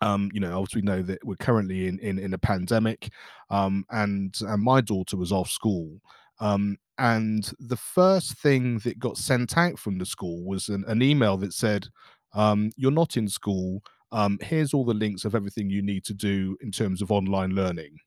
um, 0.00 0.30
you 0.32 0.40
know, 0.40 0.58
obviously 0.58 0.82
we 0.82 0.86
know 0.86 1.02
that 1.02 1.24
we're 1.24 1.36
currently 1.36 1.88
in 1.88 1.98
in, 2.00 2.18
in 2.18 2.34
a 2.34 2.38
pandemic, 2.38 3.10
um, 3.50 3.84
and, 3.90 4.36
and 4.42 4.62
my 4.62 4.80
daughter 4.80 5.16
was 5.16 5.32
off 5.32 5.50
school. 5.50 6.00
Um, 6.40 6.76
and 6.98 7.50
the 7.58 7.76
first 7.76 8.34
thing 8.38 8.78
that 8.80 8.98
got 8.98 9.16
sent 9.16 9.56
out 9.56 9.78
from 9.78 9.98
the 9.98 10.06
school 10.06 10.44
was 10.44 10.68
an, 10.68 10.84
an 10.86 11.02
email 11.02 11.36
that 11.38 11.52
said, 11.52 11.86
um, 12.34 12.70
"You're 12.76 12.90
not 12.90 13.16
in 13.16 13.28
school. 13.28 13.82
Um, 14.12 14.38
here's 14.42 14.72
all 14.72 14.84
the 14.84 14.94
links 14.94 15.24
of 15.24 15.34
everything 15.34 15.68
you 15.68 15.82
need 15.82 16.04
to 16.04 16.14
do 16.14 16.56
in 16.60 16.70
terms 16.70 17.02
of 17.02 17.10
online 17.10 17.54
learning." 17.54 17.98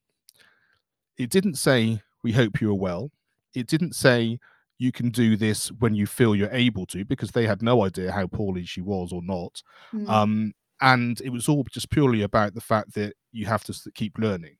It 1.18 1.30
didn't 1.30 1.56
say, 1.56 2.02
"We 2.24 2.32
hope 2.32 2.62
you 2.62 2.72
are 2.72 2.76
well." 2.76 3.12
It 3.56 3.68
didn't 3.68 3.96
say, 3.96 4.38
you 4.80 4.92
can 4.94 5.10
do 5.10 5.36
this 5.36 5.72
when 5.74 5.94
you 5.94 6.08
feel 6.08 6.36
you're 6.36 6.50
able 6.52 6.86
to 6.88 7.06
because 7.06 7.32
they 7.32 7.46
had 7.46 7.62
no 7.62 7.84
idea 7.84 8.12
how 8.12 8.26
poorly 8.26 8.66
she 8.66 8.82
was 8.82 9.12
or 9.12 9.22
not 9.22 9.62
mm. 9.94 10.08
um, 10.10 10.54
and 10.82 11.22
it 11.22 11.30
was 11.30 11.48
all 11.48 11.66
just 11.72 11.90
purely 11.90 12.22
about 12.22 12.54
the 12.54 12.62
fact 12.62 12.94
that 12.94 13.14
you 13.32 13.46
have 13.46 13.64
to 13.64 13.74
keep 13.94 14.18
learning 14.18 14.56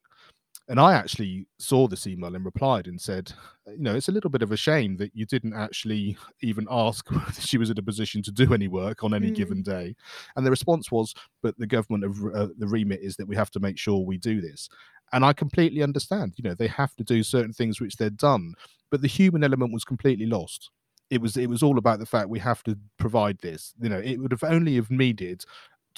and 0.68 0.78
i 0.78 0.92
actually 0.92 1.46
saw 1.58 1.88
this 1.88 2.06
email 2.06 2.34
and 2.34 2.44
replied 2.44 2.86
and 2.86 3.00
said 3.00 3.32
you 3.66 3.82
know 3.82 3.94
it's 3.94 4.08
a 4.08 4.12
little 4.12 4.30
bit 4.30 4.42
of 4.42 4.52
a 4.52 4.56
shame 4.56 4.96
that 4.96 5.10
you 5.14 5.26
didn't 5.26 5.54
actually 5.54 6.16
even 6.42 6.66
ask 6.70 7.10
whether 7.10 7.40
she 7.40 7.58
was 7.58 7.70
in 7.70 7.78
a 7.78 7.82
position 7.82 8.22
to 8.22 8.30
do 8.30 8.52
any 8.54 8.68
work 8.68 9.02
on 9.02 9.14
any 9.14 9.30
mm. 9.30 9.34
given 9.34 9.62
day 9.62 9.94
and 10.36 10.46
the 10.46 10.50
response 10.50 10.90
was 10.90 11.14
but 11.42 11.58
the 11.58 11.66
government 11.66 12.04
of 12.04 12.34
uh, 12.34 12.48
the 12.58 12.68
remit 12.68 13.00
is 13.02 13.16
that 13.16 13.28
we 13.28 13.36
have 13.36 13.50
to 13.50 13.60
make 13.60 13.78
sure 13.78 14.04
we 14.04 14.18
do 14.18 14.40
this 14.40 14.68
and 15.12 15.24
i 15.24 15.32
completely 15.32 15.82
understand 15.82 16.34
you 16.36 16.48
know 16.48 16.54
they 16.54 16.68
have 16.68 16.94
to 16.94 17.04
do 17.04 17.22
certain 17.22 17.52
things 17.52 17.80
which 17.80 17.96
they're 17.96 18.10
done 18.10 18.54
but 18.90 19.00
the 19.00 19.08
human 19.08 19.44
element 19.44 19.72
was 19.72 19.84
completely 19.84 20.26
lost. 20.26 20.70
It 21.08 21.20
was 21.20 21.36
it 21.36 21.48
was 21.48 21.62
all 21.62 21.78
about 21.78 21.98
the 21.98 22.06
fact 22.06 22.28
we 22.28 22.38
have 22.40 22.62
to 22.64 22.76
provide 22.98 23.38
this. 23.38 23.74
You 23.80 23.88
know, 23.88 23.98
it 23.98 24.18
would 24.18 24.32
have 24.32 24.44
only 24.44 24.76
have 24.76 24.90
needed 24.90 25.44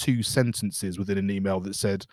two 0.03 0.23
sentences 0.23 0.99
within 0.99 1.19
an 1.19 1.31
email 1.31 1.61
that 1.61 1.75
said, 1.75 2.07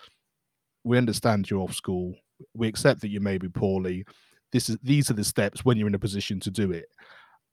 "We 0.83 0.97
understand 0.97 1.49
you're 1.49 1.61
off 1.61 1.73
school. 1.73 2.15
We 2.53 2.67
accept 2.67 3.01
that 3.01 3.09
you 3.09 3.19
may 3.19 3.37
be 3.37 3.49
poorly. 3.49 4.05
This 4.51 4.69
is 4.69 4.77
these 4.83 5.09
are 5.09 5.15
the 5.15 5.23
steps 5.23 5.65
when 5.65 5.77
you're 5.77 5.87
in 5.87 5.95
a 5.95 5.99
position 5.99 6.39
to 6.41 6.51
do 6.51 6.71
it." 6.71 6.89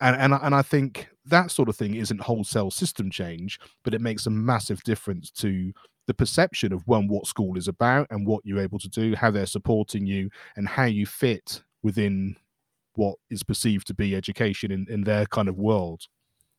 And 0.01 0.17
and 0.17 0.35
and 0.35 0.55
I 0.55 0.63
think 0.63 1.09
that 1.25 1.51
sort 1.51 1.69
of 1.69 1.77
thing 1.77 1.95
isn't 1.95 2.21
wholesale 2.21 2.71
system 2.71 3.11
change, 3.11 3.59
but 3.85 3.95
it 3.95 4.01
makes 4.01 4.27
a 4.27 4.31
massive 4.31 4.83
difference 4.83 5.31
to 5.33 5.73
the 6.07 6.15
perception 6.15 6.73
of 6.73 6.87
one 6.87 7.09
what 7.09 7.27
school 7.27 7.57
is 7.57 7.69
about 7.69 8.07
and 8.11 8.27
what 8.27 8.45
you're 8.45 8.61
able 8.61 8.79
to 8.79 8.89
do 8.89 9.15
how 9.15 9.31
they're 9.31 9.47
supporting 9.47 10.07
you 10.07 10.31
and 10.57 10.69
how 10.69 10.85
you 10.85 11.07
fit 11.07 11.63
within 11.83 12.37
what 12.95 13.17
is 13.31 13.43
perceived 13.43 13.87
to 13.87 13.95
be 13.95 14.17
education 14.17 14.71
in, 14.71 14.87
in 14.89 15.03
their 15.03 15.27
kind 15.27 15.49
of 15.49 15.59
world 15.59 16.07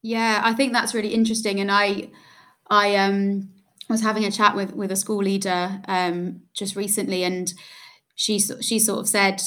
yeah 0.01 0.41
i 0.43 0.53
think 0.53 0.73
that's 0.73 0.93
really 0.93 1.13
interesting 1.13 1.59
and 1.59 1.71
i 1.71 2.09
i 2.69 2.95
um 2.95 3.49
was 3.89 4.01
having 4.01 4.25
a 4.25 4.31
chat 4.31 4.55
with 4.55 4.73
with 4.73 4.91
a 4.91 4.95
school 4.95 5.23
leader 5.23 5.81
um 5.88 6.41
just 6.53 6.75
recently 6.75 7.23
and 7.23 7.53
she 8.15 8.39
she 8.39 8.79
sort 8.79 8.99
of 8.99 9.07
said 9.07 9.41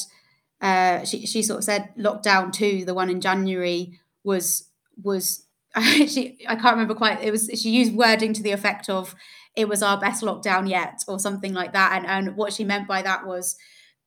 uh 0.60 1.04
she, 1.04 1.26
she 1.26 1.42
sort 1.42 1.58
of 1.58 1.64
said 1.64 1.90
lockdown 1.98 2.52
two 2.52 2.84
the 2.84 2.94
one 2.94 3.10
in 3.10 3.20
january 3.20 3.98
was 4.24 4.68
was 5.02 5.46
she 5.80 6.36
I 6.48 6.56
can't 6.56 6.74
remember 6.74 6.94
quite 6.94 7.22
it 7.22 7.30
was 7.30 7.50
she 7.54 7.70
used 7.70 7.94
wording 7.94 8.32
to 8.34 8.42
the 8.42 8.50
effect 8.50 8.88
of 8.88 9.14
it 9.56 9.68
was 9.68 9.82
our 9.82 9.98
best 10.00 10.22
lockdown 10.22 10.68
yet 10.68 11.02
or 11.06 11.18
something 11.18 11.52
like 11.52 11.72
that 11.72 11.92
and 11.94 12.06
and 12.06 12.36
what 12.36 12.52
she 12.52 12.64
meant 12.64 12.88
by 12.88 13.02
that 13.02 13.26
was 13.26 13.56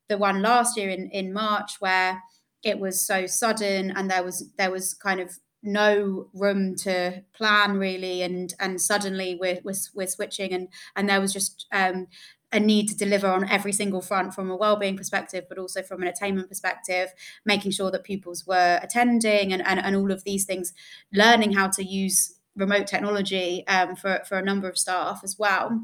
the 0.09 0.17
one 0.17 0.41
last 0.41 0.77
year 0.77 0.89
in 0.89 1.09
in 1.11 1.31
March 1.31 1.77
where 1.79 2.21
it 2.63 2.79
was 2.79 3.05
so 3.05 3.25
sudden 3.25 3.91
and 3.91 4.09
there 4.09 4.23
was 4.23 4.51
there 4.57 4.71
was 4.71 4.93
kind 4.93 5.19
of 5.19 5.31
no 5.63 6.27
room 6.33 6.75
to 6.75 7.23
plan 7.33 7.77
really 7.77 8.21
and 8.21 8.53
and 8.59 8.79
suddenly 8.81 9.37
we're 9.39 9.59
we're, 9.63 9.73
we're 9.95 10.07
switching 10.07 10.51
and 10.53 10.67
and 10.95 11.09
there 11.09 11.21
was 11.21 11.33
just 11.33 11.65
um 11.71 12.07
a 12.51 12.59
need 12.59 12.87
to 12.87 12.95
deliver 12.95 13.27
on 13.27 13.49
every 13.49 13.71
single 13.71 14.01
front 14.01 14.33
from 14.33 14.51
a 14.51 14.55
well-being 14.55 14.95
perspective 14.95 15.45
but 15.49 15.57
also 15.57 15.81
from 15.81 16.01
an 16.01 16.07
attainment 16.07 16.49
perspective 16.49 17.13
making 17.45 17.71
sure 17.71 17.89
that 17.89 18.03
pupils 18.03 18.45
were 18.45 18.79
attending 18.83 19.51
and, 19.51 19.65
and, 19.65 19.79
and 19.79 19.95
all 19.95 20.11
of 20.11 20.23
these 20.23 20.45
things 20.45 20.73
learning 21.13 21.53
how 21.53 21.67
to 21.67 21.83
use 21.83 22.35
remote 22.55 22.85
technology 22.85 23.65
um, 23.67 23.95
for, 23.95 24.21
for 24.27 24.37
a 24.37 24.43
number 24.43 24.69
of 24.69 24.77
staff 24.77 25.21
as 25.23 25.39
well 25.39 25.81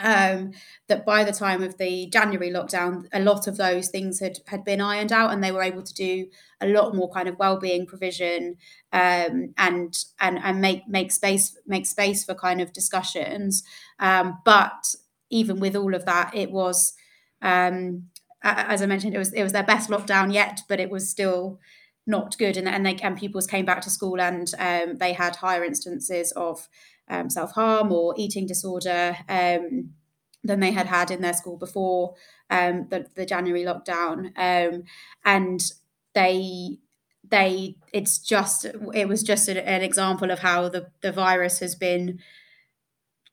um, 0.00 0.52
that 0.88 1.04
by 1.04 1.24
the 1.24 1.32
time 1.32 1.62
of 1.62 1.78
the 1.78 2.06
January 2.08 2.50
lockdown, 2.50 3.06
a 3.12 3.20
lot 3.20 3.46
of 3.46 3.56
those 3.56 3.88
things 3.88 4.20
had 4.20 4.38
had 4.46 4.64
been 4.64 4.80
ironed 4.80 5.12
out, 5.12 5.32
and 5.32 5.42
they 5.42 5.52
were 5.52 5.62
able 5.62 5.82
to 5.82 5.94
do 5.94 6.26
a 6.60 6.66
lot 6.66 6.94
more 6.94 7.10
kind 7.10 7.28
of 7.28 7.38
well-being 7.38 7.86
provision 7.86 8.56
um, 8.92 9.54
and 9.58 10.04
and 10.20 10.38
and 10.42 10.60
make 10.60 10.86
make 10.88 11.12
space 11.12 11.56
make 11.66 11.86
space 11.86 12.24
for 12.24 12.34
kind 12.34 12.60
of 12.60 12.72
discussions. 12.72 13.62
Um, 13.98 14.38
but 14.44 14.94
even 15.30 15.60
with 15.60 15.76
all 15.76 15.94
of 15.94 16.06
that, 16.06 16.34
it 16.34 16.50
was, 16.50 16.92
um, 17.42 18.08
as 18.42 18.82
I 18.82 18.86
mentioned, 18.86 19.14
it 19.14 19.18
was 19.18 19.32
it 19.32 19.42
was 19.42 19.52
their 19.52 19.64
best 19.64 19.90
lockdown 19.90 20.32
yet, 20.32 20.62
but 20.68 20.80
it 20.80 20.90
was 20.90 21.08
still 21.08 21.60
not 22.06 22.36
good. 22.38 22.56
And 22.56 22.68
and 22.68 22.84
they 22.84 22.96
and 22.96 23.16
pupils 23.16 23.46
came 23.46 23.64
back 23.64 23.80
to 23.82 23.90
school 23.90 24.20
and 24.20 24.52
um, 24.58 24.96
they 24.96 25.12
had 25.12 25.36
higher 25.36 25.64
instances 25.64 26.32
of 26.32 26.68
um, 27.10 27.28
self 27.28 27.52
harm 27.52 27.92
or 27.92 28.14
eating 28.16 28.46
disorder 28.46 29.16
um, 29.28 29.90
than 30.42 30.60
they 30.60 30.72
had 30.72 30.86
had 30.86 31.10
in 31.10 31.20
their 31.20 31.34
school 31.34 31.58
before 31.58 32.14
um, 32.48 32.86
the, 32.88 33.06
the 33.14 33.26
January 33.26 33.64
lockdown, 33.64 34.32
um, 34.36 34.84
and 35.24 35.72
they 36.14 36.78
they 37.28 37.76
it's 37.92 38.18
just 38.18 38.66
it 38.94 39.08
was 39.08 39.22
just 39.22 39.48
an, 39.48 39.58
an 39.58 39.82
example 39.82 40.30
of 40.30 40.38
how 40.38 40.68
the 40.68 40.88
the 41.02 41.12
virus 41.12 41.58
has 41.58 41.74
been 41.74 42.18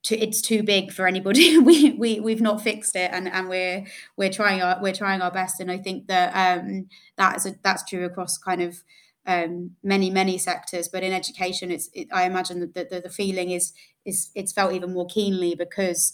too, 0.04 0.16
it's 0.20 0.42
too 0.42 0.64
big 0.64 0.92
for 0.92 1.08
anybody. 1.08 1.58
we 1.60 1.92
we 1.92 2.20
we've 2.20 2.42
not 2.42 2.62
fixed 2.62 2.96
it, 2.96 3.12
and 3.14 3.28
and 3.28 3.50
we're 3.50 3.86
we're 4.16 4.32
trying 4.32 4.62
our 4.62 4.80
we're 4.82 4.94
trying 4.94 5.22
our 5.22 5.32
best. 5.32 5.60
And 5.60 5.72
I 5.72 5.78
think 5.78 6.08
that 6.08 6.60
um, 6.60 6.88
that 7.18 7.38
is 7.38 7.46
a, 7.46 7.56
that's 7.64 7.84
true 7.84 8.06
across 8.06 8.38
kind 8.38 8.62
of 8.62 8.84
um, 9.28 9.72
many 9.84 10.10
many 10.10 10.38
sectors. 10.38 10.88
But 10.88 11.04
in 11.04 11.14
education, 11.14 11.70
it's 11.70 11.90
it, 11.94 12.08
I 12.12 12.24
imagine 12.24 12.60
that 12.62 12.90
the, 12.90 13.02
the, 13.02 13.10
feeling 13.10 13.52
is 13.52 13.74
is 14.06 14.32
it's 14.34 14.54
felt 14.54 14.74
even 14.74 14.94
more 14.94 15.06
keenly 15.06 15.54
because 15.54 16.14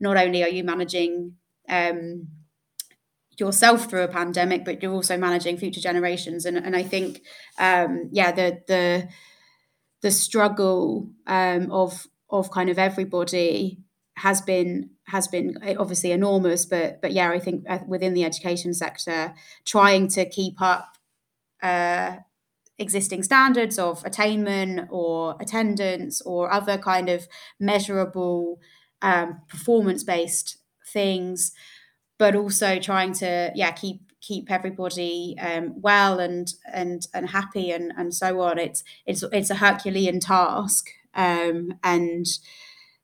not 0.00 0.16
only 0.16 0.42
are 0.42 0.48
you 0.48 0.64
managing 0.64 1.34
um, 1.68 2.28
yourself 3.38 3.88
through 3.88 4.02
a 4.02 4.08
pandemic, 4.08 4.64
but 4.64 4.82
you're 4.82 4.92
also 4.92 5.18
managing 5.18 5.58
future 5.58 5.80
generations. 5.80 6.46
And 6.46 6.56
and 6.56 6.74
I 6.74 6.82
think 6.82 7.20
um, 7.58 8.08
yeah 8.10 8.32
the 8.32 8.62
the 8.66 9.08
the 10.00 10.10
struggle 10.10 11.10
um, 11.26 11.70
of 11.70 12.06
of 12.30 12.50
kind 12.50 12.70
of 12.70 12.78
everybody 12.78 13.82
has 14.16 14.40
been 14.40 14.90
has 15.08 15.28
been 15.28 15.58
obviously 15.78 16.10
enormous 16.10 16.64
but 16.64 17.00
but 17.00 17.12
yeah 17.12 17.30
i 17.30 17.38
think 17.38 17.64
uh, 17.68 17.78
within 17.86 18.14
the 18.14 18.24
education 18.24 18.74
sector 18.74 19.32
trying 19.64 20.08
to 20.08 20.28
keep 20.28 20.60
up 20.60 20.96
uh, 21.62 22.16
existing 22.78 23.22
standards 23.22 23.78
of 23.78 24.04
attainment 24.04 24.88
or 24.90 25.36
attendance 25.40 26.20
or 26.22 26.52
other 26.52 26.76
kind 26.78 27.08
of 27.08 27.26
measurable 27.58 28.58
um, 29.02 29.40
performance 29.48 30.04
based 30.04 30.58
things 30.92 31.52
but 32.18 32.34
also 32.34 32.78
trying 32.78 33.12
to 33.12 33.50
yeah 33.54 33.70
keep 33.72 34.00
keep 34.20 34.50
everybody 34.50 35.36
um, 35.40 35.74
well 35.80 36.18
and 36.18 36.54
and 36.72 37.06
and 37.14 37.30
happy 37.30 37.70
and 37.70 37.92
and 37.96 38.14
so 38.14 38.40
on. 38.40 38.58
It's 38.58 38.82
it's 39.06 39.22
it's 39.32 39.50
a 39.50 39.56
herculean 39.56 40.20
task 40.20 40.88
um, 41.14 41.74
and 41.82 42.26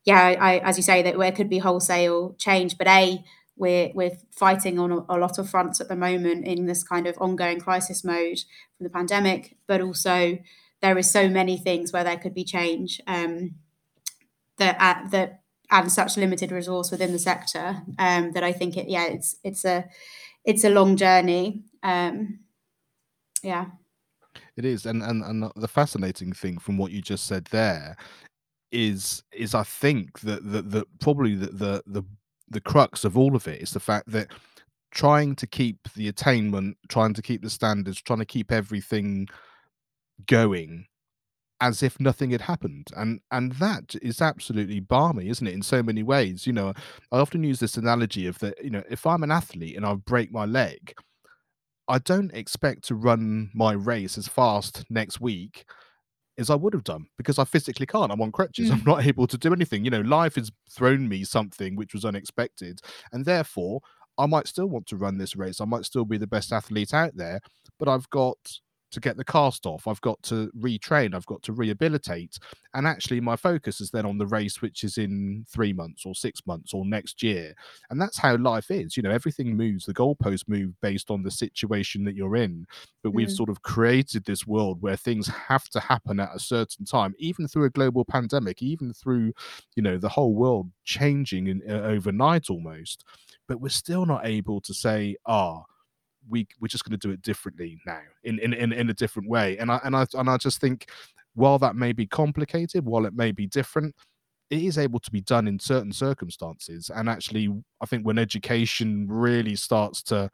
yeah, 0.04 0.34
I, 0.40 0.58
as 0.58 0.76
you 0.76 0.82
say, 0.82 1.02
that 1.02 1.16
there 1.18 1.32
could 1.32 1.48
be 1.48 1.58
wholesale 1.58 2.34
change, 2.38 2.76
but 2.76 2.88
a 2.88 3.22
we're 3.62 3.92
we're 3.94 4.18
fighting 4.32 4.80
on 4.80 4.90
a, 4.90 4.98
a, 5.08 5.16
lot 5.16 5.38
of 5.38 5.48
fronts 5.48 5.80
at 5.80 5.86
the 5.86 5.94
moment 5.94 6.44
in 6.44 6.66
this 6.66 6.82
kind 6.82 7.06
of 7.06 7.16
ongoing 7.18 7.60
crisis 7.60 8.02
mode 8.02 8.40
from 8.76 8.84
the 8.84 8.90
pandemic, 8.90 9.56
but 9.68 9.80
also 9.80 10.36
there 10.80 10.98
is 10.98 11.08
so 11.08 11.28
many 11.28 11.56
things 11.56 11.92
where 11.92 12.02
there 12.02 12.18
could 12.18 12.34
be 12.34 12.42
change 12.42 13.00
um, 13.06 13.54
that 14.58 14.76
uh, 14.80 15.08
that 15.10 15.42
and 15.70 15.92
such 15.92 16.16
limited 16.16 16.50
resource 16.50 16.90
within 16.90 17.12
the 17.12 17.20
sector 17.20 17.82
um, 18.00 18.32
that 18.32 18.42
I 18.42 18.52
think 18.52 18.76
it 18.76 18.88
yeah 18.88 19.06
it's 19.06 19.36
it's 19.44 19.64
a 19.64 19.84
it's 20.44 20.64
a 20.64 20.70
long 20.70 20.96
journey. 20.96 21.62
Um, 21.84 22.40
yeah. 23.44 23.66
It 24.56 24.64
is, 24.64 24.86
and 24.86 25.04
and 25.04 25.22
and 25.22 25.52
the 25.54 25.68
fascinating 25.68 26.32
thing 26.32 26.58
from 26.58 26.78
what 26.78 26.90
you 26.90 27.00
just 27.00 27.26
said 27.26 27.44
there 27.52 27.96
is 28.72 29.22
is 29.32 29.54
I 29.54 29.62
think 29.62 30.20
that 30.20 30.50
that, 30.50 30.70
that 30.72 30.98
probably 30.98 31.36
the, 31.36 31.46
the 31.46 31.82
the 31.86 32.02
the 32.52 32.60
crux 32.60 33.04
of 33.04 33.16
all 33.16 33.34
of 33.34 33.48
it 33.48 33.60
is 33.60 33.72
the 33.72 33.80
fact 33.80 34.10
that 34.10 34.28
trying 34.90 35.34
to 35.36 35.46
keep 35.46 35.88
the 35.94 36.08
attainment, 36.08 36.76
trying 36.88 37.14
to 37.14 37.22
keep 37.22 37.42
the 37.42 37.50
standards, 37.50 38.00
trying 38.00 38.18
to 38.18 38.26
keep 38.26 38.52
everything 38.52 39.28
going 40.26 40.86
as 41.60 41.82
if 41.82 42.00
nothing 42.00 42.30
had 42.30 42.42
happened. 42.42 42.88
And 42.96 43.20
and 43.30 43.52
that 43.52 43.94
is 44.02 44.20
absolutely 44.20 44.80
barmy 44.80 45.28
isn't 45.28 45.46
it 45.46 45.54
in 45.54 45.62
so 45.62 45.82
many 45.82 46.02
ways? 46.02 46.46
You 46.46 46.52
know 46.52 46.74
i 47.10 47.18
often 47.18 47.42
use 47.44 47.60
this 47.60 47.76
analogy 47.76 48.26
of 48.26 48.38
that 48.40 48.62
you 48.62 48.70
know 48.70 48.82
if 48.90 49.06
i'm 49.06 49.22
an 49.22 49.30
athlete 49.30 49.76
and 49.76 49.86
i 49.86 49.94
break 49.94 50.32
my 50.32 50.44
leg 50.44 50.94
I 51.88 51.98
don't 51.98 52.32
expect 52.32 52.84
to 52.84 52.94
run 52.94 53.50
my 53.54 53.72
race 53.72 54.16
as 54.16 54.28
fast 54.28 54.84
next 54.88 55.20
week 55.20 55.64
as 56.38 56.50
I 56.50 56.54
would 56.54 56.72
have 56.72 56.84
done 56.84 57.06
because 57.18 57.38
I 57.38 57.44
physically 57.44 57.86
can't. 57.86 58.10
I'm 58.10 58.20
on 58.20 58.32
crutches. 58.32 58.70
Mm. 58.70 58.72
I'm 58.72 58.84
not 58.84 59.06
able 59.06 59.26
to 59.26 59.38
do 59.38 59.52
anything. 59.52 59.84
You 59.84 59.90
know, 59.90 60.00
life 60.00 60.36
has 60.36 60.50
thrown 60.70 61.08
me 61.08 61.24
something 61.24 61.76
which 61.76 61.92
was 61.92 62.04
unexpected. 62.04 62.80
And 63.12 63.24
therefore, 63.24 63.80
I 64.18 64.26
might 64.26 64.46
still 64.46 64.66
want 64.66 64.86
to 64.88 64.96
run 64.96 65.18
this 65.18 65.36
race. 65.36 65.60
I 65.60 65.64
might 65.64 65.84
still 65.84 66.04
be 66.04 66.18
the 66.18 66.26
best 66.26 66.52
athlete 66.52 66.94
out 66.94 67.16
there, 67.16 67.40
but 67.78 67.88
I've 67.88 68.08
got 68.10 68.36
to 68.92 69.00
get 69.00 69.16
the 69.16 69.24
cast 69.24 69.66
off. 69.66 69.88
I've 69.88 70.00
got 70.00 70.22
to 70.24 70.50
retrain. 70.58 71.14
I've 71.14 71.26
got 71.26 71.42
to 71.42 71.52
rehabilitate. 71.52 72.38
And 72.74 72.86
actually, 72.86 73.20
my 73.20 73.36
focus 73.36 73.80
is 73.80 73.90
then 73.90 74.06
on 74.06 74.18
the 74.18 74.26
race, 74.26 74.62
which 74.62 74.84
is 74.84 74.98
in 74.98 75.44
three 75.48 75.72
months 75.72 76.06
or 76.06 76.14
six 76.14 76.46
months 76.46 76.72
or 76.72 76.86
next 76.86 77.22
year. 77.22 77.54
And 77.90 78.00
that's 78.00 78.18
how 78.18 78.36
life 78.36 78.70
is. 78.70 78.96
You 78.96 79.02
know, 79.02 79.10
everything 79.10 79.56
moves, 79.56 79.84
the 79.84 79.94
goalposts 79.94 80.48
move 80.48 80.72
based 80.80 81.10
on 81.10 81.22
the 81.22 81.30
situation 81.30 82.04
that 82.04 82.14
you're 82.14 82.36
in. 82.36 82.66
But 83.02 83.14
we've 83.14 83.28
mm. 83.28 83.36
sort 83.36 83.50
of 83.50 83.62
created 83.62 84.24
this 84.24 84.46
world 84.46 84.80
where 84.80 84.96
things 84.96 85.26
have 85.26 85.68
to 85.70 85.80
happen 85.80 86.20
at 86.20 86.34
a 86.34 86.38
certain 86.38 86.84
time, 86.84 87.14
even 87.18 87.48
through 87.48 87.64
a 87.64 87.70
global 87.70 88.04
pandemic, 88.04 88.62
even 88.62 88.92
through, 88.92 89.32
you 89.74 89.82
know, 89.82 89.98
the 89.98 90.08
whole 90.08 90.34
world 90.34 90.70
changing 90.84 91.48
in, 91.48 91.62
uh, 91.68 91.80
overnight 91.82 92.50
almost. 92.50 93.04
But 93.48 93.60
we're 93.60 93.70
still 93.70 94.06
not 94.06 94.26
able 94.26 94.60
to 94.62 94.72
say, 94.72 95.16
ah, 95.26 95.62
we 96.28 96.46
we're 96.60 96.68
just 96.68 96.84
going 96.84 96.98
to 96.98 97.08
do 97.08 97.12
it 97.12 97.22
differently 97.22 97.78
now 97.86 98.00
in, 98.24 98.38
in 98.38 98.52
in 98.52 98.72
in 98.72 98.90
a 98.90 98.94
different 98.94 99.28
way. 99.28 99.58
And 99.58 99.70
i 99.70 99.80
and 99.84 99.96
i 99.96 100.06
and 100.14 100.28
i 100.30 100.36
just 100.36 100.60
think 100.60 100.88
while 101.34 101.58
that 101.58 101.76
may 101.76 101.92
be 101.92 102.06
complicated 102.06 102.84
while 102.84 103.06
it 103.06 103.14
may 103.14 103.32
be 103.32 103.46
different 103.46 103.94
it 104.50 104.62
is 104.62 104.76
able 104.76 105.00
to 105.00 105.10
be 105.10 105.22
done 105.22 105.48
in 105.48 105.58
certain 105.58 105.92
circumstances. 105.92 106.90
And 106.94 107.08
actually 107.08 107.48
i 107.80 107.86
think 107.86 108.04
when 108.04 108.18
education 108.18 109.06
really 109.08 109.56
starts 109.56 110.02
to 110.04 110.30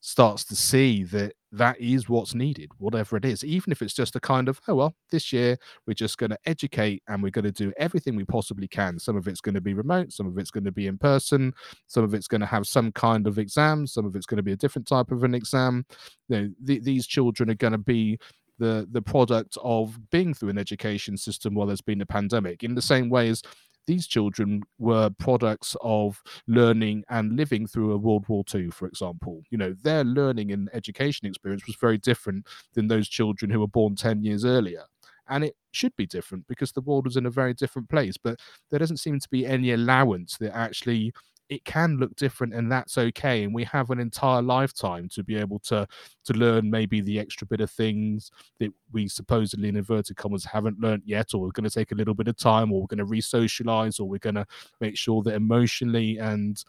starts 0.00 0.44
to 0.46 0.56
see 0.56 1.04
that 1.04 1.32
that 1.52 1.80
is 1.80 2.08
what's 2.08 2.34
needed, 2.34 2.70
whatever 2.78 3.16
it 3.16 3.24
is, 3.24 3.44
even 3.44 3.72
if 3.72 3.82
it's 3.82 3.94
just 3.94 4.14
a 4.16 4.20
kind 4.20 4.48
of, 4.48 4.60
oh, 4.68 4.74
well, 4.74 4.94
this 5.10 5.32
year 5.32 5.56
we're 5.86 5.94
just 5.94 6.18
going 6.18 6.30
to 6.30 6.38
educate 6.46 7.02
and 7.08 7.22
we're 7.22 7.30
going 7.30 7.44
to 7.44 7.52
do 7.52 7.72
everything 7.76 8.14
we 8.14 8.24
possibly 8.24 8.68
can. 8.68 8.98
Some 8.98 9.16
of 9.16 9.26
it's 9.26 9.40
going 9.40 9.54
to 9.54 9.60
be 9.60 9.74
remote, 9.74 10.12
some 10.12 10.26
of 10.26 10.38
it's 10.38 10.50
going 10.50 10.64
to 10.64 10.72
be 10.72 10.86
in 10.86 10.98
person, 10.98 11.52
some 11.88 12.04
of 12.04 12.14
it's 12.14 12.28
going 12.28 12.40
to 12.40 12.46
have 12.46 12.66
some 12.66 12.92
kind 12.92 13.26
of 13.26 13.38
exam, 13.38 13.86
some 13.86 14.06
of 14.06 14.14
it's 14.14 14.26
going 14.26 14.36
to 14.36 14.42
be 14.42 14.52
a 14.52 14.56
different 14.56 14.86
type 14.86 15.10
of 15.10 15.24
an 15.24 15.34
exam. 15.34 15.84
You 16.28 16.36
know, 16.36 16.50
th- 16.66 16.82
these 16.82 17.06
children 17.06 17.50
are 17.50 17.54
going 17.54 17.72
to 17.72 17.78
be 17.78 18.18
the 18.58 18.86
the 18.92 19.02
product 19.02 19.56
of 19.64 19.98
being 20.10 20.34
through 20.34 20.50
an 20.50 20.58
education 20.58 21.16
system 21.16 21.54
while 21.54 21.66
there's 21.66 21.80
been 21.80 22.02
a 22.02 22.06
pandemic 22.06 22.62
in 22.62 22.74
the 22.74 22.82
same 22.82 23.08
way 23.08 23.28
as 23.28 23.42
these 23.90 24.06
children 24.06 24.62
were 24.78 25.10
products 25.10 25.76
of 25.80 26.22
learning 26.46 27.02
and 27.08 27.36
living 27.36 27.66
through 27.66 27.90
a 27.92 27.96
World 27.96 28.24
War 28.28 28.44
II, 28.54 28.70
for 28.70 28.86
example. 28.86 29.42
You 29.50 29.58
know, 29.58 29.74
their 29.82 30.04
learning 30.04 30.52
and 30.52 30.70
education 30.72 31.26
experience 31.26 31.66
was 31.66 31.74
very 31.74 31.98
different 31.98 32.46
than 32.74 32.86
those 32.86 33.08
children 33.08 33.50
who 33.50 33.58
were 33.58 33.66
born 33.66 33.96
10 33.96 34.22
years 34.22 34.44
earlier 34.44 34.84
and 35.28 35.42
it 35.44 35.56
should 35.72 35.94
be 35.96 36.06
different 36.06 36.46
because 36.46 36.70
the 36.72 36.80
world 36.80 37.04
was 37.04 37.16
in 37.16 37.26
a 37.26 37.30
very 37.30 37.54
different 37.54 37.88
place 37.88 38.16
but 38.16 38.38
there 38.70 38.78
doesn't 38.78 38.96
seem 38.98 39.18
to 39.18 39.28
be 39.28 39.46
any 39.46 39.72
allowance 39.72 40.36
that 40.38 40.54
actually 40.56 41.12
it 41.50 41.64
can 41.64 41.96
look 41.96 42.14
different 42.14 42.54
and 42.54 42.70
that's 42.70 42.96
okay 42.96 43.42
and 43.42 43.52
we 43.52 43.64
have 43.64 43.90
an 43.90 43.98
entire 43.98 44.40
lifetime 44.40 45.08
to 45.08 45.24
be 45.24 45.36
able 45.36 45.58
to 45.58 45.86
to 46.24 46.32
learn 46.32 46.70
maybe 46.70 47.00
the 47.00 47.18
extra 47.18 47.46
bit 47.46 47.60
of 47.60 47.70
things 47.70 48.30
that 48.60 48.72
we 48.92 49.08
supposedly 49.08 49.68
in 49.68 49.76
inverted 49.76 50.16
commas 50.16 50.44
haven't 50.44 50.78
learned 50.80 51.02
yet 51.04 51.34
or 51.34 51.40
we're 51.40 51.50
going 51.50 51.68
to 51.68 51.74
take 51.74 51.90
a 51.90 51.94
little 51.94 52.14
bit 52.14 52.28
of 52.28 52.36
time 52.36 52.72
or 52.72 52.80
we're 52.80 52.86
going 52.86 52.98
to 52.98 53.04
re-socialize 53.04 53.98
or 53.98 54.08
we're 54.08 54.18
going 54.18 54.34
to 54.34 54.46
make 54.80 54.96
sure 54.96 55.22
that 55.22 55.34
emotionally 55.34 56.18
and 56.18 56.64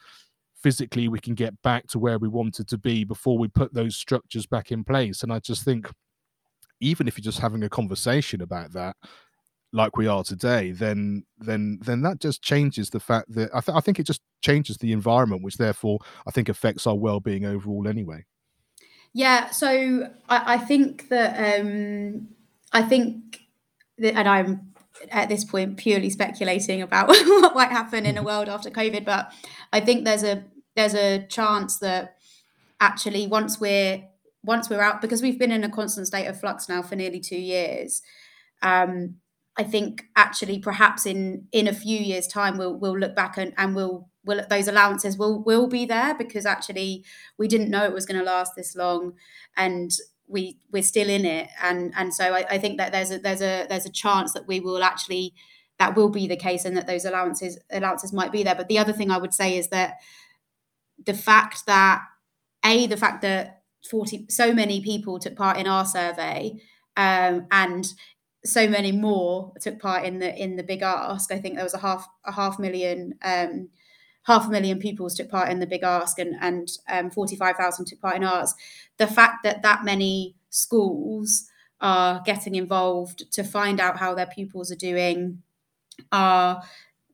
physically 0.62 1.08
we 1.08 1.20
can 1.20 1.36
get 1.36 1.60
back 1.62 1.86
to 1.88 2.00
where 2.00 2.18
we 2.18 2.28
wanted 2.28 2.68
to 2.68 2.78
be 2.78 3.04
before 3.04 3.38
we 3.38 3.48
put 3.48 3.74
those 3.74 3.96
structures 3.96 4.46
back 4.46 4.72
in 4.72 4.84
place. 4.84 5.24
And 5.24 5.32
i 5.32 5.40
just 5.40 5.64
think 5.64 5.90
even 6.80 7.08
if 7.08 7.18
you're 7.18 7.24
just 7.24 7.40
having 7.40 7.64
a 7.64 7.70
conversation 7.70 8.42
about 8.42 8.74
that 8.74 8.96
like 9.74 9.98
we 9.98 10.08
are 10.08 10.24
today, 10.24 10.72
then 10.72 11.24
then 11.38 11.80
then 11.82 12.02
that 12.02 12.20
just 12.20 12.42
changes 12.42 12.90
the 12.90 13.00
fact 13.00 13.34
that 13.34 13.50
I, 13.54 13.62
th- 13.62 13.76
I 13.76 13.80
think 13.80 14.00
it 14.00 14.06
just 14.06 14.22
changes 14.42 14.78
the 14.78 14.92
environment, 14.92 15.44
which 15.44 15.58
therefore 15.58 16.00
I 16.28 16.32
think 16.32 16.50
affects 16.50 16.86
our 16.86 16.96
well-being 16.96 17.46
overall 17.46 17.88
anyway. 17.88 18.26
Yeah, 19.14 19.50
so 19.50 20.10
I, 20.30 20.56
I 20.56 20.58
think 20.58 21.10
that 21.10 21.60
um, 21.60 22.30
I 22.72 22.82
think 22.82 23.42
that, 23.98 24.16
and 24.16 24.28
I'm 24.28 24.74
at 25.10 25.30
this 25.30 25.44
point 25.44 25.78
purely 25.78 26.10
speculating 26.10 26.82
about 26.82 27.08
what 27.08 27.56
might 27.56 27.72
happen 27.72 28.06
in 28.06 28.18
a 28.18 28.24
world 28.24 28.50
after 28.50 28.70
COVID, 28.70 29.06
but 29.06 29.32
I 29.72 29.80
think 29.80 30.06
there's 30.06 30.24
a 30.24 30.44
there's 30.76 30.96
a 30.96 31.26
chance 31.28 31.78
that 31.80 32.18
actually 32.80 33.28
once 33.28 33.60
we're 33.60 34.04
once 34.44 34.70
we're 34.70 34.82
out 34.82 35.02
because 35.02 35.22
we've 35.22 35.40
been 35.40 35.52
in 35.52 35.64
a 35.64 35.70
constant 35.70 36.08
state 36.08 36.26
of 36.26 36.40
flux 36.40 36.68
now 36.68 36.82
for 36.82 36.96
nearly 36.96 37.20
two 37.20 37.40
years. 37.40 38.02
Um, 38.62 39.16
I 39.58 39.64
think 39.64 40.04
actually 40.16 40.60
perhaps 40.60 41.06
in 41.06 41.48
in 41.52 41.68
a 41.68 41.74
few 41.74 42.00
years' 42.00 42.28
time 42.28 42.58
we'll 42.58 42.76
we'll 42.76 42.98
look 42.98 43.16
back 43.16 43.38
and, 43.38 43.54
and 43.58 43.76
we'll 43.76 44.10
will 44.24 44.42
those 44.50 44.68
allowances 44.68 45.18
will 45.18 45.44
will 45.44 45.68
be 45.68 45.86
there 45.86 46.16
because 46.16 46.46
actually 46.46 47.04
we 47.38 47.48
didn't 47.48 47.70
know 47.70 47.84
it 47.84 47.94
was 47.94 48.06
going 48.06 48.20
to 48.20 48.26
last 48.26 48.54
this 48.56 48.76
long 48.76 49.14
and 49.58 49.92
we 50.28 50.58
we're 50.72 50.84
still 50.84 51.10
in 51.10 51.26
it. 51.26 51.50
And 51.62 51.94
and 51.96 52.14
so 52.14 52.34
I, 52.34 52.46
I 52.50 52.58
think 52.58 52.78
that 52.78 52.92
there's 52.92 53.12
a 53.12 53.20
there's 53.20 53.42
a 53.42 53.66
there's 53.68 53.86
a 53.86 53.92
chance 53.92 54.34
that 54.34 54.48
we 54.48 54.60
will 54.60 54.84
actually 54.84 55.34
that 55.78 55.96
will 55.96 56.10
be 56.10 56.28
the 56.28 56.38
case 56.38 56.66
and 56.66 56.78
that 56.78 56.88
those 56.88 57.06
allowances 57.06 57.60
allowances 57.72 58.14
might 58.14 58.32
be 58.32 58.44
there. 58.44 58.56
But 58.56 58.68
the 58.68 58.80
other 58.80 58.94
thing 58.94 59.12
I 59.12 59.18
would 59.18 59.34
say 59.34 59.58
is 59.58 59.70
that 59.70 59.98
the 61.06 61.14
fact 61.14 61.66
that 61.66 62.02
a 62.64 62.88
the 62.88 62.98
fact 62.98 63.22
that 63.24 63.64
40 63.90 64.28
so 64.30 64.54
many 64.54 64.82
people 64.82 65.20
took 65.20 65.36
part 65.36 65.58
in 65.58 65.68
our 65.68 65.86
survey 65.86 66.62
um, 66.98 67.48
and 67.52 67.94
so 68.44 68.68
many 68.68 68.92
more 68.92 69.54
took 69.60 69.80
part 69.80 70.06
in 70.06 70.20
the 70.20 70.36
in 70.36 70.56
the 70.56 70.64
big 70.64 70.82
ask. 70.82 71.32
I 71.32 71.40
think 71.40 71.56
there 71.56 71.64
was 71.64 71.74
a 71.74 71.80
half 71.80 72.08
a 72.26 72.32
half 72.32 72.60
million 72.60 73.16
um, 73.24 73.70
half 74.24 74.48
a 74.48 74.50
million 74.50 74.80
pupils 74.80 75.16
took 75.16 75.30
part 75.30 75.50
in 75.50 75.60
the 75.60 75.68
big 75.68 75.84
ask 75.84 76.20
and 76.20 76.36
and 76.42 76.70
um, 76.90 77.12
45,000 77.12 77.86
took 77.86 78.02
part 78.02 78.16
in 78.16 78.24
ours. 78.24 78.54
The 78.98 79.08
fact 79.08 79.44
that 79.44 79.62
that 79.64 79.84
many 79.84 80.36
schools 80.50 81.48
are 81.80 82.22
getting 82.26 82.56
involved 82.56 83.32
to 83.34 83.44
find 83.44 83.80
out 83.80 83.98
how 83.98 84.14
their 84.14 84.28
pupils 84.28 84.72
are 84.72 84.76
doing 84.76 85.42
are 86.12 86.64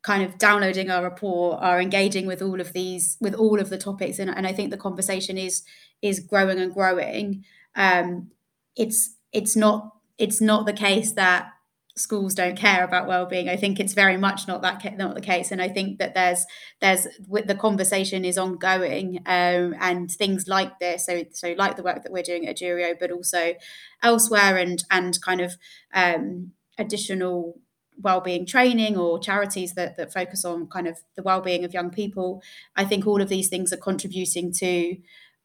kind 0.03 0.23
of 0.23 0.37
downloading 0.37 0.89
our 0.89 1.03
report 1.03 1.59
are 1.61 1.81
engaging 1.81 2.25
with 2.25 2.41
all 2.41 2.61
of 2.61 2.73
these 2.73 3.17
with 3.19 3.33
all 3.33 3.59
of 3.59 3.69
the 3.69 3.77
topics 3.77 4.19
and, 4.19 4.29
and 4.29 4.47
i 4.47 4.53
think 4.53 4.69
the 4.71 4.77
conversation 4.77 5.37
is 5.37 5.63
is 6.01 6.19
growing 6.19 6.59
and 6.59 6.73
growing 6.73 7.43
um, 7.75 8.31
it's 8.75 9.15
it's 9.33 9.55
not 9.55 9.96
it's 10.17 10.41
not 10.41 10.65
the 10.65 10.73
case 10.73 11.13
that 11.13 11.51
schools 11.95 12.35
don't 12.35 12.57
care 12.57 12.83
about 12.83 13.07
well-being. 13.07 13.49
I 13.49 13.55
think 13.55 13.79
it's 13.79 13.93
very 13.93 14.17
much 14.17 14.47
not 14.47 14.61
that 14.61 14.97
not 14.97 15.15
the 15.15 15.21
case, 15.21 15.51
and 15.51 15.61
I 15.61 15.69
think 15.69 15.99
that 15.99 16.13
there's 16.13 16.45
there's 16.79 17.07
the 17.27 17.55
conversation 17.55 18.23
is 18.23 18.37
ongoing, 18.37 19.19
um, 19.25 19.75
and 19.79 20.09
things 20.09 20.47
like 20.47 20.79
this. 20.79 21.05
So 21.05 21.23
so 21.31 21.53
like 21.57 21.75
the 21.75 21.83
work 21.83 22.03
that 22.03 22.11
we're 22.11 22.23
doing 22.23 22.47
at 22.47 22.57
Edurio, 22.57 22.95
but 22.99 23.11
also 23.11 23.55
elsewhere, 24.03 24.57
and 24.57 24.83
and 24.91 25.19
kind 25.21 25.41
of 25.41 25.55
um, 25.93 26.51
additional 26.77 27.59
well-being 27.99 28.45
training 28.45 28.95
or 28.95 29.19
charities 29.19 29.73
that 29.73 29.97
that 29.97 30.13
focus 30.13 30.45
on 30.45 30.67
kind 30.67 30.87
of 30.87 30.99
the 31.15 31.23
well-being 31.23 31.65
of 31.65 31.73
young 31.73 31.89
people. 31.89 32.41
I 32.75 32.85
think 32.85 33.07
all 33.07 33.21
of 33.21 33.29
these 33.29 33.49
things 33.49 33.73
are 33.73 33.77
contributing 33.77 34.53
to 34.53 34.97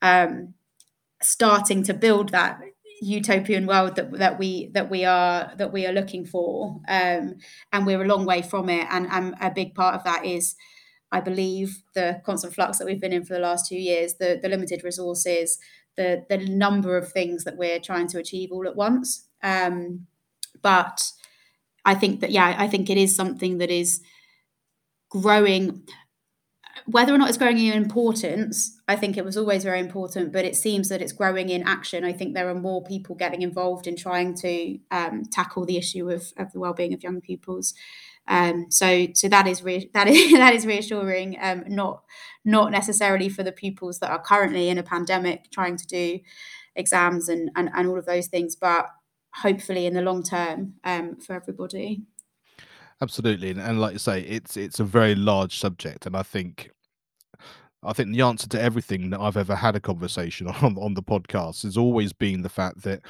um, 0.03 0.55
starting 1.23 1.83
to 1.85 1.95
build 1.95 2.31
that 2.31 2.61
utopian 3.03 3.67
world 3.67 3.97
that 3.97 4.13
that 4.13 4.39
we 4.39 4.69
that 4.73 4.89
we 4.89 5.05
are 5.05 5.53
that 5.57 5.73
we 5.73 5.87
are 5.87 5.93
looking 5.93 6.25
for 6.25 6.81
um, 6.89 7.35
and 7.73 7.85
we're 7.87 8.03
a 8.03 8.07
long 8.07 8.25
way 8.25 8.43
from 8.43 8.69
it. 8.69 8.87
And, 8.91 9.07
and 9.11 9.35
a 9.41 9.51
big 9.51 9.75
part 9.75 9.97
of 9.97 10.05
that 10.05 10.25
is 10.25 10.55
I 11.11 11.21
believe 11.21 11.83
the 11.95 12.23
constant 12.25 12.55
flux 12.55 12.79
that 12.79 12.87
we've 12.87 13.01
been 13.01 13.13
in 13.13 13.25
for 13.25 13.35
the 13.35 13.41
last 13.41 13.69
two 13.69 13.77
years 13.77 14.15
the 14.15 14.39
the 14.41 14.49
limited 14.49 14.85
resources 14.85 15.59
the 15.97 16.25
the 16.29 16.39
number 16.39 16.97
of 16.97 17.13
things 17.13 17.45
that 17.45 17.57
we're 17.57 17.81
trying 17.81 18.07
to 18.09 18.19
achieve 18.19 18.51
all 18.53 18.67
at 18.67 18.77
once. 18.77 19.29
Um, 19.43 20.07
but 20.63 21.03
I 21.85 21.95
think 21.95 22.21
that 22.21 22.31
yeah 22.31 22.55
I 22.57 22.69
think 22.69 22.89
it 22.89 22.97
is 22.97 23.15
something 23.17 23.59
that 23.59 23.71
is 23.71 24.01
growing 25.11 25.83
whether 26.87 27.14
or 27.14 27.18
not 27.18 27.28
it's 27.28 27.39
growing 27.39 27.59
in 27.59 27.72
importance, 27.74 28.80
I 28.89 28.97
think 28.97 29.16
it 29.16 29.24
was 29.24 29.37
always 29.37 29.64
very 29.64 29.80
important, 29.80 30.33
but 30.33 30.45
it 30.45 30.57
seems 30.57 30.89
that 30.89 31.01
it's 31.01 31.12
growing 31.12 31.49
in 31.49 31.62
action. 31.62 32.05
I 32.05 32.12
think 32.12 32.35
there 32.35 32.49
are 32.49 32.55
more 32.55 32.83
people 32.83 33.14
getting 33.14 33.43
involved 33.43 33.87
in 33.87 33.97
trying 33.97 34.35
to 34.37 34.78
um, 34.91 35.24
tackle 35.30 35.64
the 35.64 35.76
issue 35.76 36.11
of, 36.11 36.33
of 36.37 36.53
the 36.53 36.61
well-being 36.61 36.93
of 36.93 37.03
young 37.03 37.20
pupils. 37.20 37.74
Um, 38.28 38.66
so, 38.70 39.09
so 39.14 39.28
that 39.28 39.47
is 39.47 39.62
re- 39.62 39.91
that 39.95 40.09
is 40.09 40.33
that 40.33 40.55
is 40.55 40.66
reassuring. 40.66 41.37
Um, 41.41 41.64
not 41.68 42.03
not 42.45 42.70
necessarily 42.70 43.28
for 43.28 43.43
the 43.43 43.53
pupils 43.53 43.99
that 44.01 44.11
are 44.11 44.22
currently 44.22 44.68
in 44.68 44.78
a 44.78 44.83
pandemic 44.83 45.51
trying 45.51 45.76
to 45.76 45.87
do 45.87 46.20
exams 46.74 47.28
and 47.28 47.51
and, 47.57 47.70
and 47.74 47.89
all 47.89 47.99
of 47.99 48.07
those 48.07 48.28
things, 48.28 48.57
but 48.57 48.87
hopefully 49.35 49.87
in 49.87 49.95
the 49.95 50.03
long 50.03 50.22
term 50.22 50.74
um, 50.85 51.16
for 51.16 51.35
everybody. 51.35 52.03
Absolutely, 53.03 53.51
and, 53.51 53.81
like 53.81 53.93
you 53.93 53.99
say, 53.99 54.23
it's 54.23 54.57
it's 54.57 54.81
a 54.81 54.85
very 54.85 55.15
large 55.15 55.59
subject, 55.59 56.07
and 56.07 56.17
I 56.17 56.23
think 56.23 56.71
I 57.85 57.93
think 57.93 58.13
the 58.15 58.23
answer 58.23 58.49
to 58.49 58.61
everything 58.61 59.11
that 59.11 59.21
I've 59.21 59.37
ever 59.37 59.57
had 59.57 59.77
a 59.77 59.81
conversation 59.81 60.47
on 60.63 60.77
on 60.79 60.95
the 60.95 61.03
podcast 61.03 61.63
has 61.65 61.77
always 61.77 62.13
been 62.13 62.43
the 62.43 62.49
fact 62.49 62.83
that 62.83 63.01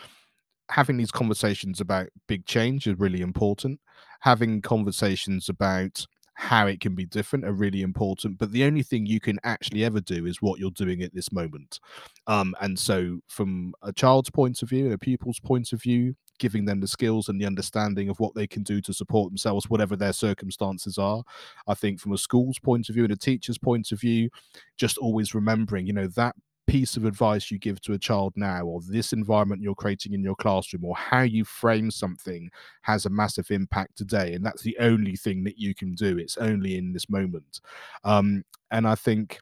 having 0.70 0.96
these 0.96 1.12
conversations 1.12 1.80
about 1.80 2.08
big 2.28 2.46
change 2.46 2.86
is 2.86 2.98
really 2.98 3.22
important. 3.22 3.80
Having 4.22 4.62
conversations 4.62 5.48
about 5.48 6.06
how 6.34 6.66
it 6.66 6.80
can 6.80 6.94
be 6.94 7.06
different 7.06 7.44
are 7.44 7.52
really 7.52 7.82
important. 7.82 8.38
But 8.38 8.52
the 8.52 8.64
only 8.64 8.82
thing 8.82 9.06
you 9.06 9.20
can 9.20 9.38
actually 9.44 9.84
ever 9.84 10.00
do 10.00 10.26
is 10.26 10.42
what 10.42 10.60
you're 10.60 10.70
doing 10.72 11.02
at 11.02 11.14
this 11.14 11.32
moment. 11.32 11.80
Um, 12.26 12.54
and 12.60 12.78
so, 12.78 13.20
from 13.28 13.74
a 13.82 13.92
child's 13.92 14.30
point 14.30 14.62
of 14.62 14.70
view 14.70 14.86
and 14.86 14.94
a 14.94 14.98
pupil's 14.98 15.40
point 15.40 15.72
of 15.72 15.82
view, 15.82 16.16
giving 16.42 16.64
them 16.64 16.80
the 16.80 16.88
skills 16.88 17.28
and 17.28 17.40
the 17.40 17.46
understanding 17.46 18.08
of 18.08 18.18
what 18.18 18.34
they 18.34 18.48
can 18.48 18.64
do 18.64 18.80
to 18.80 18.92
support 18.92 19.30
themselves, 19.30 19.70
whatever 19.70 19.94
their 19.94 20.12
circumstances 20.12 20.98
are. 20.98 21.22
I 21.68 21.74
think 21.74 22.00
from 22.00 22.14
a 22.14 22.18
school's 22.18 22.58
point 22.58 22.88
of 22.88 22.96
view 22.96 23.04
and 23.04 23.12
a 23.12 23.16
teacher's 23.16 23.58
point 23.58 23.92
of 23.92 24.00
view, 24.00 24.28
just 24.76 24.98
always 24.98 25.36
remembering, 25.36 25.86
you 25.86 25.92
know, 25.92 26.08
that 26.08 26.34
piece 26.66 26.96
of 26.96 27.04
advice 27.04 27.48
you 27.48 27.60
give 27.60 27.80
to 27.82 27.92
a 27.92 27.98
child 27.98 28.32
now 28.34 28.64
or 28.64 28.80
this 28.88 29.12
environment 29.12 29.62
you're 29.62 29.76
creating 29.76 30.14
in 30.14 30.22
your 30.24 30.34
classroom 30.34 30.84
or 30.84 30.96
how 30.96 31.22
you 31.22 31.44
frame 31.44 31.92
something 31.92 32.50
has 32.82 33.06
a 33.06 33.10
massive 33.10 33.52
impact 33.52 33.96
today. 33.96 34.34
And 34.34 34.44
that's 34.44 34.62
the 34.62 34.76
only 34.80 35.14
thing 35.14 35.44
that 35.44 35.58
you 35.58 35.76
can 35.76 35.94
do. 35.94 36.18
It's 36.18 36.38
only 36.38 36.76
in 36.76 36.92
this 36.92 37.08
moment. 37.08 37.60
Um, 38.02 38.42
and 38.72 38.88
i 38.88 38.96
think 38.96 39.38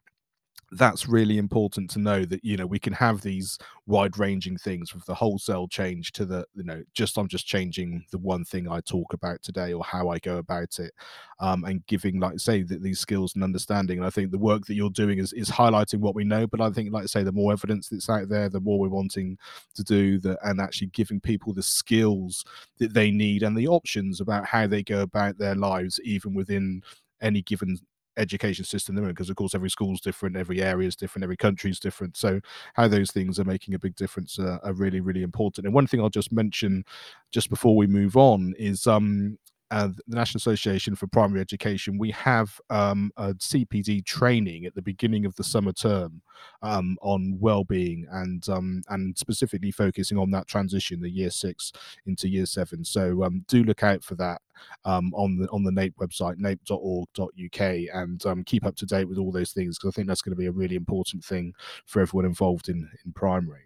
that's 0.73 1.09
really 1.09 1.37
important 1.39 1.91
to 1.91 1.99
know 1.99 2.25
that 2.25 2.45
you 2.45 2.57
know 2.57 2.67
we 2.67 2.79
can 2.79 2.93
have 2.93 3.21
these 3.23 3.59
wide 3.87 4.17
ranging 4.19 4.57
things 4.57 4.95
with 4.95 5.05
the 5.05 5.15
wholesale 5.15 5.67
change 5.67 6.13
to 6.13 6.25
the 6.25 6.47
you 6.55 6.63
know 6.63 6.81
just 6.95 7.19
i'm 7.19 7.27
just 7.27 7.47
changing 7.47 8.05
the 8.13 8.19
one 8.19 8.45
thing 8.45 8.69
i 8.69 8.81
talk 8.81 9.13
about 9.13 9.43
today 9.43 9.73
or 9.73 9.83
how 9.83 10.09
i 10.09 10.19
go 10.21 10.39
about 10.39 10.79
it 10.79 10.93
um, 11.41 11.65
and 11.65 11.85
giving 11.87 12.21
like 12.21 12.39
say 12.39 12.63
that 12.63 12.83
these 12.83 13.01
skills 13.01 13.35
and 13.35 13.43
understanding. 13.43 13.99
And 13.99 14.07
i 14.07 14.11
think 14.11 14.31
the 14.31 14.39
work 14.39 14.65
that 14.67 14.75
you're 14.75 14.91
doing 14.91 15.19
is, 15.19 15.33
is 15.33 15.51
highlighting 15.51 15.99
what 15.99 16.15
we 16.15 16.25
know 16.25 16.47
but 16.47 16.61
i 16.61 16.71
think 16.71 16.93
like 16.93 17.09
say 17.09 17.25
the 17.25 17.33
more 17.33 17.53
evidence 17.53 17.89
that's 17.89 18.09
out 18.09 18.29
there 18.29 18.49
the 18.49 18.61
more 18.61 18.79
we're 18.79 18.89
wanting 18.89 19.37
to 19.75 19.83
do 19.83 20.19
that 20.21 20.39
and 20.45 20.61
actually 20.61 20.89
giving 20.89 21.21
people 21.21 21.53
the 21.53 21.63
skills 21.63 22.45
that 22.79 22.95
they 22.95 23.11
need 23.11 23.43
and 23.43 23.57
the 23.57 23.67
options 23.67 24.21
about 24.21 24.47
how 24.47 24.67
they 24.67 24.83
go 24.85 25.01
about 25.01 25.37
their 25.37 25.57
lives 25.57 25.99
even 26.05 26.33
within 26.33 26.81
any 27.23 27.43
given 27.43 27.79
education 28.21 28.65
system 28.65 28.95
because 29.07 29.31
of 29.31 29.37
course 29.37 29.55
every 29.55 29.71
school's 29.71 30.01
different 30.01 30.37
every 30.37 30.63
area 30.63 30.87
is 30.87 30.97
different 30.97 31.23
every 31.25 31.37
country 31.37 31.71
is 31.71 31.81
different. 31.81 32.17
So 32.17 32.41
how 32.75 32.89
those 32.89 33.11
things 33.11 33.39
are 33.41 33.45
making 33.45 33.75
a 33.75 33.79
big 33.79 33.97
difference 33.97 34.39
are 34.39 34.73
really 34.75 35.01
really 35.01 35.23
important. 35.23 35.67
And 35.67 35.75
one 35.75 35.87
thing 35.87 36.01
i'll 36.01 36.11
just 36.11 36.33
mention 36.33 36.85
just 37.33 37.51
before 37.51 37.77
we 37.77 37.87
move 37.87 38.17
on 38.17 38.55
is 38.59 38.87
um 38.87 39.39
uh, 39.71 39.89
the 40.09 40.17
National 40.17 40.39
Association 40.39 40.97
for 40.97 41.07
Primary 41.07 41.41
Education, 41.41 41.97
we 41.97 42.11
have 42.11 42.61
um, 42.71 43.13
a 43.17 43.35
CPD 43.35 44.05
training 44.05 44.67
at 44.67 44.75
the 44.75 44.83
beginning 44.83 45.25
of 45.27 45.37
the 45.37 45.45
summer 45.45 45.73
term 45.73 46.23
um, 46.63 46.97
on 47.03 47.37
well-being 47.39 48.07
and 48.11 48.49
um, 48.49 48.83
and 48.89 49.17
specifically 49.17 49.71
focusing 49.71 50.19
on 50.19 50.31
that 50.33 50.49
transition, 50.49 51.01
the 51.01 51.09
year 51.09 51.31
six 51.31 51.73
into 52.07 52.29
year 52.29 52.47
seven. 52.47 52.85
So 52.85 53.23
um, 53.23 53.45
do 53.47 53.63
look 53.63 53.83
out 53.83 54.03
for 54.03 54.17
that 54.17 54.43
um, 54.85 55.13
on 55.15 55.39
the 55.39 55.49
on 55.51 55.63
the 55.63 55.73
NAPE 55.73 55.95
website, 56.01 56.39
nape.org.uk, 56.39 57.61
and 57.61 58.27
um, 58.27 58.43
keep 58.45 58.67
up 58.67 58.77
to 58.77 58.87
date 58.87 59.09
with 59.09 59.19
all 59.19 59.31
those 59.31 59.53
things 59.53 59.79
because 59.79 59.91
I 59.91 59.95
think 59.95 60.09
that's 60.09 60.23
going 60.23 60.35
to 60.35 60.41
be 60.41 60.47
a 60.47 60.53
really 60.53 60.77
important 60.77 61.25
thing 61.25 61.55
for 61.87 62.03
everyone 62.03 62.25
involved 62.25 62.69
in 62.69 62.91
in 63.05 63.13
primary. 63.13 63.63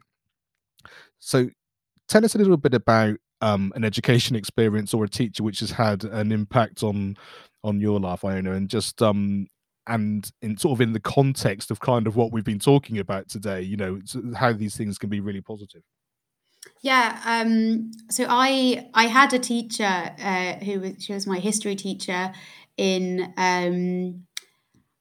So, 1.18 1.48
tell 2.08 2.24
us 2.24 2.34
a 2.34 2.38
little 2.38 2.58
bit 2.58 2.74
about 2.74 3.16
um, 3.40 3.72
an 3.74 3.84
education 3.84 4.36
experience 4.36 4.94
or 4.94 5.04
a 5.04 5.08
teacher 5.08 5.42
which 5.42 5.60
has 5.60 5.72
had 5.72 6.04
an 6.04 6.32
impact 6.32 6.82
on 6.82 7.16
on 7.62 7.80
your 7.80 7.98
life, 7.98 8.24
Iona, 8.24 8.52
and 8.52 8.68
just 8.68 9.00
um, 9.02 9.46
and 9.86 10.30
in 10.42 10.56
sort 10.56 10.76
of 10.76 10.80
in 10.80 10.92
the 10.92 11.00
context 11.00 11.70
of 11.70 11.80
kind 11.80 12.06
of 12.06 12.16
what 12.16 12.32
we've 12.32 12.44
been 12.44 12.58
talking 12.58 12.98
about 12.98 13.28
today, 13.28 13.62
you 13.62 13.76
know, 13.76 14.00
how 14.36 14.52
these 14.52 14.76
things 14.76 14.98
can 14.98 15.10
be 15.10 15.20
really 15.20 15.40
positive. 15.40 15.82
Yeah. 16.82 17.20
Um, 17.24 17.90
so 18.10 18.26
I 18.28 18.88
I 18.94 19.04
had 19.04 19.32
a 19.32 19.38
teacher 19.38 19.84
uh, 19.84 20.54
who 20.64 20.80
was 20.80 21.04
she 21.04 21.12
was 21.12 21.26
my 21.26 21.38
history 21.38 21.76
teacher 21.76 22.32
in 22.76 23.32
um, 23.36 24.26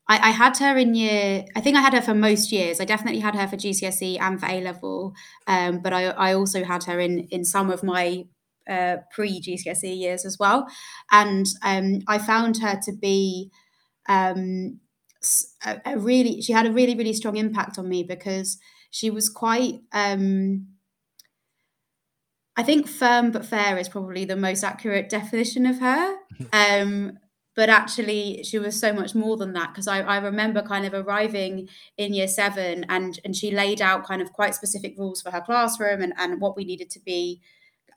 I, 0.08 0.30
I, 0.30 0.32
had 0.32 0.58
her 0.58 0.78
in 0.78 0.95
year 0.95 1.45
I 1.56 1.62
think 1.62 1.78
I 1.78 1.82
had 1.82 1.93
her 1.93 2.01
for 2.01 2.14
most 2.14 2.51
years. 2.51 2.82
I 2.82 2.86
definitely 2.86 3.22
had 3.22 3.36
her 3.36 3.47
for 3.47 3.56
GCSE 3.56 4.20
and 4.20 4.39
for 4.39 4.47
A 4.47 4.62
level. 4.62 5.14
Um, 5.47 5.80
but 5.82 5.93
I, 5.93 6.08
I 6.08 6.34
also 6.34 6.64
had 6.64 6.84
her 6.86 6.99
in 6.99 7.28
in 7.32 7.45
some 7.45 7.70
of 7.70 7.84
my 7.84 8.26
uh, 8.70 8.97
pre 9.14 9.41
GCSE 9.41 9.97
years 9.97 10.26
as 10.26 10.38
well. 10.39 10.68
And 11.12 11.45
um, 11.64 12.01
I 12.08 12.18
found 12.18 12.58
her 12.60 12.80
to 12.84 12.91
be 12.91 13.51
um, 14.10 14.80
a, 15.66 15.82
a, 15.86 15.97
really 15.97 16.41
she 16.41 16.54
had 16.54 16.66
a 16.66 16.72
really 16.72 16.95
really 16.95 17.14
strong 17.14 17.38
impact 17.38 17.78
on 17.78 17.88
me 17.88 18.04
because 18.04 18.58
she 18.91 19.10
was 19.10 19.30
quite 19.30 19.80
um, 19.93 20.68
I 22.56 22.64
think 22.64 22.88
firm 22.88 23.32
but 23.32 23.45
fair 23.45 23.78
is 23.78 23.89
probably 23.89 24.26
the 24.26 24.36
most 24.36 24.64
accurate 24.64 25.10
definition 25.18 25.66
of 25.66 25.80
her. 25.80 26.16
Um, 26.51 27.20
but 27.56 27.70
actually, 27.70 28.43
she 28.43 28.58
was 28.58 28.80
so 28.80 28.93
much 28.93 29.14
more 29.14 29.38
than 29.38 29.54
that 29.54 29.70
because 29.70 29.88
I, 29.88 30.01
I 30.01 30.18
remember 30.18 30.62
kind 30.62 30.86
of 30.86 30.93
arriving 30.93 31.70
in 31.97 32.14
year 32.14 32.28
seven 32.28 32.86
and, 32.89 33.20
and 33.24 33.36
she 33.36 33.51
laid 33.51 33.82
out 33.82 34.08
kind 34.08 34.22
of 34.22 34.34
quite 34.34 34.56
specific 34.56 34.95
rules 34.97 35.22
for 35.22 35.30
her 35.30 35.41
classroom 35.41 36.01
and, 36.01 36.14
and 36.18 36.41
what 36.41 36.56
we 36.56 36.66
needed 36.66 36.89
to 36.91 36.99
be, 36.99 37.41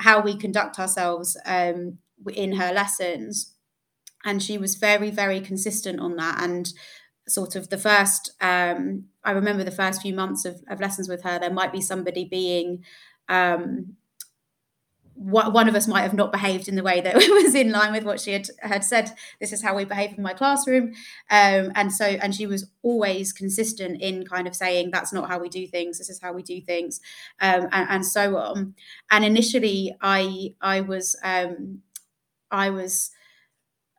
how 0.01 0.21
we 0.21 0.37
conduct 0.37 0.79
ourselves 0.79 1.39
um, 1.47 1.99
in 2.35 2.55
her 2.55 2.73
lessons. 2.73 3.55
And 4.25 4.43
she 4.43 4.59
was 4.59 4.75
very, 4.75 5.11
very 5.11 5.41
consistent 5.41 6.01
on 6.01 6.17
that. 6.17 6.43
And 6.43 6.71
sort 7.27 7.57
of 7.57 7.71
the 7.71 7.79
first, 7.79 8.33
um, 8.43 9.05
I 9.25 9.31
remember 9.31 9.65
the 9.65 9.71
first 9.71 10.03
few 10.03 10.13
months 10.13 10.45
of, 10.45 10.63
of 10.69 10.81
lessons 10.81 11.09
with 11.09 11.23
her, 11.23 11.39
there 11.39 11.53
might 11.53 11.73
be 11.73 11.81
somebody 11.81 12.25
being 12.25 12.85
um, 13.29 13.97
one 15.27 15.69
of 15.69 15.75
us 15.75 15.89
might 15.89 16.03
have 16.03 16.15
not 16.15 16.31
behaved 16.31 16.69
in 16.69 16.77
the 16.77 16.83
way 16.83 17.01
that 17.01 17.15
was 17.17 17.55
in 17.55 17.73
line 17.73 17.93
with 17.93 18.05
what 18.05 18.21
she 18.21 18.33
had, 18.33 18.49
had 18.61 18.85
said 18.85 19.13
this 19.41 19.53
is 19.53 19.63
how 19.63 19.75
we 19.75 19.85
behave 19.85 20.17
in 20.17 20.23
my 20.23 20.33
classroom. 20.33 20.93
Um, 21.31 21.73
and 21.75 21.93
so 21.93 22.05
and 22.05 22.35
she 22.35 22.47
was 22.47 22.71
always 22.83 23.33
consistent 23.33 24.01
in 24.01 24.25
kind 24.25 24.47
of 24.47 24.55
saying 24.55 24.91
that's 24.93 25.13
not 25.13 25.29
how 25.29 25.39
we 25.41 25.49
do 25.49 25.67
things. 25.67 25.99
This 25.99 26.11
is 26.11 26.21
how 26.21 26.33
we 26.33 26.43
do 26.43 26.61
things. 26.61 27.01
Um, 27.41 27.69
and, 27.73 27.91
and, 27.91 28.07
so 28.07 28.37
on. 28.37 28.75
And 29.11 29.25
initially 29.25 29.97
i 30.01 30.55
i 30.61 30.81
was 30.81 31.17
um, 31.25 31.83
i 32.51 32.71
was 32.71 33.11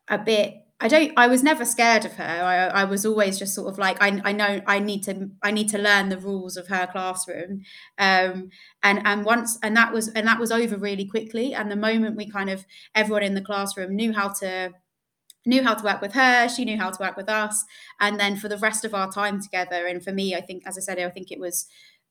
a 0.08 0.18
bit 0.18 0.54
I 0.80 0.86
don't. 0.86 1.12
I 1.16 1.26
was 1.26 1.42
never 1.42 1.64
scared 1.64 2.04
of 2.04 2.12
her. 2.14 2.22
I, 2.24 2.82
I 2.82 2.84
was 2.84 3.04
always 3.04 3.36
just 3.36 3.52
sort 3.52 3.68
of 3.68 3.78
like 3.78 4.00
I, 4.00 4.20
I 4.24 4.30
know 4.32 4.60
I 4.66 4.78
need 4.78 5.02
to 5.04 5.28
I 5.42 5.50
need 5.50 5.68
to 5.70 5.78
learn 5.78 6.08
the 6.08 6.18
rules 6.18 6.56
of 6.56 6.68
her 6.68 6.86
classroom, 6.86 7.62
um, 7.98 8.50
and 8.84 9.00
and 9.04 9.24
once 9.24 9.58
and 9.62 9.76
that 9.76 9.92
was 9.92 10.06
and 10.08 10.24
that 10.28 10.38
was 10.38 10.52
over 10.52 10.76
really 10.76 11.04
quickly. 11.04 11.52
And 11.52 11.68
the 11.70 11.76
moment 11.76 12.16
we 12.16 12.30
kind 12.30 12.48
of 12.48 12.64
everyone 12.94 13.24
in 13.24 13.34
the 13.34 13.40
classroom 13.40 13.96
knew 13.96 14.12
how 14.12 14.28
to 14.34 14.72
knew 15.46 15.64
how 15.64 15.74
to 15.74 15.84
work 15.84 16.00
with 16.02 16.12
her, 16.14 16.48
she 16.48 16.64
knew 16.64 16.78
how 16.78 16.90
to 16.90 17.02
work 17.02 17.16
with 17.16 17.28
us, 17.28 17.64
and 18.00 18.20
then 18.20 18.36
for 18.36 18.48
the 18.48 18.58
rest 18.58 18.84
of 18.84 18.94
our 18.94 19.10
time 19.10 19.42
together. 19.42 19.86
And 19.86 20.04
for 20.04 20.12
me, 20.12 20.34
I 20.34 20.40
think, 20.42 20.64
as 20.66 20.78
I 20.78 20.80
said, 20.82 20.98
I 21.00 21.10
think 21.10 21.32
it 21.32 21.40
was 21.40 21.66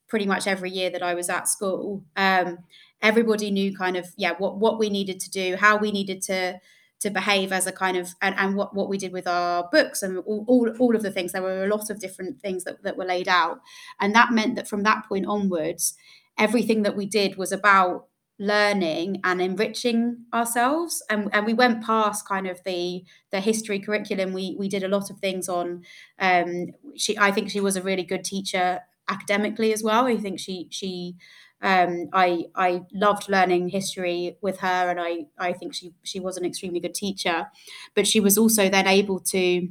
pretty 0.10 0.26
much 0.26 0.48
every 0.48 0.72
year 0.72 0.90
that 0.90 1.04
I 1.04 1.14
was 1.14 1.30
at 1.30 1.48
school. 1.48 2.04
Um, 2.18 2.60
everybody 3.02 3.52
knew 3.52 3.76
kind 3.78 3.96
of 3.98 4.08
yeah 4.18 4.34
what 4.38 4.58
what 4.60 4.80
we 4.80 4.90
needed 4.90 5.20
to 5.22 5.30
do, 5.32 5.56
how 5.58 5.78
we 5.78 5.92
needed 5.92 6.22
to 6.24 6.60
to 7.00 7.10
behave 7.10 7.52
as 7.52 7.68
a 7.68 7.72
kind 7.72 7.98
of 7.98 8.16
and, 8.22 8.36
and 8.38 8.56
what, 8.56 8.74
what 8.74 8.90
we 8.90 8.98
did 8.98 9.14
with 9.14 9.28
our 9.28 9.68
books 9.72 10.02
and 10.02 10.20
all, 10.20 10.46
all, 10.48 10.70
all 10.80 10.96
of 10.96 11.04
the 11.04 11.12
things 11.12 11.32
there 11.32 11.42
were 11.42 11.64
a 11.64 11.68
lot 11.68 11.90
of 11.90 12.00
different 12.00 12.42
things 12.42 12.64
that, 12.64 12.82
that 12.84 12.98
were 12.98 13.06
laid 13.06 13.28
out. 13.28 13.60
And 14.00 14.16
that 14.16 14.32
meant 14.32 14.56
that 14.56 14.68
from 14.68 14.84
that 14.84 15.06
point 15.08 15.26
onwards 15.26 15.96
everything 16.38 16.84
that 16.84 16.96
we 16.96 17.06
did 17.06 17.36
was 17.36 17.52
about 17.52 18.08
learning 18.40 19.20
and 19.24 19.42
enriching 19.42 20.26
ourselves. 20.34 21.04
And, 21.10 21.30
and 21.34 21.46
we 21.46 21.54
went 21.54 21.84
past 21.84 22.28
kind 22.28 22.48
of 22.48 22.64
the 22.64 23.04
the 23.32 23.42
history 23.42 23.80
curriculum. 23.80 24.34
We 24.34 24.56
we 24.58 24.68
did 24.68 24.84
a 24.84 24.88
lot 24.88 25.10
of 25.10 25.20
things 25.20 25.50
on 25.50 25.84
um 26.20 26.68
she 26.96 27.18
i 27.18 27.32
think 27.32 27.50
she 27.50 27.60
was 27.60 27.76
a 27.76 27.82
really 27.82 28.04
good 28.04 28.24
teacher 28.24 28.82
academically 29.10 29.74
as 29.74 29.84
well. 29.84 30.06
I 30.06 30.18
think 30.18 30.40
she 30.40 30.68
she 30.70 31.16
um, 31.62 32.10
I 32.14 32.46
I 32.56 32.82
loved 32.94 33.30
learning 33.30 33.70
history 33.70 34.38
with 34.42 34.60
her, 34.60 34.90
and 34.90 35.00
I 35.00 35.26
I 35.40 35.54
think 35.54 35.74
she 35.74 35.94
she 36.04 36.20
was 36.20 36.38
an 36.38 36.46
extremely 36.46 36.80
good 36.80 36.94
teacher, 36.94 37.48
but 37.96 38.08
she 38.08 38.20
was 38.20 38.38
also 38.38 38.70
then 38.70 38.88
able 38.88 39.20
to 39.32 39.70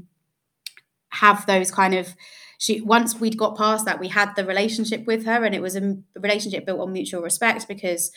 have 1.10 1.46
those 1.46 1.70
kind 1.70 1.94
of 1.94 2.14
she 2.58 2.80
once 2.80 3.20
we'd 3.20 3.38
got 3.38 3.56
past 3.56 3.84
that 3.84 4.00
we 4.00 4.08
had 4.08 4.34
the 4.34 4.44
relationship 4.44 5.06
with 5.06 5.24
her 5.24 5.44
and 5.44 5.54
it 5.54 5.62
was 5.62 5.76
a 5.76 5.96
relationship 6.18 6.64
built 6.66 6.80
on 6.80 6.92
mutual 6.92 7.22
respect 7.22 7.68
because 7.68 8.10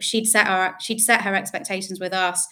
she'd 0.00 0.26
set 0.26 0.46
our 0.46 0.76
she'd 0.80 1.00
set 1.00 1.22
her 1.22 1.34
expectations 1.34 2.00
with 2.00 2.12
us. 2.12 2.46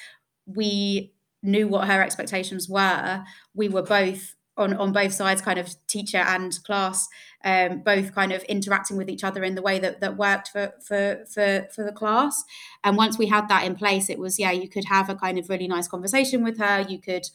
We 0.46 1.12
knew 1.42 1.68
what 1.68 1.88
her 1.88 2.02
expectations 2.02 2.68
were. 2.68 3.22
We 3.54 3.68
were 3.68 3.82
both 3.82 4.33
on 4.56 4.74
on 4.74 4.92
both 4.92 5.12
sides 5.12 5.42
kind 5.42 5.58
of 5.58 5.74
teacher 5.86 6.18
and 6.18 6.62
class 6.64 7.08
um, 7.44 7.80
both 7.80 8.14
kind 8.14 8.32
of 8.32 8.42
interacting 8.44 8.96
with 8.96 9.10
each 9.10 9.22
other 9.22 9.44
in 9.44 9.54
the 9.54 9.62
way 9.62 9.78
that 9.78 10.00
that 10.00 10.16
worked 10.16 10.48
for 10.48 10.72
for 10.84 11.24
for 11.32 11.68
for 11.74 11.84
the 11.84 11.92
class. 11.92 12.42
And 12.82 12.96
once 12.96 13.18
we 13.18 13.26
had 13.26 13.48
that 13.48 13.64
in 13.64 13.76
place, 13.76 14.08
it 14.08 14.18
was 14.18 14.38
yeah, 14.38 14.50
you 14.50 14.68
could 14.68 14.86
have 14.86 15.10
a 15.10 15.14
kind 15.14 15.38
of 15.38 15.48
really 15.48 15.68
nice 15.68 15.86
conversation 15.86 16.42
with 16.42 16.58
her. 16.58 16.80
You 16.88 17.00
could 17.00 17.26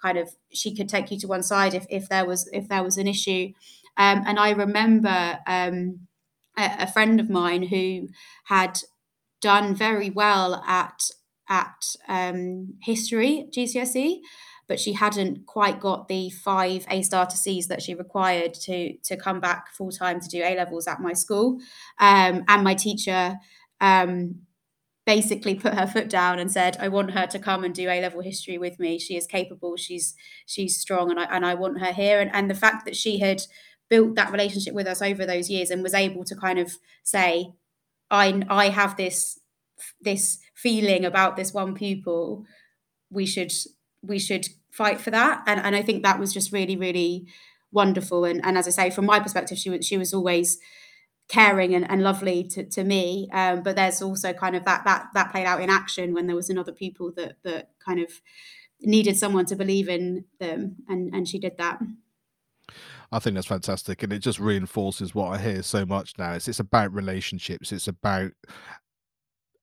kind 0.00 0.18
of 0.18 0.36
she 0.52 0.76
could 0.76 0.88
take 0.88 1.10
you 1.10 1.18
to 1.20 1.26
one 1.26 1.42
side 1.42 1.72
if 1.74 1.86
if 1.88 2.08
there 2.08 2.26
was 2.26 2.48
if 2.52 2.68
there 2.68 2.84
was 2.84 2.98
an 2.98 3.08
issue. 3.08 3.52
Um, 3.96 4.24
and 4.26 4.38
I 4.38 4.50
remember 4.50 5.38
um, 5.46 6.00
a, 6.58 6.90
friend 6.90 7.20
of 7.20 7.30
mine 7.30 7.62
who 7.62 8.08
had 8.46 8.80
done 9.40 9.74
very 9.74 10.10
well 10.10 10.62
at 10.66 11.00
at 11.48 11.94
um, 12.08 12.74
history 12.82 13.46
GCSE 13.56 14.18
but 14.66 14.80
she 14.80 14.92
hadn't 14.92 15.46
quite 15.46 15.80
got 15.80 16.08
the 16.08 16.30
five 16.30 16.86
A 16.90 17.02
star 17.02 17.26
to 17.26 17.36
C's 17.36 17.68
that 17.68 17.82
she 17.82 17.94
required 17.94 18.54
to 18.54 18.96
to 18.98 19.16
come 19.16 19.40
back 19.40 19.72
full 19.72 19.90
time 19.90 20.20
to 20.20 20.28
do 20.28 20.42
A 20.42 20.56
levels 20.56 20.86
at 20.86 21.00
my 21.00 21.12
school. 21.12 21.58
Um, 21.98 22.44
and 22.48 22.64
my 22.64 22.74
teacher 22.74 23.36
um, 23.80 24.36
basically 25.06 25.54
put 25.54 25.74
her 25.74 25.86
foot 25.86 26.08
down 26.08 26.38
and 26.38 26.50
said, 26.50 26.76
"I 26.80 26.88
want 26.88 27.12
her 27.12 27.26
to 27.26 27.38
come 27.38 27.64
and 27.64 27.74
do 27.74 27.88
A 27.88 28.00
level 28.00 28.20
history 28.20 28.58
with 28.58 28.78
me. 28.78 28.98
She 28.98 29.16
is 29.16 29.26
capable. 29.26 29.76
She's 29.76 30.14
she's 30.46 30.80
strong, 30.80 31.10
and 31.10 31.20
I 31.20 31.24
and 31.24 31.44
I 31.46 31.54
want 31.54 31.80
her 31.80 31.92
here." 31.92 32.20
And 32.20 32.30
and 32.34 32.50
the 32.50 32.54
fact 32.54 32.84
that 32.86 32.96
she 32.96 33.18
had 33.18 33.42
built 33.90 34.14
that 34.16 34.32
relationship 34.32 34.74
with 34.74 34.86
us 34.86 35.02
over 35.02 35.26
those 35.26 35.50
years 35.50 35.70
and 35.70 35.82
was 35.82 35.94
able 35.94 36.24
to 36.24 36.36
kind 36.36 36.58
of 36.58 36.76
say, 37.02 37.52
"I 38.10 38.42
I 38.48 38.68
have 38.70 38.96
this." 38.96 39.40
this 40.00 40.38
feeling 40.54 41.04
about 41.04 41.36
this 41.36 41.52
one 41.52 41.74
pupil 41.74 42.44
we 43.10 43.26
should 43.26 43.52
we 44.06 44.18
should 44.18 44.48
fight 44.70 45.00
for 45.00 45.10
that. 45.10 45.42
And, 45.46 45.60
and 45.60 45.76
I 45.76 45.82
think 45.82 46.02
that 46.02 46.18
was 46.18 46.32
just 46.32 46.52
really, 46.52 46.76
really 46.76 47.26
wonderful. 47.72 48.24
And, 48.24 48.40
and 48.44 48.58
as 48.58 48.66
I 48.66 48.70
say, 48.70 48.90
from 48.90 49.06
my 49.06 49.20
perspective, 49.20 49.58
she 49.58 49.70
was, 49.70 49.86
she 49.86 49.96
was 49.96 50.12
always 50.14 50.58
caring 51.28 51.74
and, 51.74 51.90
and 51.90 52.02
lovely 52.02 52.44
to, 52.44 52.64
to 52.64 52.84
me. 52.84 53.28
Um, 53.32 53.62
but 53.62 53.76
there's 53.76 54.02
also 54.02 54.32
kind 54.32 54.56
of 54.56 54.64
that, 54.64 54.84
that, 54.84 55.08
that 55.14 55.30
played 55.32 55.46
out 55.46 55.60
in 55.60 55.70
action 55.70 56.14
when 56.14 56.26
there 56.26 56.36
was 56.36 56.50
another 56.50 56.72
people 56.72 57.12
that, 57.16 57.36
that 57.44 57.70
kind 57.84 58.00
of 58.00 58.10
needed 58.80 59.16
someone 59.16 59.46
to 59.46 59.56
believe 59.56 59.88
in 59.88 60.24
them. 60.38 60.76
And, 60.88 61.14
and 61.14 61.26
she 61.28 61.38
did 61.38 61.56
that. 61.58 61.80
I 63.12 63.18
think 63.20 63.34
that's 63.34 63.46
fantastic, 63.46 64.02
and 64.02 64.12
it 64.12 64.18
just 64.20 64.40
reinforces 64.40 65.14
what 65.14 65.28
I 65.28 65.38
hear 65.38 65.62
so 65.62 65.86
much 65.86 66.14
now. 66.18 66.32
It's 66.32 66.48
it's 66.48 66.58
about 66.58 66.92
relationships. 66.92 67.70
It's 67.70 67.86
about 67.86 68.32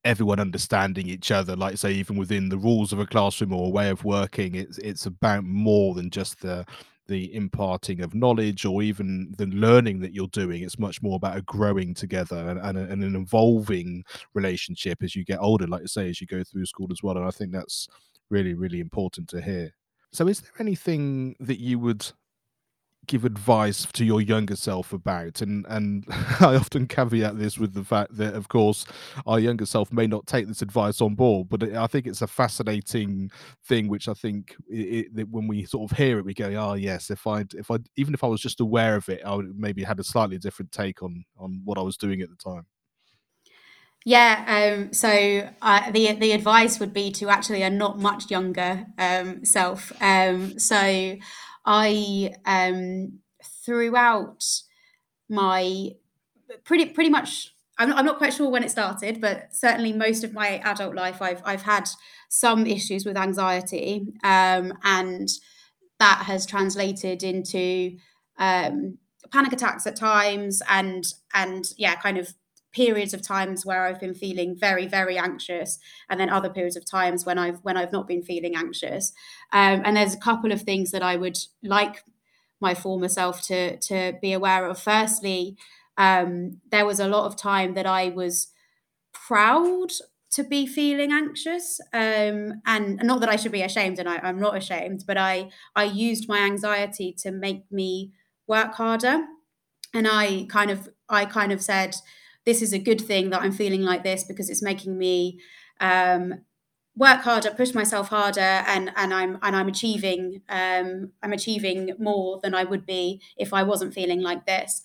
everyone 0.03 0.39
understanding 0.39 1.07
each 1.07 1.31
other. 1.31 1.55
Like 1.55 1.77
say 1.77 1.91
even 1.93 2.17
within 2.17 2.49
the 2.49 2.57
rules 2.57 2.91
of 2.91 2.99
a 2.99 3.05
classroom 3.05 3.53
or 3.53 3.67
a 3.67 3.69
way 3.69 3.89
of 3.89 4.03
working 4.03 4.55
it's 4.55 4.77
it's 4.79 5.05
about 5.05 5.43
more 5.43 5.93
than 5.93 6.09
just 6.09 6.41
the 6.41 6.65
the 7.07 7.33
imparting 7.35 8.01
of 8.01 8.15
knowledge 8.15 8.63
or 8.63 8.81
even 8.81 9.33
the 9.37 9.47
learning 9.47 9.99
that 9.99 10.13
you're 10.13 10.27
doing. 10.27 10.63
It's 10.63 10.79
much 10.79 11.01
more 11.01 11.17
about 11.17 11.35
a 11.35 11.41
growing 11.41 11.93
together 11.93 12.37
and, 12.37 12.59
and, 12.59 12.77
and 12.77 13.03
an 13.03 13.15
evolving 13.15 14.05
relationship 14.33 15.03
as 15.03 15.15
you 15.15 15.25
get 15.25 15.39
older 15.41 15.67
like 15.67 15.81
you 15.81 15.87
say 15.87 16.09
as 16.09 16.21
you 16.21 16.27
go 16.27 16.43
through 16.43 16.65
school 16.65 16.87
as 16.91 17.03
well. 17.03 17.17
And 17.17 17.25
i 17.25 17.31
think 17.31 17.51
that's 17.51 17.87
really, 18.31 18.53
really 18.55 18.79
important 18.79 19.27
to 19.29 19.41
hear. 19.41 19.73
So, 20.13 20.27
is 20.27 20.39
there 20.39 20.51
anything 20.59 21.35
that 21.39 21.59
you 21.59 21.77
would 21.79 22.09
give 23.07 23.25
advice 23.25 23.85
to 23.91 24.05
your 24.05 24.21
younger 24.21 24.55
self 24.55 24.93
about 24.93 25.41
and 25.41 25.65
and 25.69 26.05
i 26.39 26.55
often 26.55 26.87
caveat 26.87 27.37
this 27.37 27.57
with 27.57 27.73
the 27.73 27.83
fact 27.83 28.15
that 28.15 28.35
of 28.35 28.47
course 28.47 28.85
our 29.25 29.39
younger 29.39 29.65
self 29.65 29.91
may 29.91 30.05
not 30.05 30.25
take 30.27 30.47
this 30.47 30.61
advice 30.61 31.01
on 31.01 31.15
board 31.15 31.49
but 31.49 31.63
i 31.73 31.87
think 31.87 32.05
it's 32.05 32.21
a 32.21 32.27
fascinating 32.27 33.29
thing 33.65 33.87
which 33.87 34.07
i 34.07 34.13
think 34.13 34.55
it, 34.69 35.07
it, 35.15 35.29
when 35.29 35.47
we 35.47 35.65
sort 35.65 35.91
of 35.91 35.97
hear 35.97 36.19
it 36.19 36.25
we 36.25 36.33
go 36.33 36.47
oh 36.53 36.73
yes 36.73 37.09
if 37.09 37.25
i 37.25 37.43
if 37.55 37.71
i 37.71 37.77
even 37.95 38.13
if 38.13 38.23
i 38.23 38.27
was 38.27 38.41
just 38.41 38.61
aware 38.61 38.95
of 38.95 39.09
it 39.09 39.21
i 39.25 39.33
would 39.33 39.57
maybe 39.57 39.83
had 39.83 39.99
a 39.99 40.03
slightly 40.03 40.37
different 40.37 40.71
take 40.71 41.01
on 41.01 41.25
on 41.37 41.61
what 41.65 41.77
i 41.77 41.81
was 41.81 41.97
doing 41.97 42.21
at 42.21 42.29
the 42.29 42.35
time 42.35 42.65
yeah, 44.03 44.73
um, 44.73 44.93
so 44.93 45.47
uh, 45.61 45.91
the 45.91 46.13
the 46.13 46.31
advice 46.31 46.79
would 46.79 46.91
be 46.91 47.11
to 47.11 47.29
actually 47.29 47.61
a 47.61 47.69
not 47.69 47.99
much 47.99 48.31
younger 48.31 48.87
um, 48.97 49.45
self. 49.45 49.91
Um, 50.01 50.57
so 50.57 51.17
I 51.65 52.33
um, 52.45 53.19
throughout 53.65 54.43
my 55.29 55.91
pretty 56.63 56.87
pretty 56.87 57.09
much 57.09 57.53
I'm, 57.77 57.93
I'm 57.93 58.05
not 58.05 58.17
quite 58.17 58.33
sure 58.33 58.49
when 58.49 58.63
it 58.63 58.71
started, 58.71 59.21
but 59.21 59.55
certainly 59.55 59.93
most 59.93 60.23
of 60.23 60.33
my 60.33 60.59
adult 60.59 60.95
life 60.95 61.21
I've 61.21 61.41
I've 61.45 61.63
had 61.63 61.89
some 62.29 62.65
issues 62.65 63.05
with 63.05 63.17
anxiety, 63.17 64.07
um, 64.23 64.73
and 64.83 65.27
that 65.99 66.23
has 66.25 66.45
translated 66.45 67.23
into 67.23 67.97
um, 68.37 68.97
panic 69.31 69.53
attacks 69.53 69.87
at 69.87 69.95
times, 69.95 70.61
and 70.69 71.05
and 71.33 71.65
yeah, 71.77 71.95
kind 71.95 72.17
of 72.17 72.33
periods 72.71 73.13
of 73.13 73.21
times 73.21 73.65
where 73.65 73.85
I've 73.85 73.99
been 73.99 74.13
feeling 74.13 74.55
very, 74.57 74.87
very 74.87 75.17
anxious, 75.17 75.79
and 76.09 76.19
then 76.19 76.29
other 76.29 76.49
periods 76.49 76.75
of 76.75 76.85
times 76.85 77.25
when 77.25 77.37
I've 77.37 77.59
when 77.63 77.77
I've 77.77 77.91
not 77.91 78.07
been 78.07 78.23
feeling 78.23 78.55
anxious. 78.55 79.13
Um, 79.51 79.81
and 79.85 79.97
there's 79.97 80.13
a 80.13 80.19
couple 80.19 80.51
of 80.51 80.61
things 80.61 80.91
that 80.91 81.03
I 81.03 81.15
would 81.15 81.37
like 81.63 82.03
my 82.59 82.73
former 82.73 83.09
self 83.09 83.41
to 83.43 83.77
to 83.77 84.13
be 84.21 84.33
aware 84.33 84.65
of. 84.65 84.79
Firstly, 84.79 85.57
um, 85.97 86.61
there 86.71 86.85
was 86.85 86.99
a 86.99 87.07
lot 87.07 87.25
of 87.25 87.35
time 87.35 87.73
that 87.73 87.85
I 87.85 88.09
was 88.09 88.47
proud 89.13 89.91
to 90.31 90.43
be 90.43 90.65
feeling 90.65 91.11
anxious 91.11 91.79
um, 91.93 92.61
and 92.65 92.99
not 93.03 93.19
that 93.19 93.29
i 93.29 93.35
should 93.35 93.51
be 93.51 93.61
ashamed 93.61 93.99
and 93.99 94.07
I, 94.07 94.17
i'm 94.19 94.39
not 94.39 94.55
ashamed 94.55 95.03
but 95.05 95.17
i 95.17 95.49
i 95.75 95.83
used 95.83 96.27
my 96.27 96.39
anxiety 96.39 97.13
to 97.19 97.31
make 97.31 97.69
me 97.71 98.13
work 98.47 98.73
harder 98.75 99.25
and 99.93 100.07
i 100.07 100.45
kind 100.49 100.71
of 100.71 100.89
i 101.09 101.25
kind 101.25 101.51
of 101.51 101.61
said 101.61 101.95
this 102.45 102.61
is 102.61 102.73
a 102.73 102.79
good 102.79 103.01
thing 103.01 103.29
that 103.29 103.41
I'm 103.41 103.51
feeling 103.51 103.81
like 103.81 104.03
this 104.03 104.23
because 104.23 104.49
it's 104.49 104.63
making 104.63 104.97
me 104.97 105.39
um, 105.79 106.41
work 106.95 107.21
harder, 107.21 107.51
push 107.51 107.73
myself 107.73 108.09
harder, 108.09 108.39
and 108.39 108.91
and 108.95 109.13
I'm 109.13 109.37
and 109.41 109.55
I'm 109.55 109.67
achieving 109.67 110.41
um, 110.49 111.11
I'm 111.23 111.33
achieving 111.33 111.93
more 111.99 112.39
than 112.41 112.53
I 112.53 112.63
would 112.63 112.85
be 112.85 113.21
if 113.37 113.53
I 113.53 113.63
wasn't 113.63 113.93
feeling 113.93 114.21
like 114.21 114.45
this. 114.45 114.81